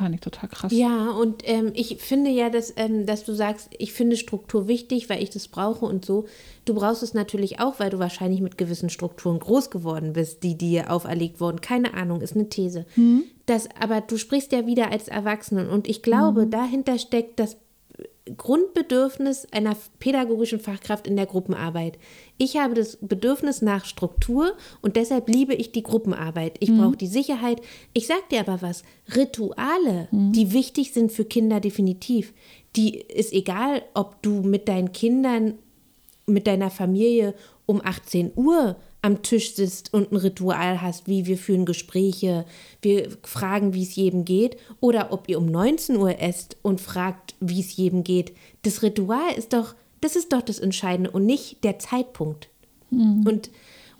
Fand 0.00 0.14
ich 0.14 0.22
total 0.22 0.48
krass. 0.48 0.72
Ja, 0.72 1.10
und 1.10 1.42
ähm, 1.44 1.72
ich 1.74 1.98
finde 1.98 2.30
ja, 2.30 2.48
dass, 2.48 2.72
ähm, 2.78 3.04
dass 3.04 3.22
du 3.22 3.34
sagst, 3.34 3.68
ich 3.76 3.92
finde 3.92 4.16
Struktur 4.16 4.66
wichtig, 4.66 5.10
weil 5.10 5.22
ich 5.22 5.28
das 5.28 5.46
brauche 5.48 5.84
und 5.84 6.06
so. 6.06 6.24
Du 6.64 6.72
brauchst 6.72 7.02
es 7.02 7.12
natürlich 7.12 7.60
auch, 7.60 7.78
weil 7.80 7.90
du 7.90 7.98
wahrscheinlich 7.98 8.40
mit 8.40 8.56
gewissen 8.56 8.88
Strukturen 8.88 9.38
groß 9.38 9.68
geworden 9.68 10.14
bist, 10.14 10.42
die 10.42 10.56
dir 10.56 10.90
auferlegt 10.90 11.38
wurden. 11.38 11.60
Keine 11.60 11.92
Ahnung, 11.92 12.22
ist 12.22 12.34
eine 12.34 12.48
These. 12.48 12.86
Mhm. 12.96 13.24
Das, 13.44 13.68
aber 13.78 14.00
du 14.00 14.16
sprichst 14.16 14.52
ja 14.52 14.66
wieder 14.66 14.90
als 14.90 15.08
Erwachsenen 15.08 15.68
und 15.68 15.86
ich 15.86 16.00
glaube, 16.00 16.46
mhm. 16.46 16.50
dahinter 16.50 16.98
steckt 16.98 17.38
das 17.38 17.58
Grundbedürfnis 18.36 19.46
einer 19.52 19.76
pädagogischen 19.98 20.60
Fachkraft 20.60 21.06
in 21.06 21.16
der 21.16 21.26
Gruppenarbeit. 21.26 21.98
Ich 22.38 22.56
habe 22.56 22.74
das 22.74 22.98
Bedürfnis 23.00 23.62
nach 23.62 23.84
Struktur 23.84 24.54
und 24.80 24.96
deshalb 24.96 25.28
liebe 25.28 25.54
ich 25.54 25.72
die 25.72 25.82
Gruppenarbeit. 25.82 26.56
Ich 26.60 26.70
mhm. 26.70 26.78
brauche 26.78 26.96
die 26.96 27.06
Sicherheit. 27.06 27.60
Ich 27.92 28.06
sage 28.06 28.22
dir 28.30 28.40
aber 28.40 28.62
was, 28.62 28.82
Rituale, 29.14 30.08
mhm. 30.10 30.32
die 30.32 30.52
wichtig 30.52 30.92
sind 30.92 31.12
für 31.12 31.24
Kinder 31.24 31.60
definitiv. 31.60 32.32
Die 32.76 32.98
ist 33.00 33.32
egal, 33.32 33.82
ob 33.94 34.22
du 34.22 34.42
mit 34.42 34.68
deinen 34.68 34.92
Kindern, 34.92 35.54
mit 36.26 36.46
deiner 36.46 36.70
Familie 36.70 37.34
um 37.66 37.80
18 37.84 38.32
Uhr 38.36 38.76
am 39.02 39.22
Tisch 39.22 39.54
sitzt 39.54 39.94
und 39.94 40.12
ein 40.12 40.16
Ritual 40.16 40.82
hast, 40.82 41.08
wie 41.08 41.26
wir 41.26 41.38
führen 41.38 41.64
Gespräche, 41.64 42.44
wir 42.82 43.08
fragen, 43.22 43.72
wie 43.72 43.82
es 43.82 43.96
jedem 43.96 44.24
geht, 44.24 44.56
oder 44.80 45.12
ob 45.12 45.28
ihr 45.28 45.38
um 45.38 45.46
19 45.46 45.96
Uhr 45.96 46.20
esst 46.20 46.56
und 46.62 46.80
fragt, 46.80 47.34
wie 47.40 47.60
es 47.60 47.76
jedem 47.76 48.04
geht. 48.04 48.32
Das 48.62 48.82
Ritual 48.82 49.32
ist 49.36 49.52
doch, 49.52 49.74
das 50.00 50.16
ist 50.16 50.32
doch 50.32 50.42
das 50.42 50.58
Entscheidende 50.58 51.10
und 51.10 51.24
nicht 51.24 51.64
der 51.64 51.78
Zeitpunkt. 51.78 52.48
Mhm. 52.90 53.26
Und, 53.26 53.50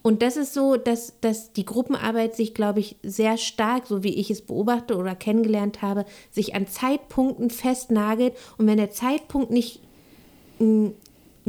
und 0.02 0.22
das 0.22 0.36
ist 0.36 0.52
so, 0.52 0.76
dass, 0.76 1.14
dass 1.20 1.52
die 1.52 1.64
Gruppenarbeit 1.64 2.36
sich, 2.36 2.52
glaube 2.52 2.80
ich, 2.80 2.96
sehr 3.02 3.38
stark, 3.38 3.86
so 3.86 4.02
wie 4.02 4.14
ich 4.14 4.30
es 4.30 4.42
beobachte 4.42 4.96
oder 4.96 5.14
kennengelernt 5.14 5.80
habe, 5.80 6.04
sich 6.30 6.54
an 6.54 6.66
Zeitpunkten 6.66 7.48
festnagelt. 7.48 8.34
Und 8.58 8.66
wenn 8.66 8.78
der 8.78 8.90
Zeitpunkt 8.90 9.50
nicht 9.50 9.80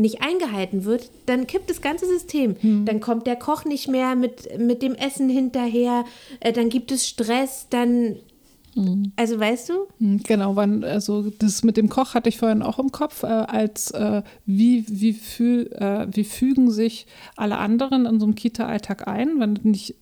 nicht 0.01 0.21
eingehalten 0.21 0.83
wird, 0.83 1.09
dann 1.25 1.47
kippt 1.47 1.69
das 1.69 1.81
ganze 1.81 2.05
System. 2.05 2.55
Hm. 2.59 2.85
Dann 2.85 2.99
kommt 2.99 3.27
der 3.27 3.35
Koch 3.35 3.65
nicht 3.65 3.87
mehr 3.87 4.15
mit, 4.15 4.59
mit 4.59 4.81
dem 4.81 4.95
Essen 4.95 5.29
hinterher, 5.29 6.05
äh, 6.39 6.51
dann 6.51 6.69
gibt 6.69 6.91
es 6.91 7.07
Stress, 7.07 7.67
dann. 7.69 8.17
Hm. 8.73 9.11
Also 9.17 9.39
weißt 9.39 9.69
du? 9.69 9.73
Hm, 9.99 10.23
genau, 10.23 10.55
wann, 10.55 10.83
also 10.83 11.29
das 11.39 11.63
mit 11.63 11.75
dem 11.75 11.89
Koch 11.89 12.13
hatte 12.13 12.29
ich 12.29 12.37
vorhin 12.37 12.61
auch 12.61 12.79
im 12.79 12.91
Kopf, 12.91 13.23
äh, 13.23 13.27
als 13.27 13.91
äh, 13.91 14.21
wie, 14.45 14.85
wie, 14.87 15.13
fühl, 15.13 15.71
äh, 15.73 16.07
wie 16.09 16.23
fügen 16.23 16.71
sich 16.71 17.05
alle 17.35 17.57
anderen 17.57 18.05
in 18.05 18.19
so 18.19 18.25
einem 18.25 18.35
Kita-Alltag 18.35 19.07
ein, 19.07 19.39
wenn 19.39 19.59
nicht 19.63 19.95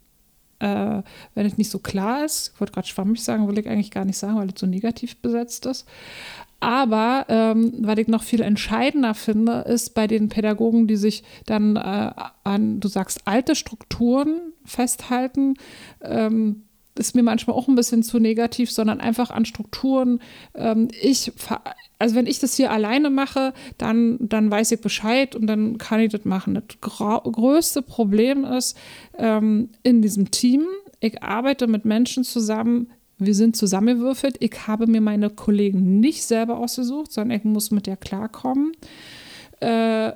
äh, 0.59 1.01
wenn 1.35 1.45
es 1.45 1.57
nicht 1.57 1.71
so 1.71 1.79
klar 1.79 2.25
ist, 2.25 2.51
ich 2.53 2.59
wollte 2.59 2.73
gerade 2.73 2.87
schwammig 2.87 3.23
sagen, 3.23 3.47
will 3.47 3.57
ich 3.57 3.69
eigentlich 3.69 3.91
gar 3.91 4.05
nicht 4.05 4.17
sagen, 4.17 4.37
weil 4.37 4.49
es 4.49 4.59
so 4.59 4.67
negativ 4.67 5.17
besetzt 5.21 5.65
ist. 5.65 5.87
Aber 6.59 7.25
ähm, 7.29 7.73
was 7.79 7.97
ich 7.97 8.07
noch 8.07 8.23
viel 8.23 8.41
entscheidender 8.41 9.13
finde, 9.13 9.59
ist 9.61 9.93
bei 9.93 10.07
den 10.07 10.29
Pädagogen, 10.29 10.87
die 10.87 10.97
sich 10.97 11.23
dann 11.45 11.77
äh, 11.77 12.11
an, 12.43 12.79
du 12.79 12.87
sagst, 12.87 13.21
alte 13.25 13.55
Strukturen 13.55 14.53
festhalten, 14.65 15.53
ähm, 16.01 16.63
ist 16.97 17.15
mir 17.15 17.23
manchmal 17.23 17.55
auch 17.55 17.67
ein 17.67 17.75
bisschen 17.75 18.03
zu 18.03 18.19
negativ, 18.19 18.71
sondern 18.71 18.99
einfach 18.99 19.31
an 19.31 19.45
Strukturen. 19.45 20.19
Ähm, 20.53 20.89
ich, 21.01 21.31
also 21.97 22.15
wenn 22.15 22.27
ich 22.27 22.39
das 22.39 22.55
hier 22.55 22.71
alleine 22.71 23.09
mache, 23.09 23.53
dann, 23.77 24.17
dann 24.19 24.51
weiß 24.51 24.73
ich 24.73 24.81
Bescheid 24.81 25.35
und 25.35 25.47
dann 25.47 25.77
kann 25.77 26.01
ich 26.01 26.11
das 26.11 26.25
machen. 26.25 26.55
Das 26.55 26.99
größte 27.23 27.81
Problem 27.81 28.43
ist 28.43 28.77
ähm, 29.17 29.69
in 29.83 30.01
diesem 30.01 30.29
Team, 30.31 30.65
ich 30.99 31.23
arbeite 31.23 31.67
mit 31.67 31.85
Menschen 31.85 32.25
zusammen, 32.25 32.89
wir 33.19 33.35
sind 33.35 33.55
zusammengewürfelt. 33.55 34.37
Ich 34.39 34.67
habe 34.67 34.87
mir 34.87 35.01
meine 35.01 35.29
Kollegen 35.29 35.99
nicht 35.99 36.23
selber 36.23 36.57
ausgesucht, 36.57 37.11
sondern 37.11 37.37
ich 37.37 37.43
muss 37.43 37.69
mit 37.69 37.85
der 37.85 37.97
klarkommen. 37.97 38.71
Äh, 39.59 40.13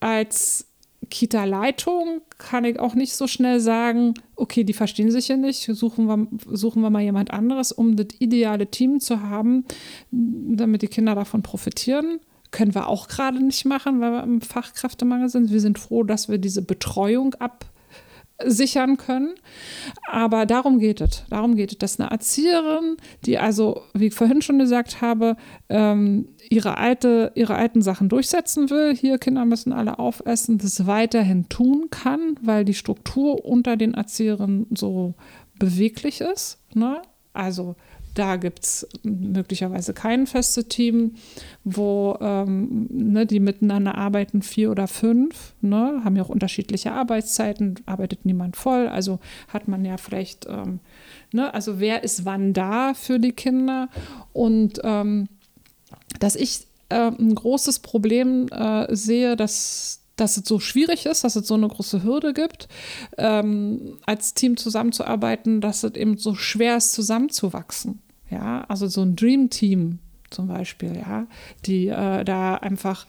als 0.00 0.66
Kita-Leitung 1.10 2.22
kann 2.38 2.64
ich 2.64 2.78
auch 2.78 2.94
nicht 2.94 3.14
so 3.14 3.26
schnell 3.26 3.60
sagen, 3.60 4.14
okay, 4.36 4.64
die 4.64 4.72
verstehen 4.72 5.10
sich 5.10 5.26
hier 5.26 5.36
nicht, 5.36 5.62
suchen 5.62 6.06
wir, 6.06 6.26
suchen 6.50 6.82
wir 6.82 6.90
mal 6.90 7.02
jemand 7.02 7.30
anderes, 7.30 7.72
um 7.72 7.96
das 7.96 8.08
ideale 8.18 8.70
Team 8.70 9.00
zu 9.00 9.20
haben, 9.22 9.64
damit 10.10 10.82
die 10.82 10.88
Kinder 10.88 11.14
davon 11.14 11.42
profitieren. 11.42 12.20
Können 12.50 12.74
wir 12.74 12.88
auch 12.88 13.08
gerade 13.08 13.42
nicht 13.44 13.66
machen, 13.66 14.00
weil 14.00 14.12
wir 14.12 14.22
im 14.22 14.40
Fachkräftemangel 14.40 15.28
sind. 15.28 15.50
Wir 15.50 15.60
sind 15.60 15.78
froh, 15.78 16.02
dass 16.02 16.28
wir 16.28 16.38
diese 16.38 16.62
Betreuung 16.62 17.34
ab 17.34 17.66
sichern 18.44 18.96
können. 18.96 19.34
Aber 20.06 20.46
darum 20.46 20.78
geht 20.78 21.00
es. 21.00 21.24
Darum 21.28 21.56
geht 21.56 21.72
es, 21.72 21.78
dass 21.78 22.00
eine 22.00 22.10
Erzieherin, 22.10 22.96
die 23.24 23.38
also, 23.38 23.82
wie 23.94 24.06
ich 24.06 24.14
vorhin 24.14 24.42
schon 24.42 24.58
gesagt 24.58 25.00
habe, 25.00 25.36
ähm, 25.68 26.28
ihre, 26.48 26.78
alte, 26.78 27.32
ihre 27.34 27.56
alten 27.56 27.82
Sachen 27.82 28.08
durchsetzen 28.08 28.70
will, 28.70 28.94
hier 28.94 29.18
Kinder 29.18 29.44
müssen 29.44 29.72
alle 29.72 29.98
aufessen, 29.98 30.58
das 30.58 30.86
weiterhin 30.86 31.48
tun 31.48 31.88
kann, 31.90 32.36
weil 32.40 32.64
die 32.64 32.74
Struktur 32.74 33.44
unter 33.44 33.76
den 33.76 33.94
Erzieherinnen 33.94 34.66
so 34.74 35.14
beweglich 35.58 36.20
ist. 36.20 36.58
Ne? 36.74 37.02
Also 37.32 37.74
da 38.18 38.36
gibt 38.36 38.64
es 38.64 38.88
möglicherweise 39.02 39.94
kein 39.94 40.26
festes 40.26 40.68
Team, 40.68 41.14
wo 41.64 42.18
ähm, 42.20 42.88
ne, 42.90 43.26
die 43.26 43.40
miteinander 43.40 43.94
arbeiten, 43.96 44.42
vier 44.42 44.70
oder 44.70 44.88
fünf, 44.88 45.54
ne, 45.60 46.00
haben 46.04 46.16
ja 46.16 46.24
auch 46.24 46.28
unterschiedliche 46.28 46.92
Arbeitszeiten, 46.92 47.76
arbeitet 47.86 48.24
niemand 48.24 48.56
voll, 48.56 48.88
also 48.88 49.20
hat 49.48 49.68
man 49.68 49.84
ja 49.84 49.96
vielleicht, 49.96 50.46
ähm, 50.46 50.80
ne, 51.32 51.54
also 51.54 51.78
wer 51.78 52.02
ist 52.02 52.24
wann 52.24 52.52
da 52.52 52.94
für 52.94 53.20
die 53.20 53.32
Kinder 53.32 53.88
und 54.32 54.80
ähm, 54.82 55.28
dass 56.18 56.34
ich 56.34 56.66
äh, 56.88 57.10
ein 57.10 57.34
großes 57.34 57.78
Problem 57.80 58.48
äh, 58.48 58.94
sehe, 58.94 59.36
dass 59.36 59.98
dass 60.16 60.36
es 60.36 60.48
so 60.48 60.58
schwierig 60.58 61.06
ist, 61.06 61.22
dass 61.22 61.36
es 61.36 61.46
so 61.46 61.54
eine 61.54 61.68
große 61.68 62.02
Hürde 62.02 62.32
gibt, 62.32 62.66
ähm, 63.18 63.98
als 64.04 64.34
Team 64.34 64.56
zusammenzuarbeiten, 64.56 65.60
dass 65.60 65.84
es 65.84 65.94
eben 65.94 66.18
so 66.18 66.34
schwer 66.34 66.76
ist, 66.76 66.92
zusammenzuwachsen. 66.92 68.02
Ja, 68.30 68.64
also 68.68 68.86
so 68.86 69.02
ein 69.02 69.16
Dream 69.16 69.50
Team 69.50 69.98
zum 70.30 70.48
Beispiel, 70.48 70.94
ja, 70.94 71.26
die 71.64 71.88
äh, 71.88 72.24
da 72.24 72.56
einfach, 72.56 73.06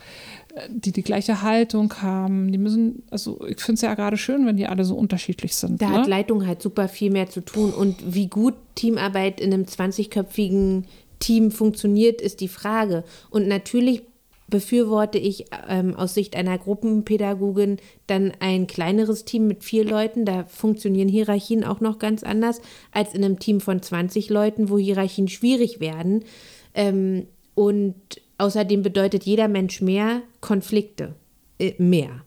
äh, 0.55 0.69
die 0.69 0.91
die 0.91 1.01
gleiche 1.01 1.41
Haltung 1.41 1.93
haben, 2.01 2.51
die 2.51 2.57
müssen, 2.57 3.03
also 3.11 3.45
ich 3.45 3.59
finde 3.59 3.75
es 3.75 3.81
ja 3.81 3.93
gerade 3.95 4.17
schön, 4.17 4.45
wenn 4.45 4.57
die 4.57 4.67
alle 4.67 4.85
so 4.85 4.95
unterschiedlich 4.95 5.55
sind. 5.55 5.81
Da 5.81 5.89
ne? 5.89 5.97
hat 5.97 6.07
Leitung 6.07 6.47
halt 6.47 6.61
super 6.61 6.87
viel 6.87 7.11
mehr 7.11 7.29
zu 7.29 7.41
tun 7.41 7.73
und 7.73 8.13
wie 8.13 8.27
gut 8.27 8.53
Teamarbeit 8.75 9.41
in 9.41 9.53
einem 9.53 9.63
20-köpfigen 9.63 10.85
Team 11.19 11.51
funktioniert, 11.51 12.21
ist 12.21 12.39
die 12.39 12.47
Frage. 12.47 13.03
Und 13.29 13.47
natürlich 13.47 14.03
befürworte 14.49 15.17
ich 15.17 15.45
ähm, 15.67 15.95
aus 15.95 16.13
Sicht 16.13 16.35
einer 16.35 16.57
Gruppenpädagogin 16.57 17.77
dann 18.07 18.33
ein 18.39 18.67
kleineres 18.67 19.25
Team 19.25 19.47
mit 19.47 19.63
vier 19.63 19.85
Leuten. 19.85 20.25
Da 20.25 20.45
funktionieren 20.45 21.07
Hierarchien 21.07 21.63
auch 21.63 21.79
noch 21.79 21.99
ganz 21.99 22.23
anders 22.23 22.61
als 22.91 23.13
in 23.13 23.23
einem 23.23 23.39
Team 23.39 23.61
von 23.61 23.81
20 23.81 24.29
Leuten, 24.29 24.69
wo 24.69 24.77
Hierarchien 24.77 25.27
schwierig 25.27 25.79
werden. 25.79 26.23
Ähm, 26.73 27.27
und 27.55 27.95
außerdem 28.37 28.81
bedeutet 28.81 29.23
jeder 29.23 29.47
Mensch 29.47 29.81
mehr 29.81 30.21
Konflikte. 30.41 31.15
Äh, 31.59 31.73
mehr. 31.77 32.23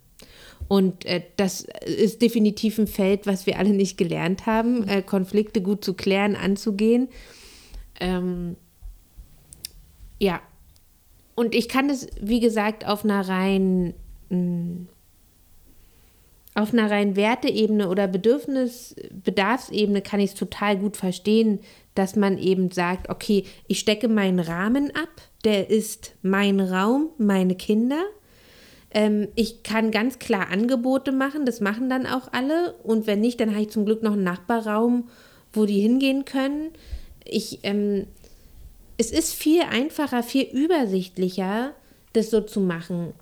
Und 0.68 1.04
äh, 1.04 1.22
das 1.36 1.66
ist 1.84 2.22
definitiv 2.22 2.78
ein 2.78 2.86
Feld, 2.86 3.26
was 3.26 3.46
wir 3.46 3.58
alle 3.58 3.70
nicht 3.70 3.98
gelernt 3.98 4.46
haben, 4.46 4.86
äh, 4.88 5.02
Konflikte 5.02 5.60
gut 5.60 5.84
zu 5.84 5.94
klären, 5.94 6.36
anzugehen. 6.36 7.08
Ähm, 8.00 8.56
ja, 10.20 10.40
und 11.34 11.54
ich 11.54 11.68
kann 11.68 11.88
es, 11.90 12.06
wie 12.20 12.40
gesagt, 12.40 12.86
auf 12.86 13.04
einer 13.04 13.26
rein 13.28 13.94
mm, 14.28 14.86
auf 16.54 16.72
einer 16.72 16.90
rein 16.90 17.16
Werteebene 17.16 17.88
oder 17.88 18.06
Bedürfnis, 18.06 18.94
Bedarfsebene 19.10 20.02
kann 20.02 20.20
ich 20.20 20.32
es 20.32 20.36
total 20.36 20.76
gut 20.76 20.96
verstehen, 20.98 21.60
dass 21.94 22.14
man 22.14 22.38
eben 22.38 22.70
sagt, 22.70 23.08
okay, 23.08 23.44
ich 23.68 23.78
stecke 23.78 24.08
meinen 24.08 24.38
Rahmen 24.38 24.90
ab, 24.94 25.08
der 25.44 25.70
ist 25.70 26.14
mein 26.22 26.60
Raum, 26.60 27.08
meine 27.16 27.54
Kinder. 27.54 28.02
Ähm, 28.90 29.28
ich 29.34 29.62
kann 29.62 29.90
ganz 29.90 30.18
klar 30.18 30.48
Angebote 30.50 31.12
machen, 31.12 31.46
das 31.46 31.60
machen 31.60 31.88
dann 31.88 32.06
auch 32.06 32.30
alle. 32.32 32.74
Und 32.82 33.06
wenn 33.06 33.20
nicht, 33.20 33.40
dann 33.40 33.52
habe 33.52 33.62
ich 33.62 33.70
zum 33.70 33.86
Glück 33.86 34.02
noch 34.02 34.12
einen 34.12 34.24
Nachbarraum, 34.24 35.08
wo 35.54 35.64
die 35.64 35.80
hingehen 35.80 36.26
können. 36.26 36.70
Ich 37.24 37.60
ähm, 37.62 38.06
es 39.02 39.10
ist 39.10 39.34
viel 39.34 39.62
einfacher, 39.62 40.22
viel 40.22 40.44
übersichtlicher, 40.44 41.72
das 42.12 42.30
so 42.30 42.40
zu 42.40 42.60
machen. 42.60 43.14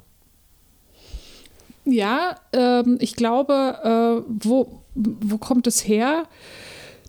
Ja, 1.87 2.37
ähm, 2.53 2.99
ich 3.01 3.16
glaube, 3.16 3.78
äh, 3.83 4.22
wo, 4.28 4.83
wo 4.95 5.39
kommt 5.39 5.66
es 5.66 5.89
her, 5.89 6.24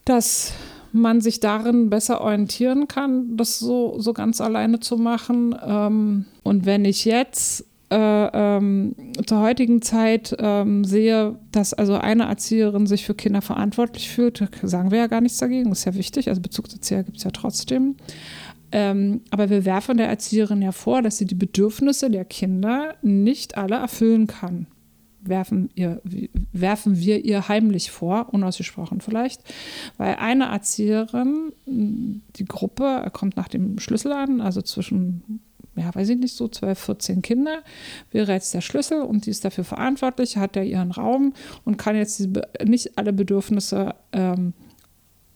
dass 0.05 0.53
man 0.93 1.19
sich 1.19 1.41
darin 1.41 1.89
besser 1.89 2.21
orientieren 2.21 2.87
kann, 2.87 3.35
das 3.35 3.59
so, 3.59 3.99
so 3.99 4.13
ganz 4.13 4.39
alleine 4.39 4.79
zu 4.79 4.95
machen. 4.95 5.53
Ähm, 5.65 6.25
und 6.43 6.65
wenn 6.65 6.85
ich 6.85 7.03
jetzt 7.03 7.65
äh, 7.91 8.29
ähm, 8.33 8.95
zur 9.25 9.41
heutigen 9.41 9.81
Zeit 9.81 10.33
ähm, 10.39 10.85
sehe, 10.85 11.35
dass 11.51 11.73
also 11.73 11.95
eine 11.95 12.23
Erzieherin 12.23 12.87
sich 12.87 13.05
für 13.05 13.15
Kinder 13.15 13.41
verantwortlich 13.41 14.09
fühlt, 14.09 14.41
sagen 14.63 14.91
wir 14.91 14.99
ja 14.99 15.07
gar 15.07 15.19
nichts 15.19 15.39
dagegen, 15.39 15.73
ist 15.73 15.83
ja 15.83 15.93
wichtig, 15.93 16.29
also 16.29 16.39
Bezugserzieher 16.39 17.03
gibt 17.03 17.17
es 17.17 17.25
ja 17.25 17.31
trotzdem. 17.31 17.95
Ähm, 18.71 19.21
aber 19.31 19.49
wir 19.49 19.65
werfen 19.65 19.97
der 19.97 20.07
Erzieherin 20.07 20.61
ja 20.61 20.71
vor, 20.71 21.01
dass 21.01 21.17
sie 21.17 21.25
die 21.25 21.35
Bedürfnisse 21.35 22.09
der 22.09 22.25
Kinder 22.25 22.95
nicht 23.01 23.57
alle 23.57 23.75
erfüllen 23.75 24.27
kann. 24.27 24.67
Werfen, 25.23 25.69
ihr, 25.75 26.01
werfen 26.51 26.97
wir 26.97 27.23
ihr 27.23 27.47
heimlich 27.47 27.91
vor, 27.91 28.33
unausgesprochen 28.33 29.01
vielleicht, 29.01 29.41
weil 29.97 30.15
eine 30.15 30.45
Erzieherin, 30.45 31.53
die 31.67 32.45
Gruppe 32.45 33.07
kommt 33.13 33.37
nach 33.37 33.47
dem 33.47 33.77
Schlüssel 33.77 34.13
an, 34.13 34.41
also 34.41 34.63
zwischen 34.63 35.41
ja, 35.75 35.93
weiß 35.93 36.09
ich 36.09 36.17
nicht, 36.17 36.35
so 36.35 36.47
12, 36.47 36.77
14 36.77 37.21
Kinder, 37.21 37.59
wäre 38.11 38.33
jetzt 38.33 38.53
der 38.53 38.61
Schlüssel 38.61 39.01
und 39.01 39.25
die 39.25 39.29
ist 39.29 39.45
dafür 39.45 39.63
verantwortlich, 39.63 40.37
hat 40.37 40.55
ja 40.55 40.63
ihren 40.63 40.91
Raum 40.91 41.33
und 41.63 41.77
kann 41.77 41.95
jetzt 41.95 42.27
nicht 42.65 42.97
alle 42.97 43.13
Bedürfnisse 43.13 43.95
ähm, 44.11 44.53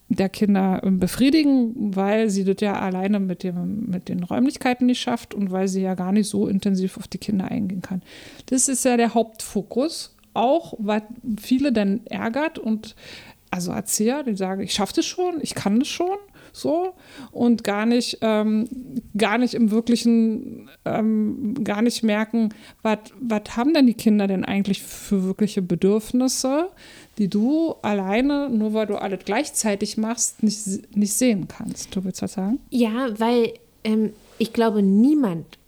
der 0.08 0.28
Kinder 0.28 0.82
ähm, 0.84 0.98
befriedigen, 0.98 1.94
weil 1.94 2.30
sie 2.30 2.44
das 2.44 2.56
ja 2.60 2.78
alleine 2.78 3.18
mit, 3.20 3.42
dem, 3.42 3.86
mit 3.86 4.08
den 4.08 4.22
Räumlichkeiten 4.22 4.86
nicht 4.86 5.00
schafft 5.00 5.34
und 5.34 5.50
weil 5.50 5.68
sie 5.68 5.82
ja 5.82 5.94
gar 5.94 6.12
nicht 6.12 6.28
so 6.28 6.46
intensiv 6.46 6.96
auf 6.96 7.08
die 7.08 7.18
Kinder 7.18 7.46
eingehen 7.50 7.82
kann. 7.82 8.02
Das 8.46 8.68
ist 8.68 8.84
ja 8.84 8.96
der 8.96 9.14
Hauptfokus, 9.14 10.16
auch 10.34 10.74
was 10.78 11.02
viele 11.40 11.72
dann 11.72 12.06
ärgert 12.06 12.58
und 12.58 12.94
also 13.50 13.72
Erzieher, 13.72 14.22
die 14.22 14.36
sagen, 14.36 14.60
ich 14.60 14.72
schaffe 14.72 14.94
das 14.96 15.06
schon, 15.06 15.38
ich 15.40 15.54
kann 15.54 15.78
das 15.78 15.88
schon, 15.88 16.18
so 16.52 16.94
und 17.32 17.64
gar 17.64 17.86
nicht, 17.86 18.18
ähm, 18.22 18.66
gar 19.16 19.38
nicht 19.38 19.54
im 19.54 19.70
wirklichen, 19.70 20.68
ähm, 20.84 21.54
gar 21.62 21.82
nicht 21.82 22.02
merken, 22.02 22.50
was 22.82 23.56
haben 23.56 23.74
denn 23.74 23.86
die 23.86 23.94
Kinder 23.94 24.26
denn 24.26 24.44
eigentlich 24.44 24.82
für 24.82 25.24
wirkliche 25.24 25.62
Bedürfnisse, 25.62 26.70
die 27.18 27.28
du 27.28 27.74
alleine, 27.82 28.50
nur 28.50 28.74
weil 28.74 28.86
du 28.86 28.96
alles 28.96 29.20
gleichzeitig 29.24 29.96
machst, 29.96 30.42
nicht, 30.42 30.96
nicht 30.96 31.14
sehen 31.14 31.48
kannst. 31.48 31.94
Du 31.94 32.04
willst 32.04 32.22
was 32.22 32.34
sagen? 32.34 32.60
Ja, 32.70 33.08
weil 33.18 33.54
ähm, 33.84 34.12
ich 34.38 34.52
glaube, 34.52 34.82
niemand 34.82 35.58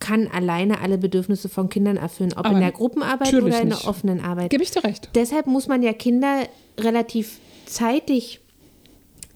kann 0.00 0.26
alleine 0.26 0.80
alle 0.80 0.98
Bedürfnisse 0.98 1.48
von 1.48 1.68
Kindern 1.68 1.96
erfüllen, 1.96 2.32
ob 2.32 2.46
Aber 2.46 2.56
in 2.56 2.60
der 2.60 2.72
Gruppenarbeit 2.72 3.34
oder 3.34 3.60
in 3.60 3.68
der 3.68 3.86
offenen 3.86 4.20
Arbeit. 4.20 4.50
Gebe 4.50 4.62
ich 4.62 4.70
dir 4.70 4.82
recht. 4.82 5.10
Deshalb 5.14 5.46
muss 5.46 5.68
man 5.68 5.82
ja 5.82 5.92
Kinder 5.92 6.48
relativ 6.78 7.38
zeitig 7.66 8.40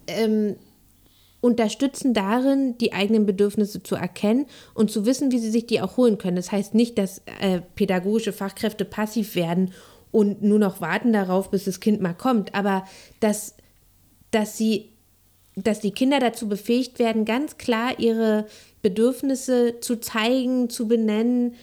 ähm, 0.09 0.57
unterstützen 1.41 2.15
darin, 2.15 2.77
die 2.79 2.93
eigenen 2.93 3.27
Bedürfnisse 3.27 3.83
zu 3.83 3.95
erkennen 3.95 4.47
und 4.75 4.91
zu 4.91 5.07
wissen, 5.07 5.31
wie 5.31 5.39
sie 5.39 5.51
sich 5.51 5.67
die 5.67 5.81
auch 5.81 5.97
holen 5.97 6.19
können. 6.19 6.37
Das 6.37 6.51
heißt 6.51 6.75
nicht, 6.75 6.99
dass 6.99 7.23
äh, 7.41 7.61
pädagogische 7.77 8.33
Fachkräfte 8.33 8.85
passiv 8.85 9.37
werden 9.37 9.73
und 10.17 10.43
nur 10.43 10.59
noch 10.59 10.81
warten 10.81 11.13
darauf, 11.13 11.51
bis 11.51 11.67
das 11.67 11.79
Kind 11.79 12.01
mal 12.01 12.15
kommt, 12.15 12.55
aber 12.55 12.87
dass, 13.21 13.55
dass 14.31 14.57
sie 14.57 14.89
dass 15.59 15.81
die 15.81 15.91
Kinder 15.91 16.21
dazu 16.21 16.49
befähigt 16.49 16.99
werden, 16.99 17.25
ganz 17.25 17.57
klar 17.57 17.99
ihre 17.99 18.47
Bedürfnisse 18.83 19.81
zu 19.81 19.97
zeigen, 19.97 20.69
zu 20.69 20.87
benennen, 20.87 21.55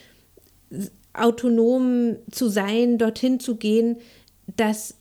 autonom 1.13 2.15
zu 2.31 2.47
sein, 2.47 2.97
dorthin 2.97 3.39
zu 3.39 3.55
gehen, 3.55 3.97
dass 4.55 4.95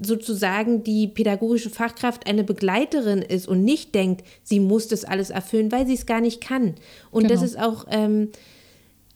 sozusagen 0.00 0.84
die 0.84 1.08
pädagogische 1.08 1.70
Fachkraft 1.70 2.28
eine 2.28 2.44
Begleiterin 2.44 3.22
ist 3.22 3.46
und 3.48 3.64
nicht 3.64 3.94
denkt, 3.94 4.24
sie 4.42 4.60
muss 4.60 4.88
das 4.88 5.04
alles 5.04 5.30
erfüllen, 5.30 5.70
weil 5.72 5.86
sie 5.86 5.94
es 5.94 6.06
gar 6.06 6.20
nicht 6.20 6.40
kann. 6.40 6.74
Und 7.10 7.28
genau. 7.28 7.34
das 7.34 7.42
ist 7.42 7.58
auch 7.58 7.86
ähm, 7.90 8.30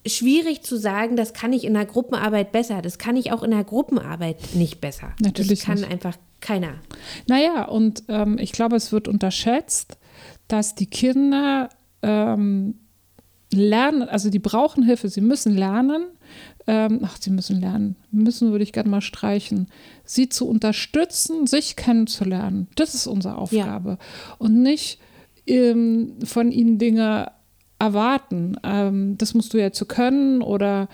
schwierig 0.09 0.63
zu 0.63 0.77
sagen, 0.77 1.15
das 1.15 1.33
kann 1.33 1.53
ich 1.53 1.63
in 1.63 1.73
der 1.73 1.85
Gruppenarbeit 1.85 2.51
besser. 2.51 2.81
Das 2.81 2.97
kann 2.97 3.15
ich 3.15 3.31
auch 3.31 3.43
in 3.43 3.51
der 3.51 3.63
Gruppenarbeit 3.63 4.55
nicht 4.55 4.81
besser. 4.81 5.13
Natürlich 5.21 5.59
das 5.59 5.65
kann 5.65 5.79
nicht. 5.79 5.91
einfach 5.91 6.17
keiner. 6.41 6.75
Naja, 7.27 7.65
und 7.65 8.03
ähm, 8.07 8.37
ich 8.39 8.51
glaube, 8.51 8.75
es 8.75 8.91
wird 8.91 9.07
unterschätzt, 9.07 9.97
dass 10.47 10.75
die 10.75 10.85
Kinder 10.85 11.69
ähm, 12.01 12.75
lernen, 13.53 14.03
also 14.03 14.29
die 14.29 14.39
brauchen 14.39 14.83
Hilfe, 14.83 15.09
sie 15.09 15.21
müssen 15.21 15.55
lernen, 15.55 16.07
ähm, 16.67 16.99
ach, 17.03 17.17
sie 17.19 17.29
müssen 17.29 17.61
lernen, 17.61 17.95
müssen 18.11 18.51
würde 18.51 18.63
ich 18.63 18.73
gerne 18.73 18.89
mal 18.89 19.01
streichen, 19.01 19.67
sie 20.03 20.29
zu 20.29 20.47
unterstützen, 20.47 21.47
sich 21.47 21.75
kennenzulernen. 21.75 22.67
Das 22.75 22.93
ist 22.93 23.07
unsere 23.07 23.37
Aufgabe. 23.37 23.91
Ja. 23.91 23.97
Und 24.37 24.61
nicht 24.61 24.99
ähm, 25.45 26.15
von 26.23 26.51
ihnen 26.51 26.77
Dinge 26.77 27.31
erwarten. 27.79 28.57
Ähm, 28.63 29.17
das 29.17 29.33
musst 29.33 29.53
du 29.53 29.57
ja 29.57 29.71
zu 29.71 29.85
können 29.85 30.41
oder 30.41 30.87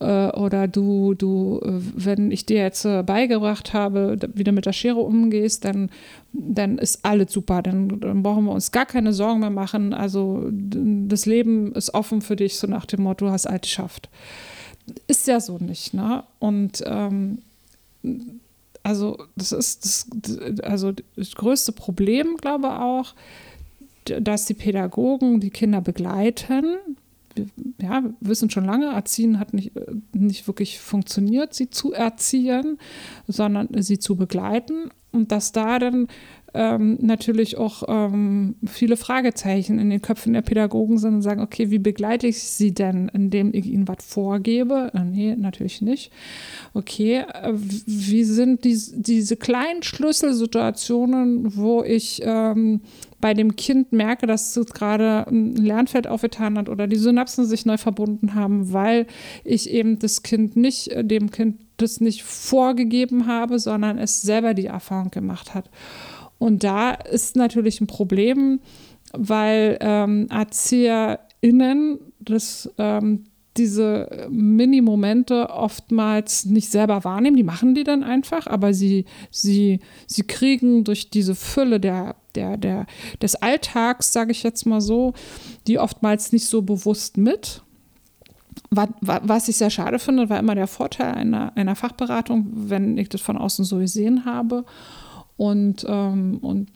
äh, 0.00 0.28
oder 0.30 0.68
du, 0.68 1.14
du, 1.14 1.60
äh, 1.64 1.80
wenn 1.94 2.30
ich 2.30 2.46
dir 2.46 2.58
jetzt 2.58 2.84
äh, 2.84 3.02
beigebracht 3.02 3.72
habe, 3.72 4.16
wie 4.34 4.44
du 4.44 4.52
mit 4.52 4.66
der 4.66 4.72
Schere 4.72 5.00
umgehst, 5.00 5.64
dann, 5.64 5.90
dann 6.32 6.78
ist 6.78 7.04
alles 7.04 7.32
super. 7.32 7.62
Dann, 7.62 8.00
dann 8.00 8.22
brauchen 8.22 8.44
wir 8.44 8.52
uns 8.52 8.70
gar 8.70 8.86
keine 8.86 9.12
Sorgen 9.12 9.40
mehr 9.40 9.50
machen. 9.50 9.92
Also 9.92 10.48
das 10.52 11.26
Leben 11.26 11.72
ist 11.72 11.94
offen 11.94 12.22
für 12.22 12.36
dich, 12.36 12.58
so 12.58 12.66
nach 12.66 12.86
dem 12.86 13.02
Motto, 13.02 13.26
du 13.26 13.32
hast 13.32 13.46
alles 13.46 13.62
geschafft. 13.62 14.08
Ist 15.06 15.26
ja 15.26 15.40
so 15.40 15.58
nicht, 15.58 15.94
ne? 15.94 16.22
Und 16.38 16.82
ähm, 16.86 17.38
also 18.82 19.18
das 19.36 19.52
ist 19.52 19.84
das, 19.84 20.38
also 20.62 20.92
das 21.16 21.34
größte 21.34 21.72
Problem, 21.72 22.36
glaube 22.36 22.68
ich 22.68 22.72
auch, 22.72 23.14
dass 24.20 24.46
die 24.46 24.54
Pädagogen 24.54 25.40
die 25.40 25.50
Kinder 25.50 25.80
begleiten, 25.80 26.76
ja, 27.80 28.02
wissen 28.20 28.50
schon 28.50 28.64
lange, 28.64 28.92
Erziehen 28.92 29.38
hat 29.38 29.54
nicht, 29.54 29.72
nicht 30.12 30.46
wirklich 30.46 30.80
funktioniert, 30.80 31.54
sie 31.54 31.70
zu 31.70 31.92
erziehen, 31.92 32.78
sondern 33.26 33.68
sie 33.82 33.98
zu 33.98 34.16
begleiten. 34.16 34.90
Und 35.10 35.32
dass 35.32 35.52
da 35.52 35.78
dann 35.78 36.08
ähm, 36.54 36.98
natürlich 37.00 37.56
auch 37.56 37.82
ähm, 37.88 38.56
viele 38.66 38.96
Fragezeichen 38.96 39.78
in 39.78 39.90
den 39.90 40.02
Köpfen 40.02 40.32
der 40.32 40.42
Pädagogen 40.42 40.98
sind 40.98 41.14
und 41.14 41.22
sagen, 41.22 41.40
okay, 41.40 41.70
wie 41.70 41.78
begleite 41.78 42.26
ich 42.26 42.42
sie 42.42 42.72
denn, 42.72 43.08
indem 43.12 43.52
ich 43.52 43.66
ihnen 43.66 43.88
was 43.88 44.04
vorgebe? 44.04 44.90
Äh, 44.94 45.04
nee, 45.04 45.36
natürlich 45.36 45.82
nicht. 45.82 46.10
Okay, 46.74 47.24
äh, 47.32 47.52
wie 47.54 48.24
sind 48.24 48.64
die, 48.64 48.78
diese 48.96 49.36
kleinen 49.36 49.82
Schlüsselsituationen, 49.82 51.56
wo 51.56 51.82
ich 51.82 52.22
ähm, 52.24 52.80
bei 53.20 53.34
dem 53.34 53.56
Kind 53.56 53.92
merke, 53.92 54.26
dass 54.26 54.56
es 54.56 54.66
gerade 54.72 55.26
ein 55.28 55.56
Lernfeld 55.56 56.06
aufgetan 56.06 56.56
hat 56.58 56.68
oder 56.68 56.86
die 56.86 56.96
Synapsen 56.96 57.44
sich 57.44 57.66
neu 57.66 57.76
verbunden 57.76 58.34
haben, 58.34 58.72
weil 58.72 59.06
ich 59.44 59.70
eben 59.70 59.98
das 59.98 60.22
Kind 60.22 60.56
nicht, 60.56 60.88
äh, 60.88 61.04
dem 61.04 61.30
Kind 61.30 61.60
das 61.76 62.00
nicht 62.00 62.22
vorgegeben 62.22 63.26
habe, 63.26 63.58
sondern 63.58 63.98
es 63.98 64.22
selber 64.22 64.54
die 64.54 64.66
Erfahrung 64.66 65.10
gemacht 65.10 65.54
hat. 65.54 65.70
Und 66.38 66.62
da 66.62 66.92
ist 66.92 67.36
natürlich 67.36 67.80
ein 67.80 67.86
Problem, 67.86 68.60
weil 69.12 69.78
ähm, 69.80 70.28
ErzieherInnen 70.30 71.98
das, 72.20 72.70
ähm, 72.78 73.24
diese 73.58 74.28
Mini-Momente 74.30 75.50
oftmals 75.50 76.44
nicht 76.46 76.70
selber 76.70 77.04
wahrnehmen. 77.04 77.36
Die 77.36 77.42
machen 77.42 77.74
die 77.74 77.84
dann 77.84 78.02
einfach, 78.02 78.46
aber 78.46 78.72
sie, 78.72 79.04
sie, 79.30 79.80
sie 80.06 80.22
kriegen 80.22 80.84
durch 80.84 81.10
diese 81.10 81.34
Fülle 81.34 81.80
der, 81.80 82.16
der, 82.34 82.56
der, 82.56 82.86
des 83.20 83.34
Alltags, 83.34 84.12
sage 84.12 84.30
ich 84.30 84.42
jetzt 84.42 84.66
mal 84.66 84.80
so, 84.80 85.12
die 85.66 85.78
oftmals 85.78 86.32
nicht 86.32 86.46
so 86.46 86.62
bewusst 86.62 87.16
mit. 87.16 87.62
Was 88.70 89.48
ich 89.48 89.56
sehr 89.56 89.70
schade 89.70 89.98
finde, 89.98 90.28
war 90.28 90.38
immer 90.38 90.54
der 90.54 90.66
Vorteil 90.66 91.14
einer, 91.14 91.56
einer 91.56 91.74
Fachberatung, 91.74 92.46
wenn 92.52 92.98
ich 92.98 93.08
das 93.08 93.20
von 93.20 93.38
außen 93.38 93.64
so 93.64 93.78
gesehen 93.78 94.24
habe. 94.24 94.64
Und, 95.38 95.86
ähm, 95.88 96.38
und 96.42 96.68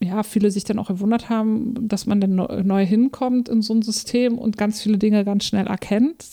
ja, 0.00 0.22
viele 0.22 0.50
sich 0.50 0.64
dann 0.64 0.78
auch 0.78 0.88
gewundert 0.88 1.28
haben, 1.28 1.86
dass 1.86 2.06
man 2.06 2.18
dann 2.18 2.34
neu 2.66 2.86
hinkommt 2.86 3.50
in 3.50 3.60
so 3.60 3.74
ein 3.74 3.82
System 3.82 4.38
und 4.38 4.56
ganz 4.56 4.80
viele 4.80 4.96
Dinge 4.96 5.22
ganz 5.22 5.44
schnell 5.44 5.66
erkennt. 5.66 6.24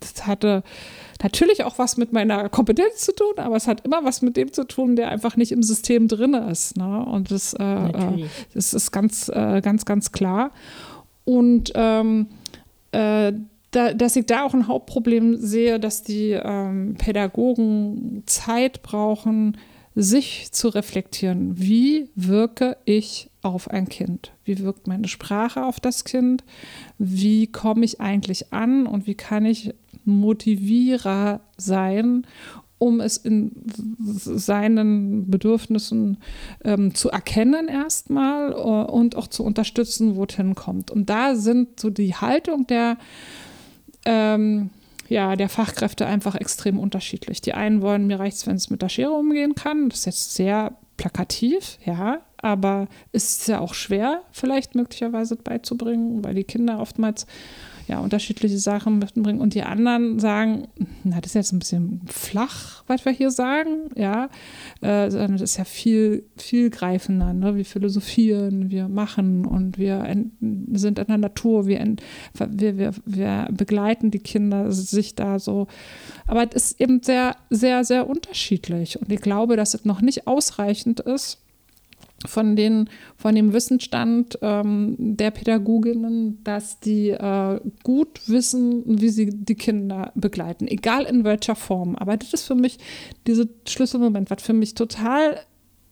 Das 0.00 0.26
hatte 0.26 0.62
natürlich 1.22 1.64
auch 1.64 1.78
was 1.78 1.96
mit 1.96 2.12
meiner 2.12 2.50
Kompetenz 2.50 2.98
zu 2.98 3.14
tun, 3.14 3.32
aber 3.38 3.56
es 3.56 3.66
hat 3.66 3.86
immer 3.86 4.04
was 4.04 4.20
mit 4.20 4.36
dem 4.36 4.52
zu 4.52 4.64
tun, 4.64 4.96
der 4.96 5.08
einfach 5.08 5.38
nicht 5.38 5.50
im 5.50 5.62
System 5.62 6.08
drin 6.08 6.34
ist. 6.34 6.76
Ne? 6.76 7.06
Und 7.06 7.30
das, 7.30 7.54
äh, 7.54 7.64
äh, 7.64 8.26
das 8.52 8.74
ist 8.74 8.90
ganz, 8.90 9.30
äh, 9.30 9.62
ganz, 9.62 9.86
ganz 9.86 10.12
klar. 10.12 10.50
Und 11.24 11.72
ähm, 11.74 12.26
äh, 12.92 13.32
da, 13.70 13.94
dass 13.94 14.14
ich 14.16 14.26
da 14.26 14.44
auch 14.44 14.52
ein 14.52 14.68
Hauptproblem 14.68 15.38
sehe, 15.38 15.80
dass 15.80 16.02
die 16.02 16.32
ähm, 16.32 16.96
Pädagogen 16.98 18.24
Zeit 18.26 18.82
brauchen, 18.82 19.56
sich 19.94 20.52
zu 20.52 20.68
reflektieren. 20.68 21.58
Wie 21.58 22.10
wirke 22.14 22.76
ich 22.84 23.30
auf 23.42 23.70
ein 23.70 23.88
Kind? 23.88 24.32
Wie 24.44 24.60
wirkt 24.60 24.86
meine 24.86 25.08
Sprache 25.08 25.64
auf 25.64 25.80
das 25.80 26.04
Kind? 26.04 26.44
Wie 26.98 27.46
komme 27.46 27.84
ich 27.84 28.00
eigentlich 28.00 28.52
an 28.52 28.86
und 28.86 29.06
wie 29.06 29.14
kann 29.14 29.44
ich 29.44 29.74
Motivierer 30.04 31.40
sein, 31.56 32.26
um 32.78 33.00
es 33.00 33.18
in 33.18 33.52
seinen 33.98 35.30
Bedürfnissen 35.30 36.16
ähm, 36.64 36.94
zu 36.94 37.10
erkennen 37.10 37.68
erstmal 37.68 38.54
uh, 38.54 38.90
und 38.90 39.16
auch 39.16 39.26
zu 39.26 39.44
unterstützen, 39.44 40.16
wo 40.16 40.24
es 40.24 40.34
hinkommt. 40.34 40.90
Und 40.90 41.10
da 41.10 41.34
sind 41.34 41.78
so 41.78 41.90
die 41.90 42.14
Haltung 42.14 42.66
der 42.66 42.96
ähm, 44.06 44.70
ja, 45.10 45.34
der 45.34 45.48
Fachkräfte 45.48 46.06
einfach 46.06 46.36
extrem 46.36 46.78
unterschiedlich. 46.78 47.40
Die 47.40 47.52
einen 47.52 47.82
wollen, 47.82 48.06
mir 48.06 48.20
reicht 48.20 48.36
es, 48.38 48.46
wenn 48.46 48.54
es 48.54 48.70
mit 48.70 48.80
der 48.80 48.88
Schere 48.88 49.10
umgehen 49.10 49.56
kann. 49.56 49.88
Das 49.88 50.00
ist 50.00 50.06
jetzt 50.06 50.34
sehr 50.34 50.76
plakativ, 50.96 51.78
ja, 51.84 52.20
aber 52.36 52.86
es 53.10 53.38
ist 53.38 53.48
ja 53.48 53.58
auch 53.58 53.74
schwer, 53.74 54.22
vielleicht 54.30 54.76
möglicherweise 54.76 55.34
beizubringen, 55.34 56.22
weil 56.24 56.34
die 56.34 56.44
Kinder 56.44 56.78
oftmals 56.78 57.26
ja, 57.90 57.98
unterschiedliche 57.98 58.58
Sachen 58.58 59.00
mitbringen. 59.00 59.40
Und 59.40 59.54
die 59.54 59.64
anderen 59.64 60.20
sagen, 60.20 60.68
na, 61.02 61.20
das 61.20 61.30
ist 61.30 61.34
jetzt 61.34 61.52
ein 61.52 61.58
bisschen 61.58 62.02
flach, 62.06 62.84
was 62.86 63.04
wir 63.04 63.10
hier 63.10 63.32
sagen, 63.32 63.90
ja, 63.96 64.28
äh, 64.80 65.10
sondern 65.10 65.32
das 65.32 65.42
ist 65.42 65.56
ja 65.56 65.64
viel, 65.64 66.24
viel 66.36 66.70
greifender. 66.70 67.32
Ne? 67.32 67.56
Wir 67.56 67.64
philosophieren, 67.64 68.70
wir 68.70 68.86
machen 68.86 69.44
und 69.44 69.76
wir 69.76 70.06
sind 70.72 71.00
in 71.00 71.06
der 71.06 71.18
Natur, 71.18 71.66
wir, 71.66 71.84
wir, 72.38 72.78
wir, 72.78 72.94
wir 73.04 73.48
begleiten 73.50 74.12
die 74.12 74.20
Kinder 74.20 74.70
sich 74.70 75.16
da 75.16 75.40
so. 75.40 75.66
Aber 76.28 76.46
es 76.54 76.70
ist 76.70 76.80
eben 76.80 77.02
sehr, 77.02 77.34
sehr, 77.50 77.82
sehr 77.82 78.08
unterschiedlich. 78.08 79.00
Und 79.00 79.10
ich 79.10 79.20
glaube, 79.20 79.56
dass 79.56 79.74
es 79.74 79.84
noch 79.84 80.00
nicht 80.00 80.28
ausreichend 80.28 81.00
ist, 81.00 81.38
von, 82.26 82.56
den, 82.56 82.88
von 83.16 83.34
dem 83.34 83.52
Wissensstand 83.52 84.38
ähm, 84.42 84.96
der 84.98 85.30
Pädagoginnen, 85.30 86.42
dass 86.44 86.80
die 86.80 87.10
äh, 87.10 87.60
gut 87.82 88.20
wissen, 88.28 88.82
wie 88.86 89.08
sie 89.08 89.30
die 89.30 89.54
Kinder 89.54 90.12
begleiten, 90.14 90.68
egal 90.68 91.04
in 91.04 91.24
welcher 91.24 91.54
Form. 91.54 91.96
Aber 91.96 92.16
das 92.16 92.32
ist 92.32 92.44
für 92.44 92.54
mich 92.54 92.78
dieser 93.26 93.46
Schlüsselmoment, 93.66 94.30
was 94.30 94.42
für 94.42 94.52
mich 94.52 94.74
total 94.74 95.40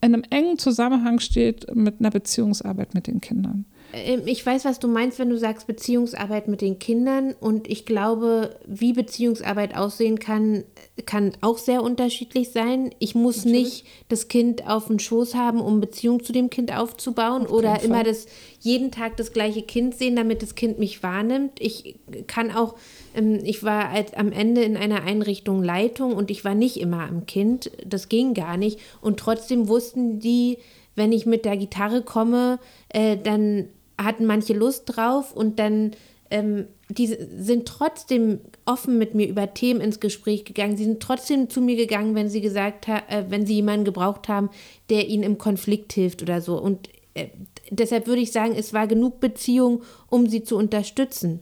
in 0.01 0.15
einem 0.15 0.25
engen 0.31 0.59
Zusammenhang 0.59 1.19
steht 1.19 1.75
mit 1.75 1.97
einer 1.99 2.11
Beziehungsarbeit 2.11 2.95
mit 2.95 3.07
den 3.07 3.21
Kindern. 3.21 3.65
Ähm, 3.93 4.23
ich 4.27 4.45
weiß, 4.45 4.65
was 4.65 4.79
du 4.79 4.89
meinst, 4.89 5.19
wenn 5.19 5.31
du 5.31 5.39
sagst 5.39 5.67
Beziehungsarbeit 5.67 6.49
mit 6.49 6.61
den 6.61 6.79
Kindern. 6.79 7.35
Und 7.41 7.69
ich 7.69 7.87
glaube, 7.87 8.57
wie 8.67 8.93
Beziehungsarbeit 8.93 9.77
aussehen 9.77 10.19
kann, 10.19 10.65
kann 11.07 11.33
auch 11.41 11.59
sehr 11.59 11.83
unterschiedlich 11.83 12.51
sein. 12.51 12.91
Ich 12.99 13.15
muss 13.15 13.45
nicht 13.45 13.87
das 14.09 14.29
Kind 14.29 14.69
auf 14.69 14.87
dem 14.87 14.99
Schoß 14.99 15.35
haben, 15.35 15.61
um 15.61 15.81
Beziehung 15.81 16.23
zu 16.23 16.33
dem 16.33 16.51
Kind 16.51 16.77
aufzubauen 16.77 17.47
auf 17.47 17.53
oder 17.53 17.83
immer 17.83 18.05
das 18.05 18.27
jeden 18.61 18.91
Tag 18.91 19.17
das 19.17 19.33
gleiche 19.33 19.63
Kind 19.63 19.97
sehen, 19.97 20.17
damit 20.17 20.43
das 20.43 20.55
Kind 20.55 20.79
mich 20.79 21.03
wahrnimmt. 21.03 21.61
Ich 21.61 21.99
kann 22.27 22.51
auch, 22.51 22.75
ähm, 23.15 23.41
ich 23.45 23.63
war 23.63 23.89
als, 23.89 24.15
am 24.15 24.33
Ende 24.33 24.63
in 24.63 24.77
einer 24.77 25.05
Einrichtung 25.05 25.63
Leitung 25.63 26.15
und 26.15 26.31
ich 26.31 26.45
war 26.45 26.55
nicht 26.55 26.79
immer 26.79 27.03
am 27.09 27.27
Kind. 27.27 27.71
Das 27.87 28.09
ging 28.09 28.35
gar 28.35 28.57
nicht. 28.57 28.81
Und 29.01 29.19
trotzdem 29.19 29.69
wussten 29.69 30.19
die, 30.19 30.59
wenn 30.95 31.13
ich 31.13 31.27
mit 31.27 31.45
der 31.45 31.57
Gitarre 31.57 32.03
komme, 32.03 32.59
äh, 32.89 33.17
dann 33.17 33.69
hatten 33.99 34.27
manche 34.27 34.55
Lust 34.55 34.85
drauf 34.87 35.35
und 35.35 35.59
dann 35.59 35.93
ähm, 36.31 36.67
die 36.91 37.07
sind 37.07 37.67
trotzdem 37.67 38.41
offen 38.65 38.99
mit 38.99 39.15
mir 39.15 39.29
über 39.29 39.53
Themen 39.53 39.81
ins 39.81 40.01
Gespräch 40.01 40.45
gegangen. 40.45 40.77
Sie 40.77 40.85
sind 40.85 41.01
trotzdem 41.01 41.51
zu 41.51 41.61
mir 41.61 41.77
gegangen, 41.77 42.15
wenn 42.15 42.29
sie 42.29 42.41
gesagt 42.41 42.89
äh, 42.89 43.25
wenn 43.29 43.47
sie 43.47 43.55
jemanden 43.55 43.85
gebraucht 43.85 44.29
haben, 44.29 44.51
der 44.91 45.09
ihnen 45.09 45.23
im 45.23 45.39
Konflikt 45.39 45.93
hilft 45.93 46.23
oder 46.23 46.41
so. 46.41 46.61
Und 46.61 46.89
äh, 47.15 47.29
deshalb 47.71 48.07
würde 48.07 48.23
ich 48.23 48.33
sagen, 48.33 48.55
es 48.57 48.73
war 48.73 48.87
genug 48.87 49.21
Beziehung, 49.21 49.83
um 50.09 50.29
sie 50.29 50.43
zu 50.43 50.57
unterstützen, 50.57 51.41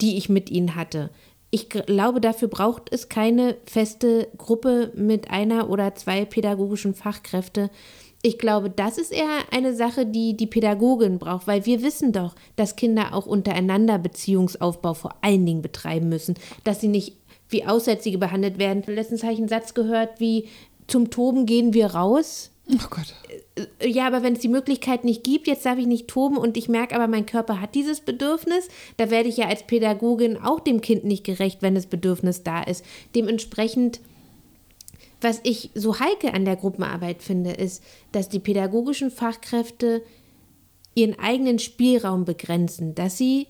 die 0.00 0.16
ich 0.16 0.28
mit 0.28 0.50
ihnen 0.50 0.74
hatte. 0.74 1.10
Ich 1.50 1.68
glaube, 1.68 2.20
dafür 2.20 2.48
braucht 2.48 2.90
es 2.90 3.10
keine 3.10 3.56
feste 3.66 4.28
Gruppe 4.38 4.90
mit 4.94 5.30
einer 5.30 5.68
oder 5.68 5.94
zwei 5.94 6.24
pädagogischen 6.24 6.94
Fachkräfte, 6.94 7.70
ich 8.22 8.38
glaube, 8.38 8.70
das 8.70 8.98
ist 8.98 9.12
eher 9.12 9.40
eine 9.50 9.74
Sache, 9.74 10.06
die 10.06 10.36
die 10.36 10.46
Pädagogin 10.46 11.18
braucht, 11.18 11.48
weil 11.48 11.66
wir 11.66 11.82
wissen 11.82 12.12
doch, 12.12 12.36
dass 12.54 12.76
Kinder 12.76 13.14
auch 13.14 13.26
untereinander 13.26 13.98
Beziehungsaufbau 13.98 14.94
vor 14.94 15.16
allen 15.22 15.44
Dingen 15.44 15.62
betreiben 15.62 16.08
müssen, 16.08 16.34
dass 16.62 16.80
sie 16.80 16.88
nicht 16.88 17.16
wie 17.48 17.66
Aussätzige 17.66 18.18
behandelt 18.18 18.58
werden. 18.58 18.84
Letztens 18.86 19.24
habe 19.24 19.32
ich 19.32 19.40
einen 19.40 19.48
Satz 19.48 19.74
gehört 19.74 20.20
wie, 20.20 20.48
zum 20.86 21.10
Toben 21.10 21.46
gehen 21.46 21.74
wir 21.74 21.88
raus. 21.88 22.50
Oh 22.70 22.86
Gott. 22.90 23.14
Äh, 23.80 23.88
ja, 23.88 24.06
aber 24.06 24.22
wenn 24.22 24.34
es 24.34 24.40
die 24.40 24.48
Möglichkeit 24.48 25.04
nicht 25.04 25.24
gibt, 25.24 25.48
jetzt 25.48 25.66
darf 25.66 25.78
ich 25.78 25.86
nicht 25.86 26.06
toben 26.06 26.36
und 26.36 26.56
ich 26.56 26.68
merke 26.68 26.94
aber, 26.94 27.08
mein 27.08 27.26
Körper 27.26 27.60
hat 27.60 27.74
dieses 27.74 28.00
Bedürfnis, 28.00 28.68
da 28.96 29.10
werde 29.10 29.28
ich 29.28 29.36
ja 29.36 29.48
als 29.48 29.64
Pädagogin 29.64 30.36
auch 30.38 30.60
dem 30.60 30.80
Kind 30.80 31.04
nicht 31.04 31.24
gerecht, 31.24 31.60
wenn 31.60 31.74
das 31.74 31.86
Bedürfnis 31.86 32.44
da 32.44 32.62
ist. 32.62 32.84
Dementsprechend, 33.14 34.00
was 35.22 35.40
ich 35.44 35.70
so 35.74 35.98
heike 35.98 36.34
an 36.34 36.44
der 36.44 36.56
Gruppenarbeit 36.56 37.22
finde, 37.22 37.52
ist, 37.52 37.82
dass 38.12 38.28
die 38.28 38.40
pädagogischen 38.40 39.10
Fachkräfte 39.10 40.02
ihren 40.94 41.18
eigenen 41.18 41.58
Spielraum 41.58 42.24
begrenzen, 42.24 42.94
dass 42.94 43.16
sie, 43.16 43.46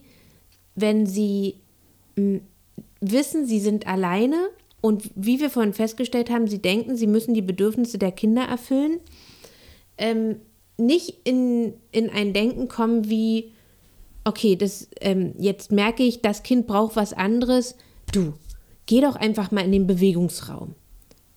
wenn 0.74 1.06
sie 1.06 1.56
mh, 2.16 2.40
wissen, 3.00 3.46
sie 3.46 3.60
sind 3.60 3.86
alleine 3.86 4.48
und 4.80 5.10
wie 5.14 5.40
wir 5.40 5.50
vorhin 5.50 5.72
festgestellt 5.72 6.30
haben, 6.30 6.46
sie 6.46 6.60
denken, 6.60 6.96
sie 6.96 7.06
müssen 7.06 7.34
die 7.34 7.42
Bedürfnisse 7.42 7.98
der 7.98 8.12
Kinder 8.12 8.42
erfüllen, 8.42 9.00
ähm, 9.98 10.36
nicht 10.76 11.18
in, 11.24 11.74
in 11.90 12.10
ein 12.10 12.32
Denken 12.32 12.68
kommen 12.68 13.08
wie, 13.08 13.52
okay, 14.24 14.56
das, 14.56 14.88
ähm, 15.00 15.34
jetzt 15.38 15.72
merke 15.72 16.02
ich, 16.02 16.22
das 16.22 16.42
Kind 16.42 16.66
braucht 16.66 16.96
was 16.96 17.12
anderes. 17.12 17.76
Du, 18.12 18.34
geh 18.86 19.00
doch 19.00 19.16
einfach 19.16 19.50
mal 19.50 19.64
in 19.64 19.72
den 19.72 19.86
Bewegungsraum. 19.86 20.74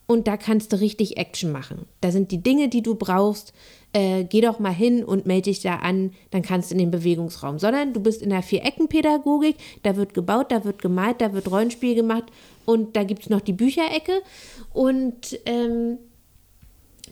Und 0.08 0.28
da 0.28 0.38
kannst 0.38 0.72
du 0.72 0.80
richtig 0.80 1.18
Action 1.18 1.52
machen. 1.52 1.86
Da 2.02 2.12
sind 2.12 2.32
die 2.32 2.44
Dinge, 2.44 2.70
die 2.70 2.84
du 2.84 2.96
brauchst. 2.96 3.54
Äh, 3.92 4.26
geh 4.26 4.42
doch 4.42 4.60
mal 4.60 4.74
hin 4.74 5.04
und 5.04 5.26
melde 5.26 5.50
dich 5.50 5.62
da 5.62 5.78
an, 5.78 6.12
dann 6.30 6.42
kannst 6.42 6.70
du 6.70 6.76
in 6.76 6.80
den 6.80 6.92
Bewegungsraum. 6.92 7.60
Sondern 7.60 7.94
du 7.94 8.02
bist 8.02 8.22
in 8.22 8.30
der 8.30 8.44
Viereckenpädagogik, 8.44 9.56
da 9.84 9.96
wird 9.96 10.14
gebaut, 10.14 10.52
da 10.52 10.64
wird 10.64 10.82
gemalt, 10.82 11.22
da 11.22 11.34
wird 11.34 11.50
Rollenspiel 11.50 11.96
gemacht 11.96 12.26
und 12.66 12.96
da 12.96 13.04
gibt 13.04 13.24
es 13.24 13.30
noch 13.30 13.42
die 13.42 13.54
Bücherecke. 13.54 14.22
Und 14.74 15.40
ähm, 15.46 15.98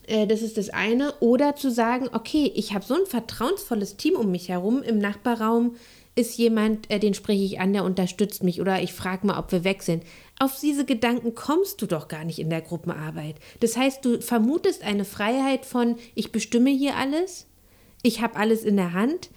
äh, 0.07 0.27
das 0.27 0.41
ist 0.41 0.57
das 0.57 0.69
eine. 0.69 1.13
Oder 1.19 1.55
zu 1.55 1.71
sagen, 1.71 2.09
okay, 2.13 2.51
ich 2.55 2.73
habe 2.73 2.85
so 2.85 2.95
ein 2.95 3.05
vertrauensvolles 3.05 3.97
Team 3.97 4.15
um 4.15 4.31
mich 4.31 4.49
herum. 4.49 4.83
Im 4.83 4.99
Nachbarraum 4.99 5.75
ist 6.15 6.37
jemand, 6.37 6.91
äh, 6.91 6.99
den 6.99 7.13
spreche 7.13 7.43
ich 7.43 7.59
an, 7.59 7.73
der 7.73 7.83
unterstützt 7.83 8.43
mich. 8.43 8.61
Oder 8.61 8.81
ich 8.81 8.93
frage 8.93 9.25
mal, 9.25 9.39
ob 9.39 9.51
wir 9.51 9.63
sind. 9.79 10.03
Auf 10.39 10.59
diese 10.59 10.85
Gedanken 10.85 11.35
kommst 11.35 11.81
du 11.81 11.85
doch 11.85 12.07
gar 12.07 12.23
nicht 12.23 12.39
in 12.39 12.49
der 12.49 12.61
Gruppenarbeit. 12.61 13.35
Das 13.59 13.77
heißt, 13.77 14.03
du 14.03 14.19
vermutest 14.21 14.83
eine 14.83 15.05
Freiheit 15.05 15.65
von, 15.65 15.95
ich 16.15 16.31
bestimme 16.31 16.71
hier 16.71 16.97
alles, 16.97 17.47
ich 18.01 18.21
habe 18.21 18.35
alles 18.35 18.63
in 18.63 18.75
der 18.75 18.93
Hand. 18.93 19.29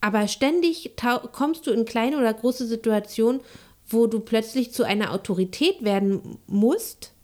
Aber 0.00 0.28
ständig 0.28 0.94
kommst 1.32 1.66
du 1.66 1.70
in 1.70 1.84
kleine 1.84 2.18
oder 2.18 2.32
große 2.32 2.66
Situationen, 2.66 3.40
wo 3.86 4.06
du 4.06 4.20
plötzlich 4.20 4.72
zu 4.72 4.84
einer 4.84 5.12
Autorität 5.12 5.84
werden 5.84 6.38
musst 6.46 7.14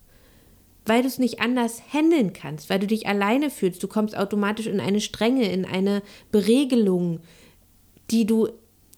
weil 0.91 1.03
du 1.03 1.09
es 1.09 1.19
nicht 1.19 1.41
anders 1.41 1.81
handeln 1.93 2.33
kannst, 2.33 2.71
weil 2.71 2.81
du 2.81 2.87
dich 2.87 3.07
alleine 3.07 3.51
fühlst. 3.51 3.83
Du 3.83 3.87
kommst 3.87 4.17
automatisch 4.17 4.67
in 4.67 4.81
eine 4.81 5.01
Strenge, 5.01 5.51
in 5.51 5.65
eine 5.65 6.03
Beregelung, 6.33 7.21
die 8.11 8.27
du 8.27 8.49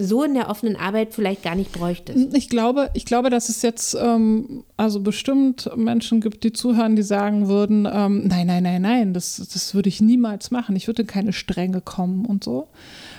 so 0.03 0.25
in 0.25 0.35
der 0.35 0.49
offenen 0.49 0.77
Arbeit 0.77 1.15
vielleicht 1.15 1.43
gar 1.43 1.55
nicht 1.55 1.73
bräuchtest. 1.73 2.35
Ich 2.35 2.49
glaube, 2.49 2.91
ich 2.95 3.05
glaube, 3.05 3.31
dass 3.31 3.49
es 3.49 3.63
jetzt 3.63 3.97
ähm, 4.01 4.65
also 4.77 5.01
bestimmt 5.01 5.71
Menschen 5.77 6.21
gibt, 6.21 6.45
die 6.45 6.53
zuhören, 6.53 6.97
die 6.97 7.03
sagen 7.03 7.49
würden, 7.49 7.89
ähm, 7.91 8.27
nein, 8.27 8.47
nein, 8.47 8.63
nein, 8.63 8.83
nein, 8.83 9.15
das, 9.15 9.37
das 9.37 9.75
würde 9.75 9.89
ich 9.89 10.01
niemals 10.01 10.51
machen. 10.51 10.77
Ich 10.77 10.87
würde 10.87 11.03
in 11.03 11.09
keine 11.09 11.33
Strenge 11.33 11.81
kommen 11.81 12.27
und 12.27 12.43
so. 12.45 12.69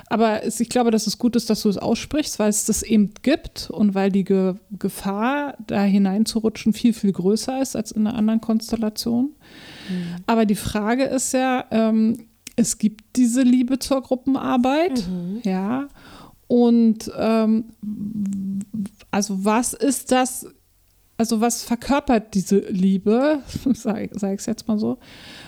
Aber 0.07 0.43
es, 0.43 0.59
ich 0.59 0.69
glaube, 0.69 0.91
dass 0.91 1.07
es 1.07 1.17
gut 1.17 1.36
ist, 1.36 1.49
dass 1.49 1.61
du 1.63 1.69
es 1.69 1.77
aussprichst, 1.77 2.38
weil 2.38 2.49
es 2.49 2.65
das 2.65 2.84
eben 2.84 3.13
gibt 3.21 3.69
und 3.69 3.95
weil 3.95 4.11
die 4.11 4.23
Ge 4.23 4.55
Gefahr, 4.77 5.55
da 5.65 5.81
hineinzurutschen, 5.81 6.73
viel, 6.73 6.93
viel 6.93 7.11
größer 7.11 7.61
ist 7.61 7.75
als 7.75 7.91
in 7.91 8.05
einer 8.05 8.17
anderen 8.17 8.41
Konstellation. 8.41 9.31
Mhm. 9.89 10.23
Aber 10.27 10.45
die 10.45 10.55
Frage 10.55 11.05
ist 11.05 11.34
ja, 11.34 11.65
ähm, 11.71 12.27
es 12.55 12.77
gibt 12.77 13.15
diese 13.15 13.41
Liebe 13.41 13.79
zur 13.79 14.01
Gruppenarbeit, 14.01 15.07
mhm. 15.07 15.41
ja. 15.43 15.88
Und 16.47 17.11
ähm, 17.17 17.65
also 19.11 19.45
was 19.45 19.73
ist 19.73 20.11
das, 20.11 20.47
also 21.17 21.41
was 21.41 21.63
verkörpert 21.63 22.33
diese 22.33 22.59
Liebe, 22.59 23.39
sage 23.73 24.09
sag 24.13 24.33
ich 24.33 24.39
es 24.39 24.45
jetzt 24.45 24.67
mal 24.67 24.79
so, 24.79 24.97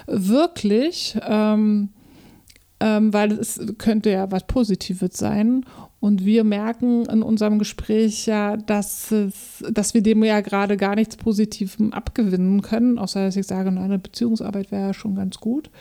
wirklich? 0.07 1.17
Ähm, 1.21 1.89
ähm, 2.79 3.13
weil 3.13 3.31
es 3.31 3.59
könnte 3.77 4.11
ja 4.11 4.31
was 4.31 4.47
Positives 4.47 5.17
sein. 5.17 5.65
Und 5.99 6.23
wir 6.25 6.43
merken 6.43 7.05
in 7.05 7.23
unserem 7.23 7.57
Gespräch 7.57 8.27
ja, 8.27 8.57
dass, 8.57 9.11
es, 9.11 9.63
dass 9.71 9.93
wir 9.93 10.03
dem 10.03 10.23
ja 10.23 10.41
gerade 10.41 10.77
gar 10.77 10.95
nichts 10.95 11.17
Positives 11.17 11.77
abgewinnen 11.91 12.61
können, 12.61 12.99
außer 12.99 13.25
dass 13.25 13.35
ich 13.35 13.47
sage, 13.47 13.69
eine 13.69 13.97
Beziehungsarbeit 13.97 14.71
wäre 14.71 14.87
ja 14.87 14.93
schon 14.93 15.15
ganz 15.15 15.39
gut. 15.39 15.71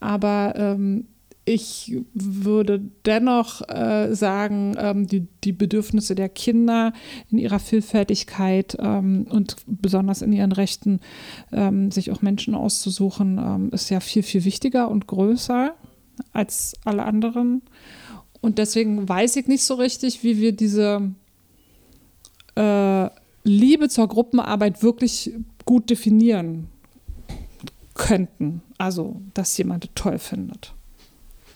Aber 0.00 0.52
ähm, 0.56 1.06
ich 1.44 1.96
würde 2.14 2.80
dennoch 3.04 3.68
äh, 3.68 4.14
sagen, 4.14 4.76
ähm, 4.78 5.06
die, 5.08 5.26
die 5.42 5.52
Bedürfnisse 5.52 6.14
der 6.14 6.28
Kinder 6.28 6.92
in 7.30 7.38
ihrer 7.38 7.58
Vielfältigkeit 7.58 8.76
ähm, 8.78 9.26
und 9.28 9.56
besonders 9.66 10.22
in 10.22 10.32
ihren 10.32 10.52
Rechten, 10.52 11.00
ähm, 11.50 11.90
sich 11.90 12.12
auch 12.12 12.22
Menschen 12.22 12.54
auszusuchen, 12.54 13.38
ähm, 13.38 13.70
ist 13.72 13.90
ja 13.90 13.98
viel, 13.98 14.22
viel 14.22 14.44
wichtiger 14.44 14.88
und 14.88 15.08
größer 15.08 15.74
als 16.32 16.74
alle 16.84 17.04
anderen. 17.04 17.62
Und 18.40 18.58
deswegen 18.58 19.08
weiß 19.08 19.36
ich 19.36 19.48
nicht 19.48 19.64
so 19.64 19.74
richtig, 19.74 20.22
wie 20.22 20.38
wir 20.38 20.52
diese 20.52 21.12
äh, 22.54 23.08
Liebe 23.44 23.88
zur 23.88 24.06
Gruppenarbeit 24.06 24.82
wirklich 24.82 25.32
gut 25.64 25.90
definieren 25.90 26.68
könnten. 27.94 28.62
Also, 28.78 29.20
dass 29.34 29.56
jemand 29.58 29.94
toll 29.94 30.18
findet. 30.18 30.74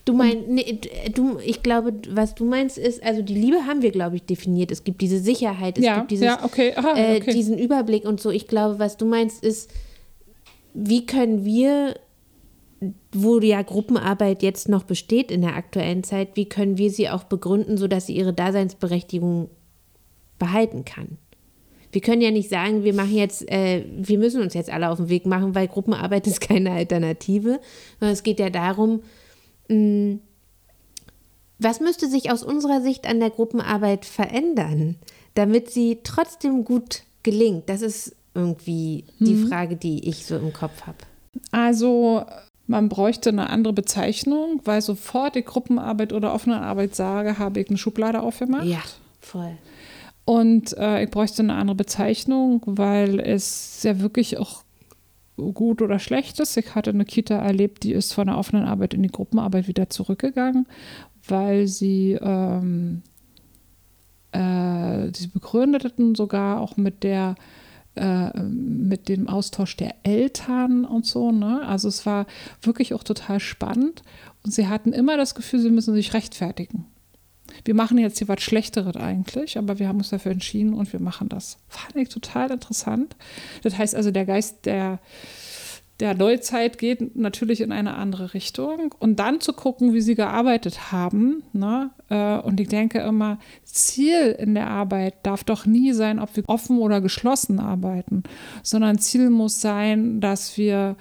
Du 0.07 0.14
meinst, 0.14 0.48
nee, 0.48 0.80
du, 1.12 1.38
ich 1.44 1.64
glaube, 1.64 1.92
was 2.09 2.36
du 2.36 2.44
meinst 2.44 2.78
ist, 2.78 3.02
also 3.02 3.22
die 3.22 3.34
Liebe 3.34 3.66
haben 3.66 3.82
wir, 3.82 3.90
glaube 3.90 4.16
ich, 4.16 4.22
definiert. 4.22 4.70
Es 4.70 4.84
gibt 4.84 5.00
diese 5.00 5.18
Sicherheit, 5.18 5.76
es 5.78 5.84
ja, 5.84 5.98
gibt 5.98 6.12
dieses, 6.12 6.24
ja, 6.24 6.44
okay. 6.44 6.72
Aha, 6.76 6.96
äh, 6.96 7.16
okay. 7.16 7.32
diesen 7.32 7.59
Überblick 7.59 8.04
und 8.04 8.20
so. 8.20 8.30
Ich 8.30 8.46
glaube, 8.46 8.78
was 8.78 8.96
du 8.96 9.04
meinst 9.04 9.42
ist, 9.42 9.68
wie 10.74 11.04
können 11.04 11.44
wir 11.44 11.96
wo 13.12 13.40
ja 13.40 13.62
Gruppenarbeit 13.62 14.42
jetzt 14.42 14.68
noch 14.68 14.84
besteht 14.84 15.30
in 15.30 15.40
der 15.40 15.57
aktuellen 15.57 16.04
Zeit, 16.04 16.30
wie 16.34 16.48
können 16.48 16.78
wir 16.78 16.90
sie 16.90 17.09
auch 17.09 17.24
begründen, 17.24 17.76
sodass 17.76 18.07
sie 18.07 18.16
ihre 18.16 18.32
Daseinsberechtigung 18.32 19.50
behalten 20.38 20.84
kann? 20.84 21.18
Wir 21.92 22.02
können 22.02 22.20
ja 22.20 22.30
nicht 22.30 22.50
sagen, 22.50 22.84
wir 22.84 22.92
machen 22.92 23.14
jetzt, 23.14 23.50
äh, 23.50 23.84
wir 23.96 24.18
müssen 24.18 24.42
uns 24.42 24.52
jetzt 24.52 24.70
alle 24.70 24.90
auf 24.90 24.98
den 24.98 25.09
Weg 25.09 25.24
machen, 25.24 25.54
weil 25.54 25.68
Gruppenarbeit 25.68 26.26
ist 26.26 26.40
keine 26.40 26.72
Alternative, 26.72 27.61
sondern 27.98 28.12
es 28.12 28.22
geht 28.22 28.38
ja 28.38 28.50
darum, 28.50 29.00
was 31.59 31.81
müsste 31.81 32.09
sich 32.09 32.31
aus 32.31 32.43
unserer 32.43 32.81
Sicht 32.81 33.07
an 33.07 33.21
der 33.21 33.31
Gruppenarbeit 33.31 34.05
verändern, 34.05 34.97
damit 35.35 35.71
sie 35.71 36.01
trotzdem 36.03 36.64
gut 36.64 37.03
gelingt? 37.23 37.69
Das 37.69 37.83
ist 37.83 38.14
irgendwie 38.35 39.05
die 39.19 39.35
mhm. 39.35 39.49
Frage, 39.49 39.77
die 39.77 40.09
ich 40.09 40.27
so 40.27 40.37
im 40.37 40.53
Kopf 40.53 40.83
habe. 40.87 40.99
Also 41.51 42.25
man 42.67 42.89
bräuchte 42.89 43.31
eine 43.31 43.49
andere 43.49 43.73
Bezeichnung, 43.73 44.61
weil 44.64 44.83
sofort 44.83 45.35
die 45.35 45.45
Gruppenarbeit 45.45 46.12
oder 46.12 46.35
offene 46.35 46.61
Arbeit 46.61 46.95
sage, 46.95 47.39
habe 47.39 47.61
ich 47.61 47.69
eine 47.69 47.79
Schublade 47.79 48.23
aufgemacht. 48.23 48.67
Ja, 48.67 48.83
voll. 49.21 49.57
Und 50.25 50.77
äh, 50.77 51.05
ich 51.05 51.11
bräuchte 51.11 51.43
eine 51.43 51.55
andere 51.55 51.77
Bezeichnung, 51.77 52.62
weil 52.67 53.21
es 53.21 53.83
ja 53.85 54.01
wirklich 54.01 54.39
auch 54.39 54.64
gut 55.37 55.82
oder 55.82 55.99
schlecht 55.99 56.41
ist. 56.41 56.57
Ich 56.57 56.74
hatte 56.74 56.91
eine 56.91 57.05
Kita 57.05 57.37
erlebt, 57.37 57.82
die 57.82 57.93
ist 57.93 58.12
von 58.12 58.26
der 58.26 58.39
offenen 58.39 58.64
Arbeit 58.64 58.95
in 58.95 59.03
die 59.03 59.11
Gruppenarbeit 59.11 59.68
wieder 59.68 59.91
zurückgegangen, 59.91 60.66
weil 61.26 61.66
sie, 61.66 62.18
ähm, 62.20 63.03
äh, 64.32 65.12
sie 65.14 65.28
begründeten 65.28 66.14
sogar 66.14 66.61
auch 66.61 66.76
mit 66.76 67.03
der 67.03 67.34
äh, 67.97 68.43
mit 68.43 69.09
dem 69.09 69.26
Austausch 69.26 69.74
der 69.76 69.95
Eltern 70.03 70.84
und 70.84 71.07
so. 71.07 71.32
Ne? 71.32 71.62
Also 71.66 71.89
es 71.89 72.05
war 72.05 72.26
wirklich 72.61 72.93
auch 72.93 73.03
total 73.03 73.41
spannend. 73.41 74.03
Und 74.45 74.53
sie 74.53 74.68
hatten 74.68 74.93
immer 74.93 75.16
das 75.16 75.34
Gefühl, 75.34 75.61
sie 75.61 75.70
müssen 75.70 75.95
sich 75.95 76.12
rechtfertigen. 76.12 76.84
Wir 77.64 77.74
machen 77.74 77.98
jetzt 77.98 78.18
hier 78.18 78.28
was 78.28 78.42
Schlechteres 78.42 78.96
eigentlich, 78.96 79.59
aber 79.59 79.78
wir 79.78 79.88
haben 79.88 79.98
uns 79.98 80.11
dafür 80.11 80.32
entschieden 80.32 80.74
und 80.74 80.92
wir 80.92 81.00
machen 81.00 81.28
das. 81.28 81.59
Fand 81.68 81.96
ich 81.96 82.09
total 82.09 82.50
interessant. 82.50 83.16
Das 83.62 83.78
heißt 83.78 83.94
also, 83.94 84.11
der 84.11 84.24
Geist 84.24 84.66
der 84.66 85.00
der 86.00 86.14
Neuzeit 86.14 86.76
geht 86.76 87.16
natürlich 87.16 87.61
in 87.61 87.72
eine 87.72 87.94
andere 87.94 88.34
Richtung. 88.34 88.94
Und 88.98 89.18
dann 89.18 89.40
zu 89.40 89.52
gucken, 89.52 89.94
wie 89.94 90.00
sie 90.00 90.14
gearbeitet 90.14 90.92
haben. 90.92 91.42
Ne? 91.52 91.90
Äh, 92.11 92.38
und 92.38 92.61
ich 92.61 92.68
denke 92.68 93.00
immer, 93.00 93.38
Ziel 93.64 94.36
in 94.38 94.54
der 94.54 94.68
Arbeit 94.68 95.14
darf 95.22 95.44
doch 95.44 95.64
nie 95.64 95.92
sein, 95.92 96.18
ob 96.18 96.36
wir 96.36 96.44
offen 96.48 96.78
oder 96.78 97.00
geschlossen 97.00 97.61
arbeiten, 97.61 98.24
sondern 98.62 98.98
Ziel 98.98 99.30
muss 99.30 99.61
sein, 99.61 100.20
dass 100.20 100.57
wir 100.59 100.96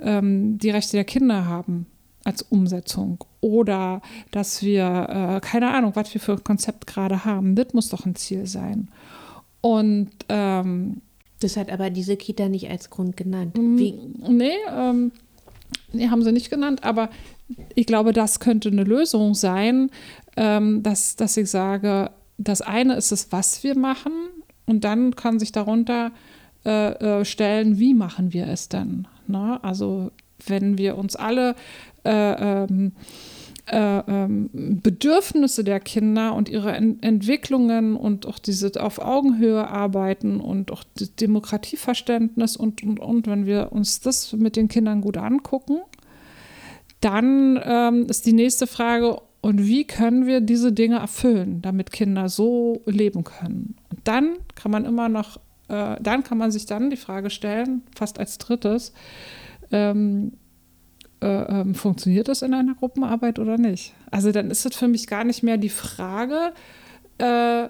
ähm, 0.00 0.58
die 0.58 0.70
Rechte 0.70 0.96
der 0.96 1.04
Kinder 1.04 1.46
haben 1.46 1.86
als 2.24 2.42
Umsetzung 2.42 3.24
oder 3.44 4.00
dass 4.30 4.62
wir, 4.62 5.36
äh, 5.36 5.40
keine 5.40 5.74
Ahnung, 5.74 5.92
was 5.94 6.14
wir 6.14 6.20
für 6.20 6.32
ein 6.32 6.44
Konzept 6.44 6.86
gerade 6.86 7.24
haben. 7.24 7.54
Das 7.54 7.74
muss 7.74 7.90
doch 7.90 8.06
ein 8.06 8.16
Ziel 8.16 8.46
sein. 8.46 8.88
Und 9.60 10.10
ähm, 10.30 11.02
das 11.40 11.56
hat 11.56 11.70
aber 11.70 11.90
diese 11.90 12.16
Kita 12.16 12.48
nicht 12.48 12.70
als 12.70 12.88
Grund 12.88 13.16
genannt. 13.16 13.56
Mm, 13.58 13.78
Wie? 13.78 13.92
Nee, 14.28 14.52
ähm, 14.74 15.12
Nee, 15.92 16.08
haben 16.08 16.22
sie 16.22 16.32
nicht 16.32 16.50
genannt, 16.50 16.84
aber 16.84 17.08
ich 17.74 17.86
glaube, 17.86 18.12
das 18.12 18.40
könnte 18.40 18.68
eine 18.68 18.84
Lösung 18.84 19.34
sein, 19.34 19.90
ähm, 20.36 20.82
dass, 20.82 21.16
dass 21.16 21.36
ich 21.36 21.50
sage, 21.50 22.10
das 22.38 22.62
eine 22.62 22.94
ist 22.94 23.12
es, 23.12 23.30
was 23.30 23.62
wir 23.62 23.76
machen, 23.76 24.12
und 24.66 24.84
dann 24.84 25.14
kann 25.14 25.38
sich 25.38 25.52
darunter 25.52 26.10
äh, 26.64 27.20
äh, 27.20 27.24
stellen, 27.24 27.78
wie 27.78 27.94
machen 27.94 28.32
wir 28.32 28.48
es 28.48 28.68
denn? 28.68 29.06
Ne? 29.26 29.62
Also 29.62 30.10
wenn 30.46 30.78
wir 30.78 30.96
uns 30.96 31.16
alle 31.16 31.54
äh, 32.04 32.64
ähm, 32.64 32.92
äh, 33.66 33.76
ähm, 33.76 34.50
Bedürfnisse 34.52 35.64
der 35.64 35.80
Kinder 35.80 36.34
und 36.34 36.48
ihre 36.48 36.72
Ent 36.72 37.02
Entwicklungen 37.04 37.96
und 37.96 38.26
auch 38.26 38.38
diese 38.38 38.72
auf 38.82 38.98
Augenhöhe 38.98 39.66
arbeiten 39.68 40.40
und 40.40 40.70
auch 40.70 40.84
das 40.98 41.14
Demokratieverständnis 41.14 42.56
und, 42.56 42.82
und, 42.82 43.00
und, 43.00 43.26
wenn 43.26 43.46
wir 43.46 43.72
uns 43.72 44.00
das 44.00 44.32
mit 44.34 44.56
den 44.56 44.68
Kindern 44.68 45.00
gut 45.00 45.16
angucken, 45.16 45.78
dann 47.00 47.58
ähm, 47.64 48.06
ist 48.08 48.26
die 48.26 48.32
nächste 48.32 48.66
Frage, 48.66 49.18
und 49.40 49.66
wie 49.66 49.84
können 49.84 50.26
wir 50.26 50.40
diese 50.40 50.72
Dinge 50.72 50.96
erfüllen, 50.96 51.60
damit 51.60 51.92
Kinder 51.92 52.30
so 52.30 52.80
leben 52.86 53.24
können? 53.24 53.76
Und 53.90 54.00
dann 54.04 54.36
kann 54.54 54.70
man 54.70 54.86
immer 54.86 55.10
noch, 55.10 55.36
äh, 55.68 55.96
dann 56.00 56.24
kann 56.24 56.38
man 56.38 56.50
sich 56.50 56.64
dann 56.64 56.88
die 56.88 56.96
Frage 56.96 57.28
stellen, 57.28 57.82
fast 57.94 58.18
als 58.18 58.38
drittes, 58.38 58.94
ähm, 59.70 60.32
äh, 61.24 61.60
ähm, 61.60 61.74
funktioniert 61.74 62.28
das 62.28 62.42
in 62.42 62.52
einer 62.52 62.74
Gruppenarbeit 62.74 63.38
oder 63.38 63.56
nicht? 63.56 63.94
Also 64.10 64.30
dann 64.30 64.50
ist 64.50 64.66
es 64.66 64.76
für 64.76 64.88
mich 64.88 65.06
gar 65.06 65.24
nicht 65.24 65.42
mehr 65.42 65.56
die 65.56 65.70
Frage, 65.70 66.52
äh, 67.16 67.68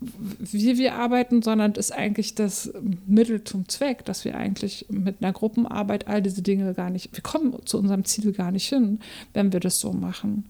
wie 0.00 0.78
wir 0.78 0.94
arbeiten, 0.94 1.42
sondern 1.42 1.72
es 1.72 1.90
ist 1.90 1.92
eigentlich 1.92 2.36
das 2.36 2.72
Mittel 3.06 3.42
zum 3.42 3.68
Zweck, 3.68 4.04
dass 4.04 4.24
wir 4.24 4.36
eigentlich 4.36 4.86
mit 4.88 5.16
einer 5.20 5.32
Gruppenarbeit 5.32 6.06
all 6.06 6.22
diese 6.22 6.42
Dinge 6.42 6.72
gar 6.72 6.90
nicht, 6.90 7.12
wir 7.12 7.22
kommen 7.22 7.54
zu 7.66 7.76
unserem 7.76 8.04
Ziel 8.04 8.32
gar 8.32 8.52
nicht 8.52 8.68
hin, 8.68 9.00
wenn 9.34 9.52
wir 9.52 9.60
das 9.60 9.80
so 9.80 9.92
machen. 9.92 10.48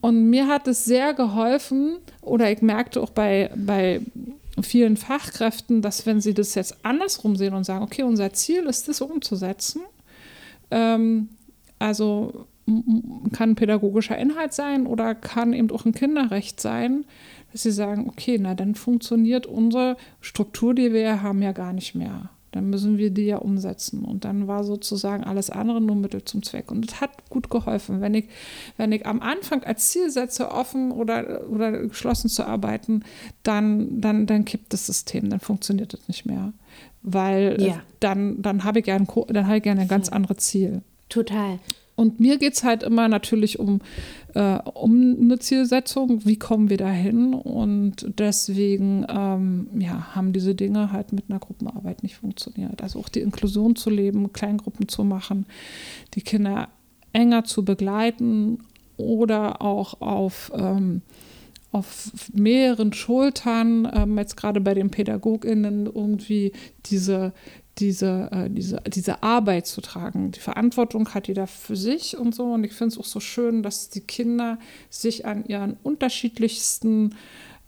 Und 0.00 0.28
mir 0.28 0.48
hat 0.48 0.66
es 0.66 0.84
sehr 0.84 1.14
geholfen, 1.14 1.98
oder 2.20 2.50
ich 2.50 2.62
merkte 2.62 3.00
auch 3.00 3.10
bei, 3.10 3.48
bei 3.54 4.00
vielen 4.60 4.96
Fachkräften, 4.96 5.82
dass 5.82 6.04
wenn 6.04 6.20
sie 6.20 6.34
das 6.34 6.56
jetzt 6.56 6.84
andersrum 6.84 7.36
sehen 7.36 7.54
und 7.54 7.62
sagen, 7.62 7.84
okay, 7.84 8.02
unser 8.02 8.32
Ziel 8.32 8.64
ist 8.64 8.88
das 8.88 9.00
umzusetzen, 9.00 9.82
ähm, 10.72 11.28
also 11.78 12.46
kann 13.32 13.54
pädagogischer 13.54 14.16
Inhalt 14.16 14.52
sein 14.52 14.86
oder 14.86 15.14
kann 15.14 15.52
eben 15.52 15.70
auch 15.70 15.84
ein 15.84 15.92
Kinderrecht 15.92 16.60
sein, 16.60 17.04
dass 17.50 17.62
sie 17.62 17.72
sagen, 17.72 18.08
okay, 18.08 18.38
na 18.40 18.54
dann 18.54 18.74
funktioniert 18.74 19.46
unsere 19.46 19.96
Struktur, 20.20 20.74
die 20.74 20.92
wir 20.92 21.22
haben, 21.22 21.42
ja 21.42 21.52
gar 21.52 21.72
nicht 21.72 21.94
mehr. 21.94 22.30
Dann 22.52 22.68
müssen 22.68 22.98
wir 22.98 23.10
die 23.10 23.24
ja 23.24 23.38
umsetzen. 23.38 24.04
Und 24.04 24.24
dann 24.24 24.46
war 24.46 24.62
sozusagen 24.62 25.24
alles 25.24 25.50
andere 25.50 25.80
nur 25.80 25.96
Mittel 25.96 26.24
zum 26.24 26.42
Zweck. 26.42 26.70
Und 26.70 26.90
das 26.90 27.00
hat 27.00 27.28
gut 27.30 27.50
geholfen. 27.50 28.00
Wenn 28.00 28.14
ich, 28.14 28.26
wenn 28.76 28.92
ich 28.92 29.06
am 29.06 29.20
Anfang 29.20 29.64
als 29.64 29.88
Ziel 29.88 30.10
setze, 30.10 30.50
offen 30.50 30.92
oder, 30.92 31.48
oder 31.48 31.72
geschlossen 31.72 32.28
zu 32.28 32.46
arbeiten, 32.46 33.04
dann, 33.42 34.00
dann, 34.00 34.26
dann 34.26 34.44
kippt 34.44 34.72
das 34.72 34.86
System, 34.86 35.30
dann 35.30 35.40
funktioniert 35.40 35.94
das 35.94 36.06
nicht 36.08 36.26
mehr. 36.26 36.52
Weil 37.02 37.56
äh, 37.58 37.68
ja. 37.68 37.80
dann, 38.00 38.40
dann 38.42 38.64
habe 38.64 38.80
ich 38.80 38.84
gerne 38.84 39.06
dann 39.28 39.46
habe 39.46 39.56
ich 39.56 39.62
gerne 39.62 39.80
ein 39.80 39.88
ganz 39.88 40.10
anderes 40.10 40.38
Ziel. 40.38 40.82
Total. 41.08 41.58
Und 41.94 42.20
mir 42.20 42.38
geht 42.38 42.54
es 42.54 42.64
halt 42.64 42.82
immer 42.82 43.08
natürlich 43.08 43.58
um, 43.58 43.80
äh, 44.34 44.58
um 44.74 45.16
eine 45.20 45.38
Zielsetzung, 45.38 46.24
wie 46.24 46.38
kommen 46.38 46.70
wir 46.70 46.78
dahin? 46.78 47.34
Und 47.34 48.06
deswegen 48.18 49.06
ähm, 49.08 49.68
ja, 49.78 50.14
haben 50.14 50.32
diese 50.32 50.54
Dinge 50.54 50.92
halt 50.92 51.12
mit 51.12 51.24
einer 51.28 51.38
Gruppenarbeit 51.38 52.02
nicht 52.02 52.16
funktioniert. 52.16 52.82
Also 52.82 52.98
auch 52.98 53.08
die 53.08 53.20
Inklusion 53.20 53.76
zu 53.76 53.90
leben, 53.90 54.32
Kleingruppen 54.32 54.88
zu 54.88 55.04
machen, 55.04 55.46
die 56.14 56.22
Kinder 56.22 56.68
enger 57.12 57.44
zu 57.44 57.64
begleiten 57.64 58.58
oder 58.96 59.60
auch 59.60 60.00
auf, 60.00 60.50
ähm, 60.54 61.02
auf 61.72 62.10
mehreren 62.32 62.92
Schultern, 62.92 63.90
ähm, 63.92 64.16
jetzt 64.18 64.36
gerade 64.36 64.60
bei 64.60 64.74
den 64.74 64.90
PädagogInnen, 64.90 65.86
irgendwie 65.86 66.52
diese, 66.86 67.32
diese, 67.78 68.28
äh, 68.32 68.50
diese, 68.50 68.82
diese 68.86 69.22
Arbeit 69.22 69.66
zu 69.66 69.80
tragen. 69.80 70.32
Die 70.32 70.40
Verantwortung 70.40 71.08
hat 71.14 71.28
jeder 71.28 71.46
für 71.46 71.76
sich 71.76 72.16
und 72.16 72.34
so. 72.34 72.52
Und 72.52 72.64
ich 72.64 72.72
finde 72.72 72.92
es 72.92 72.98
auch 72.98 73.04
so 73.04 73.20
schön, 73.20 73.62
dass 73.62 73.88
die 73.88 74.00
Kinder 74.00 74.58
sich 74.90 75.26
an 75.26 75.44
ihren 75.46 75.76
unterschiedlichsten 75.82 77.14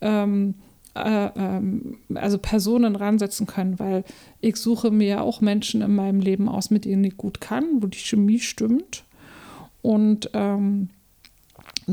ähm, 0.01 0.55
äh, 0.95 1.27
ähm, 1.37 1.99
also 2.15 2.39
Personen 2.39 2.97
ransetzen 2.97 3.47
können, 3.47 3.79
weil 3.79 4.05
ich 4.41 4.57
suche 4.57 4.91
mir 4.91 5.09
ja 5.09 5.21
auch 5.23 5.41
Menschen 5.41 5.83
in 5.83 5.95
meinem 5.95 6.21
Leben 6.21 6.49
aus, 6.49 6.71
mit 6.71 6.85
denen 6.85 7.05
ich 7.05 7.17
gut 7.17 7.41
kann, 7.41 7.65
wo 7.83 7.87
die 7.87 7.99
Chemie 7.99 8.41
stimmt. 8.41 9.05
Und 9.83 10.31
ähm, 10.35 10.91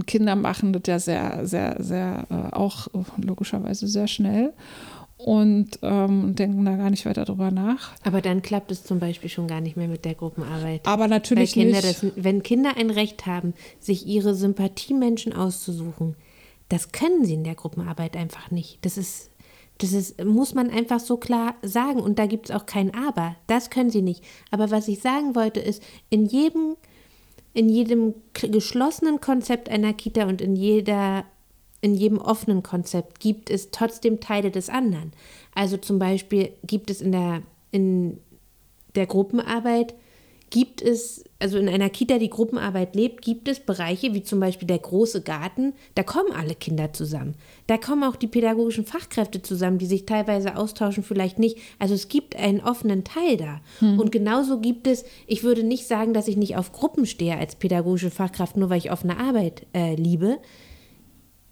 Kinder 0.06 0.36
machen 0.36 0.74
das 0.74 0.84
ja 0.86 1.00
sehr, 1.00 1.48
sehr, 1.48 1.76
sehr, 1.80 2.28
äh, 2.30 2.56
auch 2.56 2.88
logischerweise 3.18 3.88
sehr 3.88 4.08
schnell 4.08 4.54
und 5.26 5.80
ähm, 5.82 6.36
denken 6.36 6.66
da 6.66 6.76
gar 6.76 6.90
nicht 6.90 7.06
weiter 7.06 7.26
drüber 7.26 7.52
nach. 7.52 7.94
Aber 8.04 8.22
dann 8.22 8.42
klappt 8.42 8.72
es 8.72 8.84
zum 8.84 9.00
Beispiel 9.00 9.30
schon 9.30 9.48
gar 9.48 9.62
nicht 9.62 9.78
mehr 9.78 9.88
mit 9.88 10.06
der 10.06 10.16
Gruppenarbeit. 10.16 10.82
Aber 10.86 11.08
natürlich 11.08 11.54
Kinder 11.54 11.82
nicht. 11.82 12.04
Das, 12.04 12.12
wenn 12.16 12.44
Kinder 12.44 12.78
ein 12.78 12.90
Recht 12.90 13.26
haben, 13.26 13.54
sich 13.80 14.06
ihre 14.08 14.36
Sympathiemenschen 14.36 15.34
auszusuchen, 15.34 16.16
das 16.70 16.92
können 16.92 17.26
sie 17.26 17.34
in 17.34 17.44
der 17.44 17.56
Gruppenarbeit 17.56 18.16
einfach 18.16 18.50
nicht. 18.52 18.80
Das 18.86 18.98
ist, 18.98 19.30
das 19.80 19.94
ist, 19.94 20.24
muss 20.24 20.54
man 20.54 20.70
einfach 20.70 21.00
so 21.00 21.18
klar 21.18 21.56
sagen. 21.62 22.00
Und 22.00 22.18
da 22.18 22.26
gibt 22.26 22.50
es 22.50 22.56
auch 22.56 22.66
kein 22.66 22.94
Aber. 22.96 23.36
Das 23.48 23.70
können 23.70 23.90
sie 23.90 24.02
nicht. 24.02 24.24
Aber 24.52 24.72
was 24.72 24.88
ich 24.88 25.02
sagen 25.02 25.36
wollte, 25.36 25.60
ist, 25.60 25.84
in 26.10 26.26
jedem, 26.26 26.78
in 27.54 27.68
jedem 27.68 28.14
geschlossenen 28.34 29.20
Konzept 29.20 29.70
einer 29.70 29.94
Kita 29.94 30.26
und 30.26 30.42
in 30.42 30.56
jeder 30.56 31.26
in 31.82 31.96
jedem 31.96 32.20
offenen 32.20 32.64
Konzept 32.64 33.20
gibt 33.20 33.50
es 33.50 33.72
trotzdem 33.72 34.20
Teile 34.20 34.52
des 34.52 34.70
anderen. 34.70 35.12
Also 35.54 35.78
zum 35.78 36.00
Beispiel 36.00 36.52
gibt 36.64 36.90
es 36.90 37.02
in 37.02 37.12
der, 37.12 37.42
in 37.72 38.20
der 38.96 39.08
Gruppenarbeit, 39.08 39.96
gibt 40.52 40.82
es, 40.82 41.24
also 41.40 41.58
in 41.58 41.70
einer 41.70 41.90
Kita, 41.90 42.20
die 42.20 42.30
Gruppenarbeit 42.30 42.94
lebt, 42.94 43.22
gibt 43.22 43.48
es 43.48 43.62
Bereiche 43.62 44.14
wie 44.14 44.22
zum 44.22 44.42
Beispiel 44.42 44.68
der 44.68 44.80
große 44.80 45.22
Garten, 45.22 45.74
da 45.96 46.04
kommen 46.04 46.34
alle 46.34 46.56
Kinder 46.56 46.92
zusammen. 46.92 47.36
Da 47.68 47.78
kommen 47.78 48.04
auch 48.04 48.18
die 48.18 48.28
pädagogischen 48.28 48.86
Fachkräfte 48.86 49.42
zusammen, 49.42 49.78
die 49.78 49.86
sich 49.86 50.06
teilweise 50.06 50.58
austauschen, 50.58 51.04
vielleicht 51.04 51.40
nicht. 51.40 51.58
Also 51.80 51.94
es 51.94 52.10
gibt 52.10 52.36
einen 52.36 52.60
offenen 52.60 53.06
Teil 53.06 53.38
da. 53.38 53.62
Hm. 53.80 53.98
Und 53.98 54.12
genauso 54.12 54.60
gibt 54.60 54.88
es, 54.88 55.06
ich 55.26 55.44
würde 55.44 55.64
nicht 55.64 55.88
sagen, 55.88 56.14
dass 56.14 56.28
ich 56.28 56.36
nicht 56.36 56.58
auf 56.58 56.74
Gruppen 56.74 57.06
stehe 57.06 57.38
als 57.38 57.56
pädagogische 57.56 58.12
Fachkraft, 58.12 58.58
nur 58.58 58.70
weil 58.70 58.78
ich 58.78 58.92
offene 58.92 59.18
Arbeit 59.18 59.66
äh, 59.74 59.96
liebe. 59.96 60.38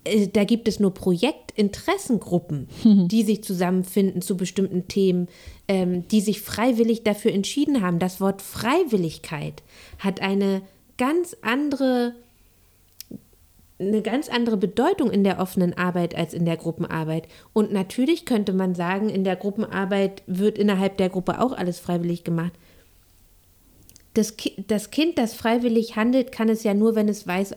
Äh, 0.03 0.27
da 0.27 0.43
gibt 0.43 0.67
es 0.67 0.79
nur 0.79 0.93
Projektinteressengruppen, 0.93 2.67
mhm. 2.83 3.07
die 3.07 3.23
sich 3.23 3.43
zusammenfinden 3.43 4.21
zu 4.21 4.37
bestimmten 4.37 4.87
Themen, 4.87 5.27
ähm, 5.67 6.07
die 6.07 6.21
sich 6.21 6.41
freiwillig 6.41 7.03
dafür 7.03 7.31
entschieden 7.31 7.81
haben. 7.81 7.99
Das 7.99 8.21
Wort 8.21 8.41
Freiwilligkeit 8.41 9.63
hat 9.99 10.21
eine 10.21 10.61
ganz 10.97 11.35
andere 11.41 12.13
eine 13.81 14.01
ganz 14.01 14.27
andere 14.27 14.57
Bedeutung 14.57 15.09
in 15.09 15.23
der 15.23 15.39
offenen 15.39 15.77
Arbeit 15.77 16.13
als 16.13 16.33
in 16.33 16.43
der 16.43 16.57
Gruppenarbeit. 16.57 17.29
Und 17.53 17.71
natürlich 17.71 18.25
könnte 18.25 18.51
man 18.51 18.75
sagen, 18.75 19.07
in 19.07 19.23
der 19.23 19.37
Gruppenarbeit 19.37 20.21
wird 20.27 20.57
innerhalb 20.57 20.97
der 20.97 21.07
Gruppe 21.07 21.39
auch 21.39 21.53
alles 21.53 21.79
freiwillig 21.79 22.25
gemacht. 22.25 22.51
Das, 24.15 24.35
Ki 24.35 24.65
das 24.67 24.91
Kind, 24.91 25.17
das 25.17 25.33
freiwillig 25.33 25.95
handelt, 25.95 26.33
kann 26.33 26.49
es 26.49 26.63
ja 26.63 26.73
nur, 26.73 26.95
wenn 26.95 27.07
es 27.07 27.25
weiß, 27.25 27.55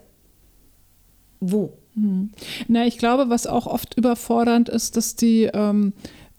wo. 1.40 1.72
Hm. 1.94 2.30
Na, 2.68 2.86
ich 2.86 2.98
glaube, 2.98 3.28
was 3.28 3.46
auch 3.46 3.66
oft 3.66 3.96
überfordernd 3.96 4.68
ist, 4.68 4.96
dass 4.96 5.16
die 5.16 5.44
ähm, 5.52 5.92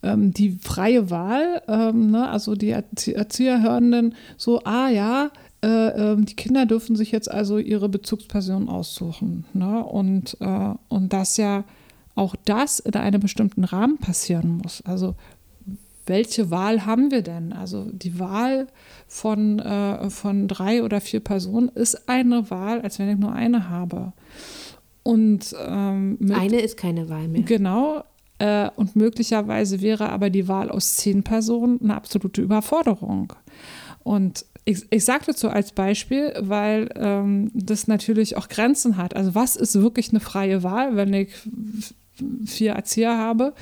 ähm, 0.04 0.34
die 0.34 0.51
freie 0.62 1.10
Wahl, 1.10 1.62
ähm, 1.68 2.12
ne, 2.12 2.30
also 2.30 2.56
die 2.56 2.72
Erzieher 2.72 3.62
hören 3.62 3.91
dann 3.91 4.16
so, 4.38 4.62
ah 4.66 4.89
ja, 4.89 5.32
äh, 5.64 6.12
ähm, 6.12 6.26
die 6.26 6.36
Kinder 6.36 6.66
dürfen 6.66 6.95
sich 6.95 7.12
jetzt 7.12 7.32
also 7.32 7.58
ihre 7.58 7.88
Bezugsperson 7.88 8.68
aussuchen. 8.68 9.45
Ne? 9.54 9.84
Und, 9.84 10.38
äh, 10.41 10.74
und 10.89 11.14
dass 11.14 11.38
ja 11.38 11.64
auch 12.16 12.36
das 12.45 12.80
in 12.80 12.93
einem 12.95 13.22
bestimmten 13.22 13.64
Rahmen 13.64 13.97
passieren 13.97 14.60
muss. 14.62 14.84
Also 14.86 15.16
welche 16.06 16.51
Wahl 16.51 16.86
haben 16.86 17.12
wir 17.12 17.22
denn? 17.22 17.54
Also 17.54 17.86
die 17.91 18.20
Wahl 18.20 18.68
von, 19.08 19.60
äh, 19.60 20.10
von 20.10 20.49
drei 20.49 20.84
oder 20.84 20.99
vier 20.99 21.22
Personen 21.22 21.70
ist 21.70 22.10
eine 22.10 22.51
Wahl, 22.51 22.82
als 22.82 22.99
wenn 22.99 23.10
ich 23.10 23.18
nur 23.18 23.32
eine 23.32 23.70
habe. 23.70 24.12
Und 25.04 25.54
ähm, 25.60 26.18
eine 26.34 26.62
ist 26.62 26.78
keine 26.78 27.10
Wahl 27.10 27.28
mehr. 27.28 27.41
Genau. 27.43 28.04
Äh, 28.39 28.70
und 28.76 28.95
möglicherweise 28.95 29.82
wäre 29.82 30.10
aber 30.10 30.30
die 30.30 30.47
Wahl 30.47 30.70
aus 30.70 30.97
zehn 30.97 31.24
Personen 31.24 31.80
eine 31.82 31.95
absolute 31.95 32.41
Überforderung. 32.41 33.34
Und 34.04 34.45
ich, 34.66 34.86
ich 34.89 35.04
sage 35.04 35.26
dazu 35.28 35.49
als 35.49 35.74
Beispiel, 35.74 36.34
weil 36.39 36.89
ähm, 36.95 37.51
das 37.54 37.88
natürlich 37.88 38.38
auch 38.38 38.47
Grenzen 38.47 38.97
hat. 38.97 39.16
Also 39.16 39.36
was 39.36 39.56
ist 39.56 39.82
wirklich 39.82 40.10
eine 40.10 40.22
freie 40.22 40.64
Wahl, 40.64 40.95
wenn 40.95 41.14
ich 41.14 41.30
vier 42.45 42.74
Erzieher 42.74 43.18
habe, 43.18 43.54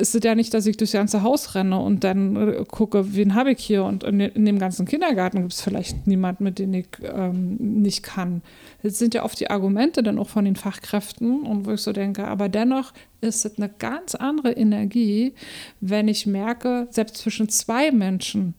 ist 0.00 0.14
es 0.14 0.24
ja 0.24 0.34
nicht, 0.34 0.52
dass 0.52 0.66
ich 0.66 0.76
durchs 0.76 0.92
ganze 0.92 1.22
Haus 1.22 1.54
renne 1.54 1.78
und 1.78 2.04
dann 2.04 2.36
äh, 2.36 2.64
gucke, 2.66 3.14
wen 3.14 3.34
habe 3.34 3.52
ich 3.52 3.60
hier. 3.60 3.84
Und 3.84 4.04
in, 4.04 4.20
in 4.20 4.44
dem 4.44 4.58
ganzen 4.58 4.86
Kindergarten 4.86 5.40
gibt 5.40 5.52
es 5.52 5.60
vielleicht 5.60 6.06
niemanden, 6.06 6.44
mit 6.44 6.58
dem 6.58 6.74
ich 6.74 6.88
ähm, 7.02 7.56
nicht 7.56 8.02
kann. 8.02 8.42
Das 8.84 8.98
sind 8.98 9.14
ja 9.14 9.24
oft 9.24 9.40
die 9.40 9.48
Argumente 9.48 10.02
dann 10.02 10.18
auch 10.18 10.28
von 10.28 10.44
den 10.44 10.56
Fachkräften 10.56 11.44
und 11.44 11.64
wo 11.64 11.70
ich 11.70 11.80
so 11.80 11.94
denke, 11.94 12.28
aber 12.28 12.50
dennoch 12.50 12.92
ist 13.22 13.46
es 13.46 13.56
eine 13.56 13.70
ganz 13.70 14.14
andere 14.14 14.52
Energie, 14.52 15.32
wenn 15.80 16.06
ich 16.06 16.26
merke, 16.26 16.86
selbst 16.90 17.16
zwischen 17.16 17.48
zwei 17.48 17.90
Menschen 17.92 18.52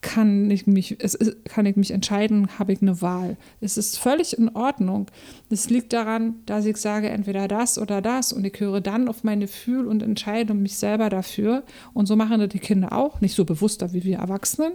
kann 0.00 0.50
ich 0.50 0.66
mich, 0.66 0.96
es 1.00 1.14
ist, 1.14 1.44
kann 1.44 1.66
ich 1.66 1.76
mich 1.76 1.90
entscheiden, 1.90 2.58
habe 2.58 2.72
ich 2.72 2.80
eine 2.80 3.02
Wahl. 3.02 3.36
Es 3.60 3.76
ist 3.76 3.98
völlig 3.98 4.38
in 4.38 4.48
Ordnung. 4.56 5.08
Es 5.50 5.68
liegt 5.68 5.92
daran, 5.92 6.36
dass 6.46 6.64
ich 6.64 6.78
sage, 6.78 7.10
entweder 7.10 7.46
das 7.46 7.78
oder 7.78 8.00
das 8.00 8.32
und 8.32 8.46
ich 8.46 8.58
höre 8.60 8.80
dann 8.80 9.08
auf 9.08 9.24
meine 9.24 9.46
Fühl- 9.46 9.86
und 9.86 10.02
entscheide 10.02 10.54
mich 10.54 10.78
selber 10.78 11.10
dafür. 11.10 11.64
Und 11.92 12.06
so 12.06 12.16
machen 12.16 12.40
das 12.40 12.48
die 12.48 12.60
Kinder 12.60 12.94
auch, 12.94 13.20
nicht 13.20 13.34
so 13.34 13.44
bewusster 13.44 13.92
wie 13.92 14.04
wir 14.04 14.20
Erwachsenen. 14.20 14.72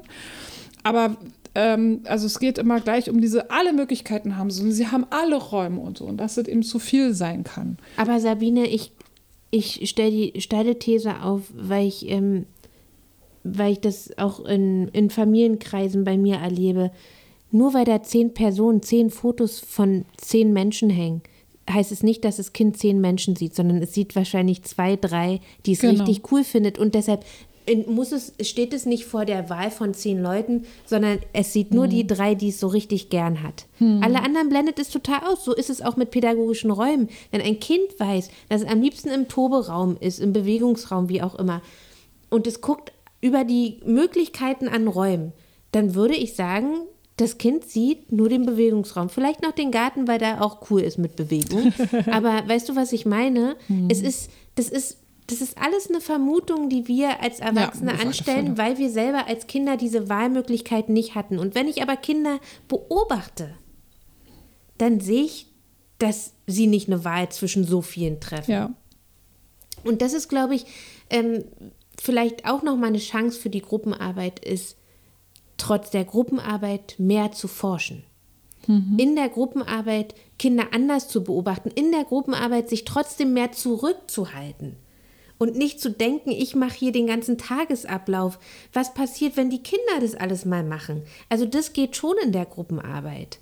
Aber 0.83 1.17
ähm, 1.56 2.01
also 2.06 2.26
es 2.26 2.39
geht 2.39 2.58
immer 2.58 2.80
gleich 2.82 3.10
um 3.10 3.22
diese, 3.22 3.49
alle 3.49 3.74
Möglichkeiten 3.74 4.38
haben 4.38 4.51
sie 4.51 4.64
und 4.64 4.72
sie 4.72 4.88
haben 4.88 5.06
alle 5.10 5.38
Räume 5.38 5.80
und 5.80 5.97
so 5.97 6.06
und 6.06 6.18
dass 6.18 6.38
es 6.38 6.47
eben 6.47 6.64
zu 6.64 6.80
viel 6.80 7.14
sein 7.14 7.43
kann. 7.43 7.78
Aber 7.97 8.20
Sabine, 8.20 8.68
ich, 8.68 8.91
ich 9.51 9.89
stelle 9.89 10.12
die 10.12 10.41
steile 10.41 10.78
These 10.78 11.22
auf, 11.22 11.43
weil 11.56 11.88
ich 11.88 12.10
ähm, 12.10 12.45
weil 13.45 13.74
ich 13.74 13.80
das 13.80 14.18
auch 14.18 14.43
in, 14.43 14.88
in 14.89 15.12
Familienkreisen 15.12 16.03
bei 16.03 16.18
mir 16.18 16.38
erlebe, 16.38 16.91
nur 17.51 17.74
weil 17.74 17.86
da 17.86 18.01
zehn 18.01 18.34
Personen, 18.34 18.82
zehn 18.82 19.12
Fotos 19.12 19.60
von 19.60 20.03
zehn 20.18 20.51
Menschen 20.51 20.89
hängen, 20.89 21.22
heißt 21.70 21.91
es 21.91 22.03
nicht, 22.03 22.26
dass 22.26 22.38
das 22.38 22.53
Kind 22.53 22.78
zehn 22.78 22.99
Menschen 22.99 23.36
sieht, 23.36 23.56
sondern 23.56 23.82
es 23.82 23.93
sieht 23.93 24.16
wahrscheinlich 24.16 24.64
zwei, 24.64 24.95
drei, 24.95 25.39
die 25.66 25.74
es 25.74 25.80
genau. 25.80 26.03
richtig 26.03 26.32
cool 26.32 26.43
findet. 26.43 26.80
Und 26.80 26.95
deshalb 26.95 27.24
muss 27.88 28.11
es, 28.11 28.34
steht 28.41 28.74
es 28.74 28.86
nicht 28.86 29.05
vor 29.05 29.26
der 29.26 29.49
Wahl 29.49 29.72
von 29.72 29.93
zehn 29.93 30.22
Leuten, 30.22 30.66
sondern 30.86 31.20
es 31.34 31.53
sieht 31.53 31.74
nur 31.74 31.86
hm. 31.86 31.89
die 31.91 32.07
drei, 32.07 32.36
die 32.36 32.49
es 32.49 32.59
so 32.59 32.68
richtig 32.68 33.09
gern 33.09 33.43
hat. 33.43 33.66
Hm. 33.80 34.01
Alle 34.03 34.22
anderen 34.22 34.49
blendet 34.49 34.80
es 34.80 34.89
total 34.89 35.22
aus. 35.28 35.43
So 35.43 35.53
ist 35.53 35.70
es 35.70 35.82
auch 35.82 35.97
mit 35.97 36.11
pädagogischen 36.11 36.72
Räumen. 36.72 37.09
Wenn 37.32 37.41
ein 37.41 37.59
Kind 37.59 37.99
weiß, 37.99 38.30
dass 38.49 38.61
es 38.61 38.68
am 38.68 38.82
liebsten 38.82 39.09
im 39.09 39.28
Toberaum 39.28 39.97
ist, 39.99 40.20
im 40.20 40.34
Bewegungsraum, 40.34 41.09
wie 41.09 41.22
auch 41.22 41.36
immer, 41.36 41.61
und 42.30 42.47
es 42.47 42.61
guckt 42.61 42.91
über 43.22 43.43
die 43.43 43.80
Möglichkeiten 43.86 44.68
an 44.68 44.88
Räumen, 44.88 45.34
dann 45.72 45.95
würde 45.95 46.16
ich 46.16 46.36
sagen, 46.36 46.82
das 47.18 47.38
Kind 47.38 47.63
sieht 47.63 48.11
nur 48.11 48.30
den 48.30 48.45
Bewegungsraum. 48.45 49.09
Vielleicht 49.09 49.41
noch 49.41 49.53
den 49.53 49.72
Garten, 49.72 50.07
weil 50.07 50.20
da 50.20 50.41
auch 50.41 50.70
cool 50.70 50.82
ist 50.82 50.97
mit 50.97 51.16
Bewegung. 51.16 51.74
Aber 52.11 52.47
weißt 52.47 52.68
du, 52.70 52.76
was 52.76 52.91
ich 52.91 53.05
meine? 53.05 53.55
Hm. 53.68 53.88
Es 53.89 54.01
ist, 54.01 54.30
das 54.55 54.70
ist, 54.70 54.97
das 55.28 55.41
ist 55.41 55.57
alles 55.57 55.89
eine 55.89 56.01
Vermutung, 56.01 56.69
die 56.69 56.88
wir 56.88 57.21
als 57.21 57.39
Erwachsene 57.39 57.93
ja, 57.93 57.99
anstellen, 57.99 58.57
weil 58.57 58.78
wir 58.78 58.91
selber 58.91 59.28
als 59.28 59.47
Kinder 59.47 59.76
diese 59.76 60.07
Wahlmöglichkeiten 60.07 60.93
nicht 60.93 61.15
hatten. 61.15 61.39
Und 61.39 61.55
wenn 61.55 61.67
ich 61.67 61.82
aber 61.82 61.95
Kinder 61.95 62.39
beobachte, 62.67 63.55
dann 64.78 64.99
sehe 64.99 65.23
ich, 65.23 65.47
dass 65.97 66.34
sie 66.45 66.67
nicht 66.67 66.88
eine 66.88 67.03
Wahl 67.03 67.30
zwischen 67.30 67.63
so 67.63 67.82
vielen 67.82 68.19
treffen. 68.19 68.51
Ja. 68.51 68.73
Und 69.84 70.01
das 70.01 70.13
ist, 70.13 70.28
glaube 70.28 70.55
ich, 70.55 70.65
ähm, 71.09 71.45
vielleicht 71.99 72.45
auch 72.45 72.61
noch 72.61 72.76
mal 72.76 72.88
eine 72.88 72.99
Chance 72.99 73.39
für 73.39 73.49
die 73.49 73.61
Gruppenarbeit 73.61 74.39
ist, 74.39 74.78
trotz 75.57 75.89
der 75.89 76.05
Gruppenarbeit 76.05 76.95
mehr 76.97 77.32
zu 77.32 77.47
forschen. 77.47 78.03
Mhm. 78.67 78.97
In 78.99 79.15
der 79.15 79.30
Gruppenarbeit 79.30 80.13
Kinder 80.38 80.67
anders 80.71 81.07
zu 81.07 81.23
beobachten, 81.23 81.69
in 81.69 81.91
der 81.91 82.03
Gruppenarbeit 82.03 82.69
sich 82.69 82.84
trotzdem 82.84 83.34
mehr 83.34 83.53
zurückzuhalten 83.53 84.76
und 85.38 85.55
nicht 85.55 85.79
zu 85.79 85.89
denken, 85.89 86.31
ich 86.31 86.55
mache 86.55 86.75
hier 86.75 86.91
den 86.91 87.07
ganzen 87.07 87.38
Tagesablauf. 87.38 88.39
Was 88.73 88.93
passiert, 88.93 89.38
wenn 89.38 89.49
die 89.49 89.63
Kinder 89.63 89.99
das 89.99 90.15
alles 90.15 90.45
mal 90.45 90.63
machen? 90.63 91.03
Also 91.29 91.45
das 91.45 91.73
geht 91.73 91.95
schon 91.95 92.15
in 92.23 92.31
der 92.31 92.45
Gruppenarbeit. 92.45 93.39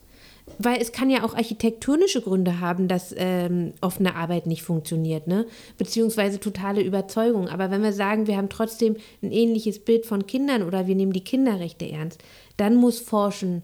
Weil 0.59 0.81
es 0.81 0.91
kann 0.91 1.09
ja 1.09 1.23
auch 1.23 1.35
architektonische 1.35 2.21
Gründe 2.21 2.59
haben, 2.59 2.89
dass 2.89 3.15
ähm, 3.17 3.73
offene 3.79 4.15
Arbeit 4.15 4.45
nicht 4.45 4.61
funktioniert, 4.61 5.25
ne? 5.25 5.45
Beziehungsweise 5.77 6.39
totale 6.39 6.81
Überzeugung. 6.81 7.47
Aber 7.47 7.71
wenn 7.71 7.81
wir 7.81 7.93
sagen, 7.93 8.27
wir 8.27 8.35
haben 8.35 8.49
trotzdem 8.49 8.97
ein 9.21 9.31
ähnliches 9.31 9.79
Bild 9.79 10.05
von 10.05 10.27
Kindern 10.27 10.63
oder 10.63 10.85
wir 10.85 10.95
nehmen 10.95 11.13
die 11.13 11.23
Kinderrechte 11.23 11.89
ernst, 11.89 12.21
dann 12.57 12.75
muss 12.75 12.99
Forschen 12.99 13.63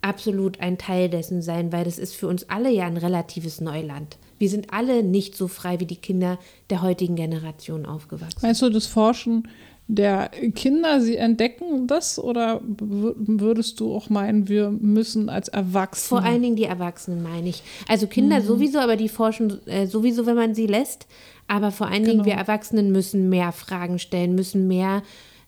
absolut 0.00 0.60
ein 0.60 0.78
Teil 0.78 1.10
dessen 1.10 1.42
sein, 1.42 1.72
weil 1.72 1.84
das 1.84 1.98
ist 1.98 2.14
für 2.14 2.26
uns 2.26 2.48
alle 2.48 2.70
ja 2.70 2.86
ein 2.86 2.96
relatives 2.96 3.60
Neuland. 3.60 4.16
Wir 4.42 4.48
sind 4.48 4.72
alle 4.72 5.04
nicht 5.04 5.36
so 5.36 5.46
frei 5.46 5.78
wie 5.78 5.86
die 5.86 5.94
Kinder 5.94 6.36
der 6.68 6.82
heutigen 6.82 7.14
Generation 7.14 7.86
aufgewachsen. 7.86 8.40
Meinst 8.42 8.60
du, 8.60 8.70
das 8.70 8.88
Forschen 8.88 9.46
der 9.86 10.30
Kinder, 10.56 11.00
sie 11.00 11.14
entdecken 11.14 11.86
das 11.86 12.18
oder 12.18 12.60
würdest 12.64 13.78
du 13.78 13.94
auch 13.94 14.10
meinen, 14.10 14.48
wir 14.48 14.72
müssen 14.72 15.28
als 15.28 15.46
Erwachsene? 15.46 16.20
Vor 16.20 16.28
allen 16.28 16.42
Dingen 16.42 16.56
die 16.56 16.64
Erwachsenen 16.64 17.22
meine 17.22 17.50
ich. 17.50 17.62
Also 17.86 18.08
Kinder 18.08 18.40
mhm. 18.40 18.44
sowieso, 18.44 18.80
aber 18.80 18.96
die 18.96 19.08
forschen 19.08 19.64
äh, 19.68 19.86
sowieso, 19.86 20.26
wenn 20.26 20.34
man 20.34 20.56
sie 20.56 20.66
lässt. 20.66 21.06
Aber 21.46 21.70
vor 21.70 21.86
allen 21.86 22.02
Dingen 22.02 22.24
genau. 22.24 22.26
wir 22.26 22.34
Erwachsenen 22.34 22.90
müssen 22.90 23.28
mehr 23.28 23.52
Fragen 23.52 24.00
stellen, 24.00 24.34
müssen 24.34 24.66
mehr, 24.66 25.04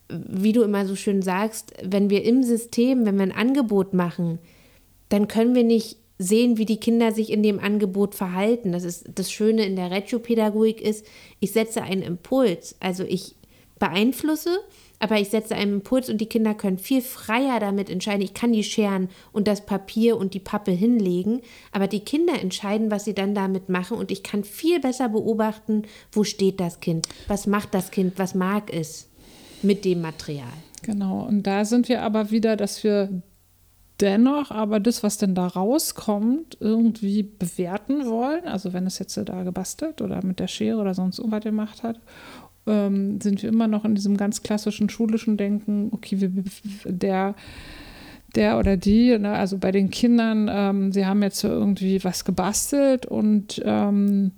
wie 0.09 0.53
du 0.53 0.63
immer 0.63 0.87
so 0.87 0.95
schön 0.95 1.21
sagst, 1.21 1.75
wenn 1.83 2.11
wir 2.11 2.23
im 2.23 2.45
System, 2.45 3.07
wenn 3.07 3.17
wir 3.17 3.25
ein 3.25 3.33
Angebot 3.33 3.93
machen, 3.93 4.39
dann 5.09 5.27
können 5.27 5.57
wir 5.57 5.65
nicht 5.65 5.97
sehen, 6.19 6.59
wie 6.59 6.65
die 6.65 6.79
Kinder 6.79 7.13
sich 7.13 7.31
in 7.31 7.43
dem 7.43 7.59
Angebot 7.59 8.15
verhalten. 8.15 8.73
Das 8.73 8.85
ist 8.85 9.07
das 9.15 9.33
Schöne 9.33 9.65
in 9.65 9.77
der 9.77 9.91
Regiopädagogik 9.91 10.81
ist, 10.81 11.07
ich 11.41 11.53
setze 11.53 11.83
einen 11.83 12.03
Impuls. 12.03 12.77
Also 12.81 13.05
ich 13.05 13.35
beeinflusse, 13.79 14.61
aber 15.01 15.21
ich 15.21 15.29
setze 15.29 15.57
einen 15.57 15.75
Impuls 15.75 16.09
und 16.09 16.21
die 16.21 16.29
Kinder 16.29 16.55
können 16.55 16.79
viel 16.79 17.03
freier 17.03 17.59
damit 17.59 17.91
entscheiden. 17.91 18.23
Ich 18.23 18.33
kann 18.33 18.53
die 18.53 18.65
Scheren 18.65 19.09
und 19.33 19.49
das 19.49 19.67
Papier 19.67 20.17
und 20.17 20.35
die 20.35 20.41
Pappe 20.41 20.71
hinlegen, 20.71 21.41
aber 21.73 21.89
die 21.89 22.01
Kinder 22.01 22.41
entscheiden, 22.41 22.91
was 22.91 23.05
sie 23.05 23.15
dann 23.15 23.35
damit 23.35 23.69
machen 23.69 23.99
und 23.99 24.11
ich 24.11 24.23
kann 24.23 24.45
viel 24.45 24.81
besser 24.81 25.09
beobachten, 25.09 25.83
wo 26.13 26.25
steht 26.25 26.61
das 26.61 26.81
Kind, 26.81 27.09
was 27.27 27.47
macht 27.47 27.75
das 27.75 27.91
Kind, 27.91 28.15
was 28.19 28.35
mag 28.35 28.73
es 28.73 29.09
mit 29.63 29.85
dem 29.85 30.01
Material. 30.01 30.53
Genau, 30.83 31.27
und 31.27 31.43
da 31.43 31.65
sind 31.65 31.89
wir 31.89 32.03
aber 32.03 32.31
wieder, 32.31 32.57
dass 32.57 32.85
wir 32.85 33.23
dennoch 34.05 34.53
aber 34.53 34.79
das, 34.79 35.03
was 35.03 35.19
denn 35.19 35.35
da 35.35 35.49
rauskommt, 35.49 36.59
irgendwie 36.61 37.25
bewerten 37.25 38.07
wollen. 38.07 38.45
Also 38.45 38.73
wenn 38.73 38.87
es 38.87 39.01
jetzt 39.01 39.17
da 39.17 39.43
gebastelt 39.43 40.01
oder 40.01 40.25
mit 40.25 40.39
der 40.39 40.47
Schere 40.47 40.79
oder 40.79 40.95
sonst 40.95 41.19
irgendwas 41.19 41.43
gemacht 41.43 41.83
hat 41.83 41.99
ähm, 42.67 43.21
sind 43.21 43.43
wir 43.43 43.49
immer 43.49 43.69
noch 43.69 43.85
in 43.85 43.95
diesem 43.95 44.17
ganz 44.17 44.43
klassischen 44.43 44.89
schulischen 44.89 45.37
Denken, 45.37 45.89
okay, 45.93 46.21
wir, 46.21 46.31
der, 46.85 47.35
der 48.35 48.59
oder 48.59 48.77
die, 48.77 49.19
ne, 49.19 49.33
also 49.33 49.59
bei 49.59 49.71
den 49.71 49.91
Kindern, 49.91 50.49
ähm, 50.51 50.93
sie 50.93 51.07
haben 51.07 51.23
jetzt 51.23 51.45
irgendwie 51.45 52.03
was 52.05 52.25
gebastelt 52.25 53.07
und, 53.07 53.61
ähm, 53.65 54.33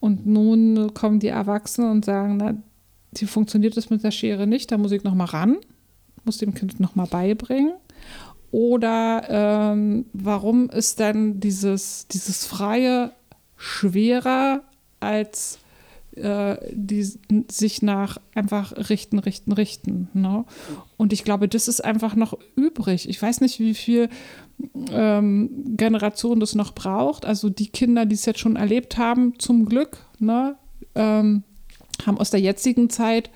und 0.00 0.26
nun 0.26 0.94
kommen 0.94 1.18
die 1.20 1.28
Erwachsenen 1.28 1.90
und 1.90 2.04
sagen, 2.04 2.38
na, 2.38 2.54
wie 3.14 3.26
funktioniert 3.26 3.76
das 3.76 3.90
mit 3.90 4.04
der 4.04 4.10
Schere 4.10 4.46
nicht, 4.46 4.70
da 4.70 4.78
muss 4.78 4.92
ich 4.92 5.04
nochmal 5.04 5.28
ran, 5.28 5.56
muss 6.24 6.38
dem 6.38 6.54
Kind 6.54 6.78
nochmal 6.80 7.06
beibringen. 7.06 7.72
Oder 8.50 9.72
ähm, 9.72 10.06
warum 10.12 10.70
ist 10.70 11.00
dann 11.00 11.40
dieses, 11.40 12.06
dieses 12.08 12.46
Freie 12.46 13.12
schwerer 13.56 14.62
als 15.00 15.58
äh, 16.18 16.56
die 16.72 17.06
sich 17.50 17.82
nach 17.82 18.18
einfach 18.34 18.72
richten, 18.88 19.18
richten, 19.18 19.52
richten. 19.52 20.08
Ne? 20.14 20.44
Und 20.96 21.12
ich 21.12 21.24
glaube, 21.24 21.48
das 21.48 21.68
ist 21.68 21.84
einfach 21.84 22.16
noch 22.16 22.36
übrig. 22.56 23.08
Ich 23.08 23.20
weiß 23.20 23.40
nicht, 23.40 23.60
wie 23.60 23.74
viel 23.74 24.08
ähm, 24.90 25.76
Generation 25.76 26.40
das 26.40 26.54
noch 26.54 26.74
braucht. 26.74 27.24
Also 27.24 27.50
die 27.50 27.68
Kinder, 27.68 28.06
die 28.06 28.14
es 28.14 28.24
jetzt 28.24 28.40
schon 28.40 28.56
erlebt 28.56 28.98
haben, 28.98 29.38
zum 29.38 29.66
Glück, 29.66 29.98
ne, 30.18 30.56
ähm, 30.94 31.44
haben 32.04 32.18
aus 32.18 32.30
der 32.30 32.40
jetzigen 32.40 32.90
Zeit 32.90 33.30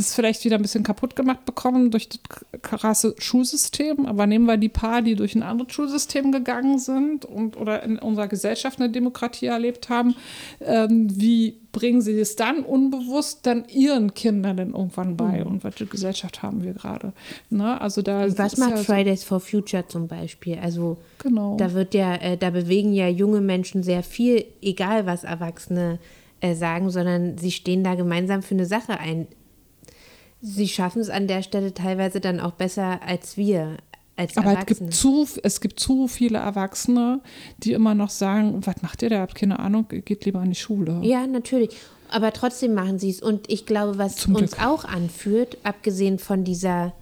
das 0.00 0.14
vielleicht 0.14 0.44
wieder 0.44 0.56
ein 0.56 0.62
bisschen 0.62 0.82
kaputt 0.82 1.14
gemacht 1.16 1.44
bekommen 1.44 1.90
durch 1.90 2.08
das 2.08 2.20
krasse 2.62 3.14
Schulsystem. 3.18 4.06
Aber 4.06 4.26
nehmen 4.26 4.46
wir 4.46 4.56
die 4.56 4.68
paar, 4.68 5.02
die 5.02 5.14
durch 5.14 5.34
ein 5.34 5.42
anderes 5.42 5.72
Schulsystem 5.72 6.32
gegangen 6.32 6.78
sind 6.78 7.24
und 7.24 7.56
oder 7.56 7.82
in 7.82 7.98
unserer 7.98 8.28
Gesellschaft 8.28 8.80
eine 8.80 8.90
Demokratie 8.90 9.46
erlebt 9.46 9.88
haben, 9.88 10.14
ähm, 10.60 11.08
wie 11.10 11.60
bringen 11.72 12.00
sie 12.00 12.18
es 12.18 12.36
dann 12.36 12.60
unbewusst 12.60 13.46
dann 13.46 13.64
ihren 13.68 14.14
Kindern 14.14 14.56
denn 14.56 14.70
irgendwann 14.70 15.16
bei? 15.16 15.40
Mhm. 15.40 15.46
Und 15.46 15.64
welche 15.64 15.86
Gesellschaft 15.86 16.42
haben 16.42 16.64
wir 16.64 16.72
gerade? 16.72 17.12
Ne? 17.48 17.80
Also 17.80 18.02
da 18.02 18.26
Was 18.36 18.56
macht 18.56 18.70
ja 18.70 18.76
Fridays 18.78 19.24
for 19.24 19.40
Future 19.40 19.86
zum 19.86 20.08
Beispiel? 20.08 20.58
Also 20.60 20.98
genau. 21.18 21.56
da 21.56 21.72
wird 21.72 21.94
ja, 21.94 22.14
äh, 22.16 22.36
da 22.36 22.50
bewegen 22.50 22.92
ja 22.92 23.08
junge 23.08 23.40
Menschen 23.40 23.82
sehr 23.82 24.02
viel, 24.02 24.44
egal 24.62 25.06
was 25.06 25.24
Erwachsene 25.24 25.98
äh, 26.40 26.54
sagen, 26.54 26.90
sondern 26.90 27.38
sie 27.38 27.50
stehen 27.50 27.84
da 27.84 27.94
gemeinsam 27.94 28.42
für 28.42 28.54
eine 28.54 28.66
Sache 28.66 28.98
ein 28.98 29.28
sie 30.40 30.68
schaffen 30.68 31.00
es 31.00 31.10
an 31.10 31.26
der 31.26 31.42
Stelle 31.42 31.74
teilweise 31.74 32.20
dann 32.20 32.40
auch 32.40 32.52
besser 32.52 33.00
als 33.06 33.36
wir. 33.36 33.76
als 34.16 34.36
Aber 34.36 34.58
es 34.58 34.66
gibt, 34.66 34.94
zu, 34.94 35.26
es 35.42 35.60
gibt 35.60 35.80
zu 35.80 36.08
viele 36.08 36.38
Erwachsene, 36.38 37.20
die 37.58 37.72
immer 37.72 37.94
noch 37.94 38.10
sagen, 38.10 38.64
was 38.64 38.82
macht 38.82 39.02
ihr 39.02 39.10
da? 39.10 39.20
Habt 39.20 39.34
keine 39.34 39.58
Ahnung, 39.58 39.86
geht 39.88 40.24
lieber 40.24 40.42
in 40.42 40.50
die 40.50 40.56
Schule. 40.56 41.00
Ja, 41.02 41.26
natürlich. 41.26 41.76
Aber 42.08 42.32
trotzdem 42.32 42.74
machen 42.74 42.98
sie 42.98 43.10
es. 43.10 43.22
Und 43.22 43.50
ich 43.50 43.66
glaube, 43.66 43.98
was 43.98 44.16
Zum 44.16 44.34
uns 44.34 44.52
Glück. 44.52 44.66
auch 44.66 44.84
anführt, 44.84 45.58
abgesehen 45.62 46.18
von 46.18 46.42
dieser, 46.42 46.92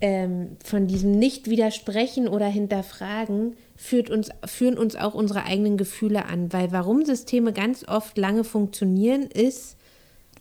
ähm, 0.00 0.56
von 0.62 0.86
diesem 0.86 1.12
Nicht-Widersprechen 1.12 2.28
oder 2.28 2.46
Hinterfragen, 2.46 3.56
führt 3.76 4.10
uns, 4.10 4.28
führen 4.44 4.76
uns 4.76 4.94
auch 4.94 5.14
unsere 5.14 5.44
eigenen 5.44 5.76
Gefühle 5.78 6.26
an. 6.26 6.52
Weil 6.52 6.70
warum 6.70 7.04
Systeme 7.04 7.52
ganz 7.52 7.88
oft 7.88 8.18
lange 8.18 8.44
funktionieren, 8.44 9.22
ist, 9.22 9.76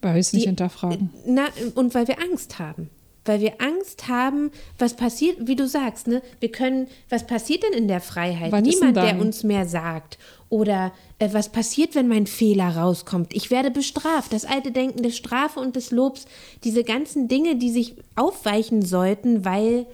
Weil 0.04 0.16
wir 0.16 0.20
es 0.20 0.34
nicht 0.34 0.46
hinterfragen. 0.46 1.10
na, 1.26 1.48
und 1.76 1.96
weil 1.96 2.08
wir 2.08 2.22
Angst 2.22 2.60
haben. 2.60 2.90
Weil 3.26 3.40
wir 3.40 3.62
Angst 3.62 4.10
haben, 4.10 4.52
was 4.78 4.96
passiert, 4.96 5.48
wie 5.48 5.56
du 5.56 5.66
sagst, 5.66 6.08
ne? 6.08 6.22
Wir 6.42 6.52
können, 6.52 6.88
was 7.08 7.26
passiert 7.26 7.64
denn 7.64 7.72
in 7.72 7.88
der 7.88 8.02
Freiheit? 8.02 8.52
Was 8.52 8.62
Niemand, 8.62 8.98
der 8.98 9.18
uns 9.18 9.44
mehr 9.44 9.66
sagt. 9.66 10.18
Oder 10.50 10.92
äh, 11.20 11.30
was 11.32 11.50
passiert, 11.50 11.96
wenn 11.96 12.10
mein 12.10 12.28
Fehler 12.28 12.76
rauskommt? 12.76 13.34
Ich 13.34 13.50
werde 13.50 13.72
bestraft. 13.72 14.34
Das 14.34 14.44
alte 14.44 14.74
Denken 14.74 15.04
des 15.04 15.16
Strafe 15.16 15.62
und 15.62 15.78
des 15.78 15.92
Lobs, 15.92 16.26
diese 16.66 16.84
ganzen 16.84 17.30
Dinge, 17.30 17.56
die 17.56 17.72
sich 17.72 17.96
aufweichen 18.16 18.82
sollten, 18.82 19.46
weil 19.46 19.86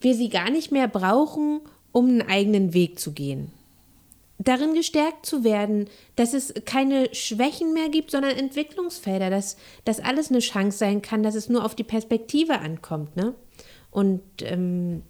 wir 0.00 0.14
sie 0.14 0.28
gar 0.28 0.50
nicht 0.50 0.72
mehr 0.72 0.88
brauchen, 0.88 1.60
um 1.92 2.08
einen 2.08 2.22
eigenen 2.22 2.74
Weg 2.74 2.98
zu 2.98 3.12
gehen 3.12 3.52
darin 4.38 4.74
gestärkt 4.74 5.26
zu 5.26 5.44
werden, 5.44 5.88
dass 6.16 6.34
es 6.34 6.52
keine 6.64 7.14
Schwächen 7.14 7.72
mehr 7.72 7.88
gibt, 7.88 8.10
sondern 8.10 8.32
Entwicklungsfelder, 8.32 9.30
dass 9.30 9.56
das 9.84 10.00
alles 10.00 10.30
eine 10.30 10.40
Chance 10.40 10.78
sein 10.78 11.02
kann, 11.02 11.22
dass 11.22 11.34
es 11.34 11.48
nur 11.48 11.64
auf 11.64 11.74
die 11.74 11.84
Perspektive 11.84 12.58
ankommt. 12.58 13.16
Ne? 13.16 13.34
Und 13.90 14.22
ähm, 14.42 15.02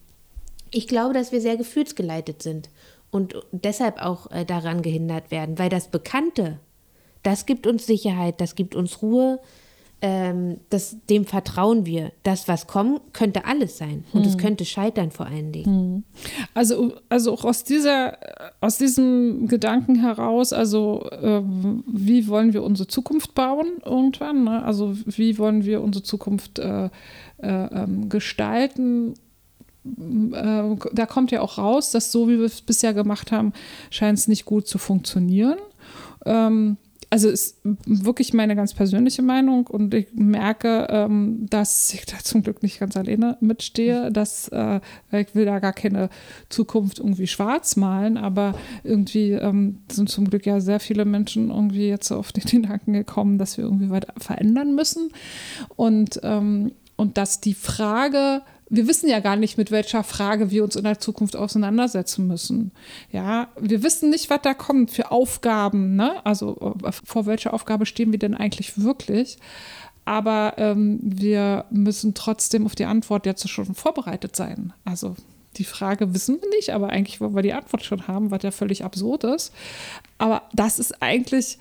ich 0.70 0.88
glaube, 0.88 1.14
dass 1.14 1.32
wir 1.32 1.40
sehr 1.40 1.56
gefühlsgeleitet 1.56 2.42
sind 2.42 2.68
und 3.10 3.34
deshalb 3.52 4.02
auch 4.02 4.30
äh, 4.30 4.44
daran 4.44 4.82
gehindert 4.82 5.30
werden, 5.30 5.58
weil 5.58 5.70
das 5.70 5.88
Bekannte, 5.88 6.58
das 7.22 7.46
gibt 7.46 7.66
uns 7.66 7.86
Sicherheit, 7.86 8.40
das 8.40 8.54
gibt 8.54 8.74
uns 8.74 9.00
Ruhe, 9.00 9.40
ähm, 10.02 10.58
das, 10.70 10.96
dem 11.08 11.24
vertrauen 11.24 11.86
wir. 11.86 12.12
Das, 12.22 12.46
was 12.46 12.66
kommt, 12.66 13.14
könnte 13.14 13.46
alles 13.46 13.78
sein 13.78 14.04
und 14.12 14.26
es 14.26 14.36
könnte 14.36 14.64
scheitern 14.64 15.10
vor 15.10 15.26
allen 15.26 15.52
Dingen. 15.52 16.04
Also, 16.52 16.94
also 17.08 17.32
auch 17.32 17.44
aus 17.44 17.64
dieser, 17.64 18.18
aus 18.60 18.78
diesem 18.78 19.48
Gedanken 19.48 19.96
heraus, 19.96 20.52
also 20.52 21.08
ähm, 21.22 21.84
wie 21.86 22.28
wollen 22.28 22.52
wir 22.52 22.62
unsere 22.62 22.86
Zukunft 22.86 23.34
bauen 23.34 23.66
irgendwann? 23.84 24.44
Ne? 24.44 24.62
Also 24.62 24.94
wie 25.06 25.38
wollen 25.38 25.64
wir 25.64 25.80
unsere 25.80 26.02
Zukunft 26.02 26.58
äh, 26.58 26.86
äh, 26.86 26.90
ähm, 27.42 28.08
gestalten? 28.08 29.14
Äh, 29.84 30.76
da 30.92 31.06
kommt 31.06 31.30
ja 31.30 31.40
auch 31.40 31.58
raus, 31.58 31.90
dass 31.90 32.12
so 32.12 32.28
wie 32.28 32.38
wir 32.38 32.46
es 32.46 32.60
bisher 32.60 32.94
gemacht 32.94 33.32
haben, 33.32 33.52
scheint 33.90 34.18
es 34.18 34.28
nicht 34.28 34.44
gut 34.44 34.66
zu 34.66 34.78
funktionieren. 34.78 35.58
Ähm, 36.26 36.76
also 37.14 37.28
ist 37.28 37.60
wirklich 37.62 38.34
meine 38.34 38.56
ganz 38.56 38.74
persönliche 38.74 39.22
Meinung 39.22 39.68
und 39.68 39.94
ich 39.94 40.08
merke, 40.14 40.88
ähm, 40.90 41.46
dass 41.48 41.94
ich 41.94 42.06
da 42.06 42.18
zum 42.18 42.42
Glück 42.42 42.64
nicht 42.64 42.80
ganz 42.80 42.96
alleine 42.96 43.36
mitstehe, 43.40 44.10
dass 44.10 44.48
äh, 44.48 44.80
ich 45.12 45.32
will 45.32 45.44
da 45.44 45.60
gar 45.60 45.74
keine 45.74 46.08
Zukunft 46.48 46.98
irgendwie 46.98 47.28
schwarz 47.28 47.76
malen, 47.76 48.16
aber 48.16 48.56
irgendwie 48.82 49.30
ähm, 49.30 49.78
sind 49.88 50.08
zum 50.08 50.28
Glück 50.28 50.44
ja 50.44 50.58
sehr 50.58 50.80
viele 50.80 51.04
Menschen 51.04 51.50
irgendwie 51.50 51.86
jetzt 51.86 52.10
auf 52.10 52.32
den 52.32 52.42
Gedanken 52.62 52.94
gekommen, 52.94 53.38
dass 53.38 53.58
wir 53.58 53.64
irgendwie 53.64 53.90
was 53.90 54.06
verändern 54.18 54.74
müssen. 54.74 55.10
Und, 55.76 56.18
ähm, 56.24 56.72
und 56.96 57.16
dass 57.16 57.40
die 57.40 57.54
Frage, 57.54 58.42
wir 58.74 58.88
wissen 58.88 59.08
ja 59.08 59.20
gar 59.20 59.36
nicht, 59.36 59.58
mit 59.58 59.70
welcher 59.70 60.02
Frage 60.04 60.50
wir 60.50 60.64
uns 60.64 60.76
in 60.76 60.84
der 60.84 60.98
Zukunft 60.98 61.36
auseinandersetzen 61.36 62.26
müssen. 62.26 62.72
Ja, 63.12 63.48
wir 63.58 63.82
wissen 63.82 64.10
nicht, 64.10 64.30
was 64.30 64.40
da 64.42 64.54
kommt 64.54 64.90
für 64.90 65.10
Aufgaben. 65.10 65.96
Ne? 65.96 66.24
Also 66.24 66.76
vor 67.04 67.26
welcher 67.26 67.54
Aufgabe 67.54 67.86
stehen 67.86 68.12
wir 68.12 68.18
denn 68.18 68.34
eigentlich 68.34 68.80
wirklich? 68.80 69.38
Aber 70.04 70.54
ähm, 70.58 70.98
wir 71.02 71.64
müssen 71.70 72.14
trotzdem 72.14 72.66
auf 72.66 72.74
die 72.74 72.84
Antwort 72.84 73.26
jetzt 73.26 73.48
schon 73.48 73.74
vorbereitet 73.74 74.36
sein. 74.36 74.72
Also 74.84 75.16
die 75.56 75.64
Frage 75.64 76.14
wissen 76.14 76.40
wir 76.40 76.48
nicht, 76.50 76.70
aber 76.70 76.90
eigentlich 76.90 77.20
wollen 77.20 77.34
wir 77.34 77.42
die 77.42 77.52
Antwort 77.52 77.84
schon 77.84 78.06
haben, 78.06 78.30
was 78.30 78.42
ja 78.42 78.50
völlig 78.50 78.84
absurd 78.84 79.24
ist. 79.24 79.52
Aber 80.18 80.42
das 80.52 80.78
ist 80.78 81.00
eigentlich, 81.02 81.58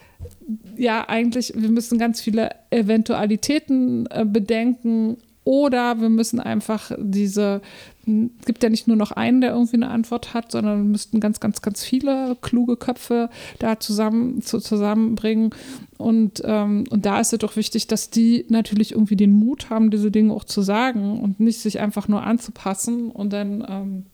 ja, 0.75 1.07
eigentlich, 1.07 1.53
wir 1.55 1.69
müssen 1.69 1.99
ganz 1.99 2.21
viele 2.21 2.49
Eventualitäten 2.71 4.07
äh, 4.07 4.25
bedenken 4.25 5.17
oder 5.45 5.99
wir 5.99 6.09
müssen 6.09 6.39
einfach 6.39 6.91
diese, 6.97 7.61
es 8.05 8.45
gibt 8.45 8.63
ja 8.63 8.69
nicht 8.69 8.87
nur 8.87 8.95
noch 8.95 9.11
einen, 9.11 9.41
der 9.41 9.51
irgendwie 9.51 9.75
eine 9.75 9.89
Antwort 9.89 10.33
hat, 10.33 10.51
sondern 10.51 10.77
wir 10.77 10.89
müssten 10.89 11.19
ganz, 11.19 11.39
ganz, 11.39 11.61
ganz 11.61 11.83
viele 11.83 12.37
kluge 12.41 12.77
Köpfe 12.77 13.29
da 13.59 13.79
zusammen, 13.79 14.41
zu, 14.41 14.59
zusammenbringen. 14.59 15.51
Und, 15.97 16.41
ähm, 16.45 16.85
und 16.89 17.05
da 17.05 17.19
ist 17.19 17.33
es 17.33 17.39
doch 17.39 17.55
wichtig, 17.55 17.87
dass 17.87 18.09
die 18.09 18.45
natürlich 18.49 18.93
irgendwie 18.93 19.17
den 19.17 19.33
Mut 19.33 19.69
haben, 19.69 19.91
diese 19.91 20.11
Dinge 20.11 20.33
auch 20.33 20.45
zu 20.45 20.61
sagen 20.61 21.19
und 21.19 21.39
nicht 21.39 21.59
sich 21.59 21.79
einfach 21.79 22.07
nur 22.07 22.23
anzupassen 22.23 23.09
und 23.09 23.33
dann, 23.33 23.65
ähm, 23.67 24.05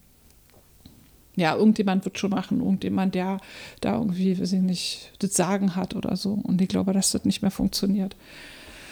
ja, 1.35 1.55
irgendjemand 1.55 2.05
wird 2.05 2.19
schon 2.19 2.31
machen, 2.31 2.59
irgendjemand, 2.59 3.15
der 3.15 3.37
da 3.81 3.97
irgendwie, 3.97 4.39
weiß 4.39 4.53
ich 4.53 4.61
nicht, 4.61 5.13
das 5.19 5.35
Sagen 5.35 5.75
hat 5.75 5.95
oder 5.95 6.15
so. 6.17 6.33
Und 6.33 6.61
ich 6.61 6.67
glaube, 6.67 6.91
dass 6.91 7.11
das 7.11 7.23
nicht 7.23 7.41
mehr 7.41 7.51
funktioniert. 7.51 8.15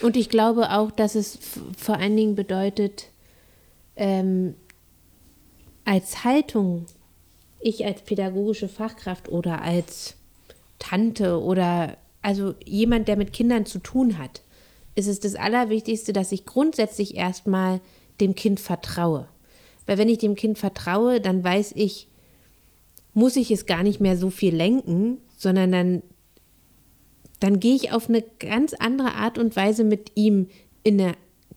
Und 0.01 0.15
ich 0.15 0.29
glaube 0.29 0.71
auch, 0.71 0.91
dass 0.91 1.15
es 1.15 1.39
vor 1.77 1.97
allen 1.97 2.15
Dingen 2.15 2.35
bedeutet, 2.35 3.07
ähm, 3.95 4.55
als 5.85 6.23
Haltung, 6.23 6.85
ich 7.59 7.85
als 7.85 8.01
pädagogische 8.01 8.67
Fachkraft 8.67 9.29
oder 9.29 9.61
als 9.61 10.15
Tante 10.79 11.41
oder 11.41 11.97
also 12.21 12.53
jemand, 12.65 13.07
der 13.07 13.15
mit 13.15 13.33
Kindern 13.33 13.65
zu 13.65 13.79
tun 13.79 14.17
hat, 14.17 14.41
ist 14.95 15.07
es 15.07 15.19
das 15.19 15.35
Allerwichtigste, 15.35 16.13
dass 16.13 16.31
ich 16.31 16.45
grundsätzlich 16.45 17.15
erstmal 17.15 17.79
dem 18.19 18.35
Kind 18.35 18.59
vertraue. 18.59 19.27
Weil 19.85 19.97
wenn 19.97 20.09
ich 20.09 20.17
dem 20.17 20.35
Kind 20.35 20.57
vertraue, 20.57 21.21
dann 21.21 21.43
weiß 21.43 21.73
ich, 21.75 22.07
muss 23.13 23.35
ich 23.35 23.49
es 23.49 23.65
gar 23.65 23.83
nicht 23.83 24.01
mehr 24.01 24.17
so 24.17 24.29
viel 24.29 24.55
lenken, 24.55 25.17
sondern 25.37 25.71
dann 25.71 26.03
dann 27.39 27.59
gehe 27.59 27.75
ich 27.75 27.91
auf 27.91 28.09
eine 28.09 28.23
ganz 28.39 28.73
andere 28.73 29.13
Art 29.13 29.37
und 29.37 29.55
Weise 29.55 29.83
mit 29.83 30.11
ihm 30.15 30.47
in 30.83 30.99
eine 30.99 31.13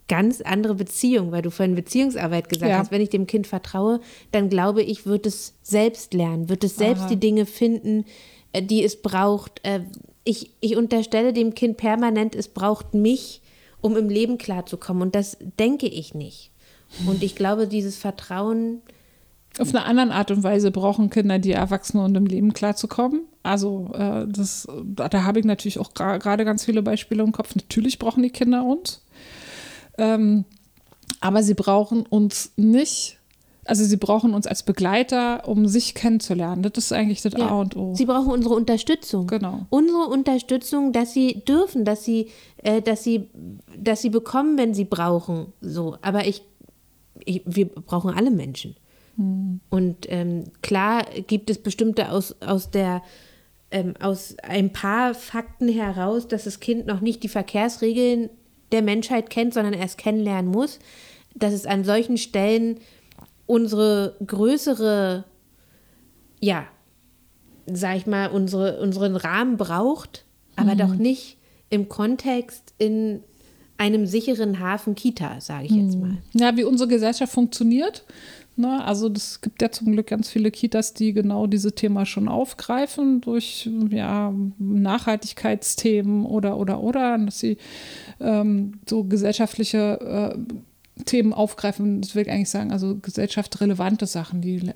ganz 0.09 0.41
andere 0.41 0.75
Beziehung, 0.75 1.31
weil 1.31 1.43
du 1.43 1.51
vorhin 1.51 1.77
Beziehungsarbeit 1.77 2.49
gesagt 2.49 2.71
Ja. 2.71 2.79
hast. 2.79 2.91
Wenn 2.91 3.01
ich 3.01 3.11
dem 3.11 3.27
Kind 3.27 3.47
vertraue, 3.47 4.01
dann 4.33 4.49
glaube 4.49 4.83
ich, 4.83 5.07
wird 5.07 5.25
es 5.25 5.55
selbst 5.63 6.15
lernen, 6.15 6.49
wird 6.49 6.65
es 6.65 6.77
selbst 6.77 7.03
Aha. 7.03 7.09
die 7.09 7.21
Dinge 7.21 7.47
finden, 7.47 8.05
äh, 8.53 8.63
die 8.63 8.83
es 8.85 9.01
braucht. 9.01 9.61
Äh, 9.65 9.81
Ich, 10.25 10.51
ich 10.61 10.77
unterstelle 10.77 11.33
dem 11.33 11.55
Kind 11.55 11.79
permanent, 11.79 12.35
es 12.35 12.49
braucht 12.49 12.93
mich, 12.93 13.41
um 13.81 13.97
im 13.97 14.11
Leben 14.11 14.37
klarzukommen. 14.37 15.03
Und 15.03 15.15
das 15.15 15.39
denke 15.59 15.87
ich 15.87 16.13
nicht. 16.13 16.51
Und 17.07 17.23
ich 17.23 17.35
glaube, 17.37 17.67
dieses 17.67 17.97
Vertrauen, 17.97 18.83
Auf 19.59 19.75
eine 19.75 19.85
andere 19.85 20.13
Art 20.13 20.31
und 20.31 20.43
Weise 20.43 20.71
brauchen 20.71 21.11
Kinder 21.11 21.39
die 21.39 21.53
Erwachsenen 21.53 22.05
und 22.05 22.15
im 22.17 22.27
Leben 22.27 22.53
klarzukommen. 22.53 23.23
Also 23.43 23.91
äh, 23.95 24.27
das, 24.29 24.67
da, 24.85 25.25
habe 25.25 25.41
ich 25.41 25.45
natürlich 25.45 25.79
auch 25.79 25.93
gra- 25.93 26.19
gerade 26.19 26.45
ganz 26.45 26.65
viele 26.65 26.83
Beispiele 26.83 27.23
im 27.23 27.33
Kopf. 27.33 27.57
Natürlich 27.57 27.99
brauchen 27.99 28.23
die 28.23 28.31
Kinder 28.31 28.65
uns. 28.65 29.05
Ähm, 29.99 30.45
aber 31.21 31.43
sie 31.43 31.55
brauchen 31.55 32.07
uns 32.07 32.53
nicht, 32.57 33.19
also 33.65 33.85
sie 33.85 33.97
brauchen 33.97 34.33
uns 34.35 34.47
als 34.47 34.63
Begleiter, 34.63 35.47
um 35.49 35.67
sich 35.67 35.95
kennenzulernen. 35.95 36.63
Das 36.63 36.73
ist 36.79 36.93
eigentlich 36.93 37.21
das 37.21 37.35
A 37.35 37.39
Ja. 37.39 37.49
und 37.51 37.77
O. 37.77 37.95
Sie 37.95 38.07
brauchen 38.07 38.31
unsere 38.31 38.55
Unterstützung. 38.55 39.27
Genau. 39.27 39.67
Unsere 39.69 40.05
Unterstützung, 40.07 40.93
dass 40.93 41.13
sie 41.13 41.43
dürfen, 41.47 41.85
dass 41.85 42.05
sie, 42.05 42.29
äh, 42.59 42.81
dass 42.81 43.03
sie, 43.05 43.29
dass 43.77 44.01
sie 44.01 44.11
bekommen, 44.11 44.57
wenn 44.57 44.75
sie 44.75 44.85
brauchen. 44.85 45.53
So, 45.61 45.97
aber 46.03 46.27
ich, 46.27 46.43
ich 47.25 47.43
wir 47.45 47.67
brauchen 47.67 48.15
alle 48.15 48.31
Menschen. 48.31 48.77
Und 49.71 50.07
ähm, 50.09 50.45
klar 50.63 51.05
gibt 51.27 51.51
es 51.51 51.59
bestimmte 51.59 52.11
aus, 52.11 52.41
aus 52.41 52.71
der 52.71 53.03
ähm, 53.71 53.95
aus 54.01 54.37
ein 54.43 54.73
paar 54.73 55.15
Fakten 55.15 55.69
heraus, 55.69 56.27
dass 56.27 56.45
das 56.45 56.61
Kind 56.61 56.87
noch 56.87 57.01
nicht 57.01 57.23
die 57.23 57.29
Verkehrsregeln 57.29 58.31
der 58.73 58.83
Menschheit 58.83 59.31
kennt, 59.31 59.55
sondern 59.55 59.75
erst 59.75 59.99
kennenlernen 59.99 60.51
muss, 60.51 60.79
dass 61.35 61.53
es 61.53 61.67
an 61.67 61.85
solchen 61.85 62.17
Stellen 62.17 62.79
unsere 63.47 64.17
größere, 64.25 65.25
ja, 66.41 66.67
sag 67.67 67.97
ich 67.97 68.07
mal, 68.07 68.29
unsere, 68.29 68.81
unseren 68.81 69.17
Rahmen 69.17 69.57
braucht, 69.57 70.25
aber 70.57 70.75
doch 70.75 70.95
nicht 70.95 71.37
im 71.69 71.89
Kontext 71.89 72.75
in 72.79 73.23
einem 73.77 74.07
sicheren 74.07 74.61
Hafen 74.61 74.95
Kita, 74.95 75.41
sage 75.41 75.65
ich 75.67 75.73
jetzt 75.73 75.97
mal. 75.99 76.19
Ja, 76.35 76.57
wie 76.57 76.65
unsere 76.65 76.89
Gesellschaft 76.89 77.33
funktioniert. 77.33 78.05
Ne? 78.61 78.85
Also 78.85 79.09
es 79.09 79.41
gibt 79.41 79.63
ja 79.63 79.71
zum 79.71 79.93
Glück 79.93 80.09
ganz 80.09 80.29
viele 80.29 80.51
Kitas, 80.51 80.95
die 80.95 81.13
genau 81.13 81.47
diese 81.47 81.75
Thema 81.75 82.07
schon 82.07 82.29
aufgreifen 82.29 83.21
durch 83.21 83.69
ja, 83.91 84.33
Nachhaltigkeitsthemen 84.59 86.25
oder 86.27 86.57
oder 86.59 86.81
oder, 86.81 87.19
dass 87.19 87.41
sie 87.41 87.57
ähm, 88.21 88.75
so 88.89 89.05
gesellschaftliche 89.05 90.35
äh, 90.37 91.05
Themen 91.05 91.33
aufgreifen, 91.33 92.03
das 92.03 92.15
will 92.15 92.23
ich 92.23 92.31
eigentlich 92.31 92.51
sagen, 92.51 92.73
also 92.73 92.97
gesellschaftsrelevante 92.97 94.07
Sachen, 94.07 94.43
die 94.43 94.73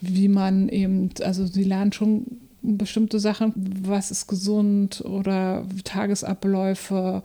wie 0.00 0.28
man 0.28 0.68
eben, 0.68 1.10
also 1.22 1.46
sie 1.46 1.64
lernen 1.64 1.92
schon 1.92 2.38
bestimmte 2.62 3.20
Sachen, 3.20 3.52
was 3.82 4.10
ist 4.10 4.26
gesund 4.26 5.02
oder 5.04 5.64
Tagesabläufe, 5.84 7.22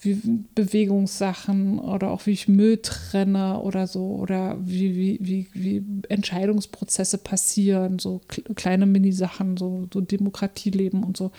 wie 0.00 0.20
Bewegungssachen 0.54 1.78
oder 1.78 2.10
auch 2.10 2.26
wie 2.26 2.32
ich 2.32 2.48
Müll 2.48 2.78
trenne 2.78 3.60
oder 3.60 3.86
so 3.86 4.06
oder 4.16 4.56
wie, 4.60 4.96
wie, 4.96 5.18
wie, 5.20 5.48
wie 5.52 5.82
Entscheidungsprozesse 6.08 7.18
passieren, 7.18 7.98
so 7.98 8.20
kleine 8.56 8.86
Mini-Sachen, 8.86 9.56
so, 9.56 9.88
so 9.92 10.00
Demokratieleben 10.00 11.04
und 11.04 11.16
so. 11.16 11.32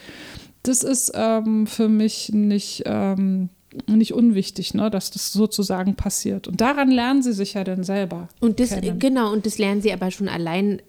Das 0.64 0.84
ist 0.84 1.12
ähm, 1.16 1.66
für 1.66 1.90
mich 1.90 2.30
nicht, 2.34 2.84
ähm, 2.86 3.50
nicht 3.88 4.14
unwichtig, 4.14 4.76
ne, 4.76 4.92
dass 4.92 5.10
das 5.10 5.34
sozusagen 5.34 5.96
passiert. 5.96 6.48
Und 6.48 6.62
daran 6.62 6.92
lernen 6.92 7.24
sie 7.24 7.34
sich 7.34 7.56
ja 7.56 7.64
dann 7.64 7.84
selber. 7.84 8.30
Und 8.40 8.60
das, 8.60 8.70
kennen. 8.70 9.00
genau, 9.00 9.32
und 9.32 9.48
das 9.48 9.58
lernen 9.58 9.82
sie 9.82 9.92
aber 9.92 10.12
schon 10.12 10.28
allein 10.28 10.82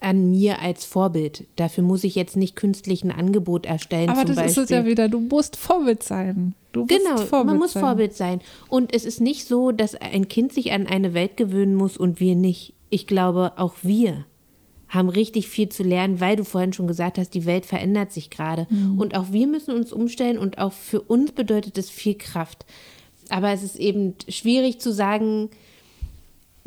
an 0.00 0.30
mir 0.30 0.60
als 0.60 0.84
Vorbild. 0.84 1.46
Dafür 1.56 1.84
muss 1.84 2.04
ich 2.04 2.14
jetzt 2.14 2.36
nicht 2.36 2.56
künstlich 2.56 3.04
ein 3.04 3.10
Angebot 3.10 3.66
erstellen. 3.66 4.08
Aber 4.08 4.24
das 4.24 4.36
Beispiel. 4.36 4.62
ist 4.62 4.70
es 4.70 4.70
ja 4.70 4.86
wieder. 4.86 5.08
Du 5.08 5.20
musst 5.20 5.56
Vorbild 5.56 6.02
sein. 6.02 6.54
Du 6.72 6.86
genau, 6.86 7.18
Vorbild 7.18 7.46
man 7.46 7.58
muss 7.58 7.72
sein. 7.72 7.82
Vorbild 7.82 8.14
sein. 8.14 8.40
Und 8.68 8.94
es 8.94 9.04
ist 9.04 9.20
nicht 9.20 9.46
so, 9.46 9.72
dass 9.72 9.94
ein 9.94 10.28
Kind 10.28 10.52
sich 10.52 10.72
an 10.72 10.86
eine 10.86 11.14
Welt 11.14 11.36
gewöhnen 11.36 11.74
muss 11.74 11.96
und 11.96 12.18
wir 12.20 12.34
nicht. 12.34 12.72
Ich 12.88 13.06
glaube, 13.06 13.52
auch 13.56 13.74
wir 13.82 14.24
haben 14.88 15.08
richtig 15.08 15.48
viel 15.48 15.68
zu 15.68 15.82
lernen, 15.82 16.18
weil 16.20 16.36
du 16.36 16.44
vorhin 16.44 16.72
schon 16.72 16.88
gesagt 16.88 17.16
hast, 17.16 17.30
die 17.34 17.46
Welt 17.46 17.64
verändert 17.64 18.10
sich 18.10 18.28
gerade. 18.28 18.66
Mhm. 18.70 18.98
Und 18.98 19.14
auch 19.16 19.26
wir 19.30 19.46
müssen 19.46 19.74
uns 19.74 19.92
umstellen 19.92 20.38
und 20.38 20.58
auch 20.58 20.72
für 20.72 21.00
uns 21.00 21.32
bedeutet 21.32 21.78
es 21.78 21.90
viel 21.90 22.16
Kraft. 22.16 22.66
Aber 23.28 23.52
es 23.52 23.62
ist 23.62 23.76
eben 23.76 24.14
schwierig 24.28 24.80
zu 24.80 24.92
sagen, 24.92 25.50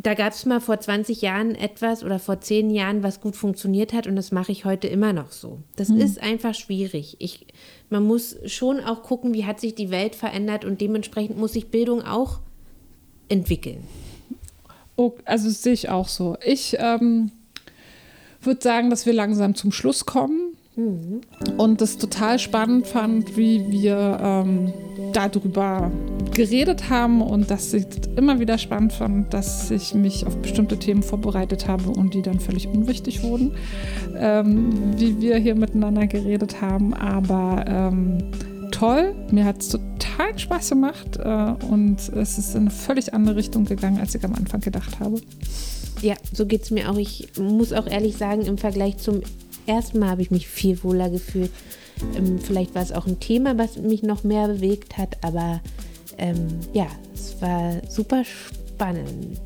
da 0.04 0.14
gab 0.14 0.34
es 0.34 0.46
mal 0.46 0.60
vor 0.60 0.80
20 0.80 1.22
Jahren 1.22 1.56
etwas 1.56 2.04
oder 2.04 2.20
vor 2.20 2.42
10 2.42 2.70
Jahren, 2.70 3.04
was 3.04 3.22
gut 3.22 3.38
funktioniert 3.38 3.94
hat 3.94 4.06
und 4.06 4.18
das 4.18 4.32
mache 4.34 4.52
ich 4.52 4.66
heute 4.66 4.88
immer 4.88 5.14
noch 5.14 5.32
so. 5.32 5.60
Das 5.78 5.88
mhm. 5.88 6.02
ist 6.02 6.22
einfach 6.22 6.54
schwierig. 6.54 7.16
Ich, 7.20 7.48
man 7.90 8.04
muss 8.04 8.38
schon 8.46 8.82
auch 8.82 9.04
gucken, 9.04 9.34
wie 9.34 9.46
hat 9.46 9.62
sich 9.62 9.76
die 9.76 9.92
Welt 9.92 10.16
verändert 10.16 10.66
und 10.66 10.82
dementsprechend 10.82 11.38
muss 11.38 11.54
sich 11.54 11.72
Bildung 11.72 12.02
auch 12.02 12.40
entwickeln. 13.30 13.88
Oh, 14.98 15.14
also 15.24 15.50
sehe 15.50 15.74
ich 15.74 15.90
auch 15.90 16.10
so. 16.10 16.38
Ich 16.46 16.76
ähm, 16.80 17.32
würde 18.42 18.62
sagen, 18.62 18.90
dass 18.90 19.06
wir 19.06 19.14
langsam 19.14 19.56
zum 19.56 19.72
Schluss 19.72 20.06
kommen. 20.06 20.58
Und 20.76 21.82
das 21.82 21.98
total 21.98 22.40
spannend 22.40 22.88
fand, 22.88 23.38
wie 23.38 23.70
wir 23.70 24.18
ähm, 24.22 24.74
darüber 25.14 25.92
geredet 26.34 26.90
haben 26.90 27.22
und 27.22 27.52
dass 27.52 27.74
ich 27.74 27.86
immer 28.16 28.40
wieder 28.40 28.58
spannend 28.58 28.94
fand, 28.94 29.34
dass 29.34 29.70
ich 29.70 29.94
mich 29.94 30.26
auf 30.26 30.36
bestimmte 30.38 30.78
Themen 30.78 31.04
vorbereitet 31.04 31.68
habe 31.68 31.92
und 31.92 32.16
die 32.16 32.24
dann 32.24 32.40
völlig 32.40 32.68
unwichtig 32.68 33.22
wurden, 33.22 33.52
ähm, 34.18 34.98
wie 34.98 35.22
wir 35.22 35.38
hier 35.38 35.54
miteinander 35.54 36.08
geredet 36.08 36.60
haben. 36.60 36.96
Aber 36.96 37.66
ähm, 37.68 38.32
toll, 38.72 39.14
mir 39.32 39.46
hat 39.46 39.62
es 39.62 39.70
total 39.70 40.38
Spaß 40.38 40.70
gemacht 40.70 41.18
äh, 41.18 41.54
und 41.70 42.00
es 42.10 42.40
ist 42.40 42.56
in 42.56 42.62
eine 42.62 42.72
völlig 42.72 43.14
andere 43.14 43.36
Richtung 43.36 43.66
gegangen, 43.66 44.00
als 44.00 44.16
ich 44.16 44.24
am 44.24 44.34
Anfang 44.34 44.62
gedacht 44.62 45.00
habe. 45.00 45.22
Ja, 46.02 46.16
so 46.34 46.48
geht 46.48 46.64
es 46.64 46.72
mir 46.72 46.90
auch. 46.90 46.98
Ich 46.98 47.30
muss 47.40 47.72
auch 47.72 47.86
ehrlich 47.86 48.18
sagen, 48.18 48.42
im 48.42 48.58
Vergleich 48.58 48.98
zum 48.98 49.22
ersten 49.68 50.00
Mal 50.00 50.10
habe 50.10 50.22
ich 50.22 50.32
mich 50.32 50.48
viel 50.48 50.84
wohler 50.84 51.10
gefühlt. 51.10 51.52
Ähm, 52.16 52.40
vielleicht 52.40 52.76
war 52.76 52.82
es 52.82 52.92
auch 52.92 53.08
ein 53.08 53.20
Thema, 53.20 53.58
was 53.58 53.78
mich 53.78 54.04
noch 54.04 54.24
mehr 54.24 54.48
bewegt 54.48 54.98
hat, 54.98 55.18
aber 55.22 55.62
ähm, 56.18 56.48
ja, 56.74 56.88
es 57.14 57.42
war 57.42 57.82
super 57.90 58.24
spannend. 58.26 59.40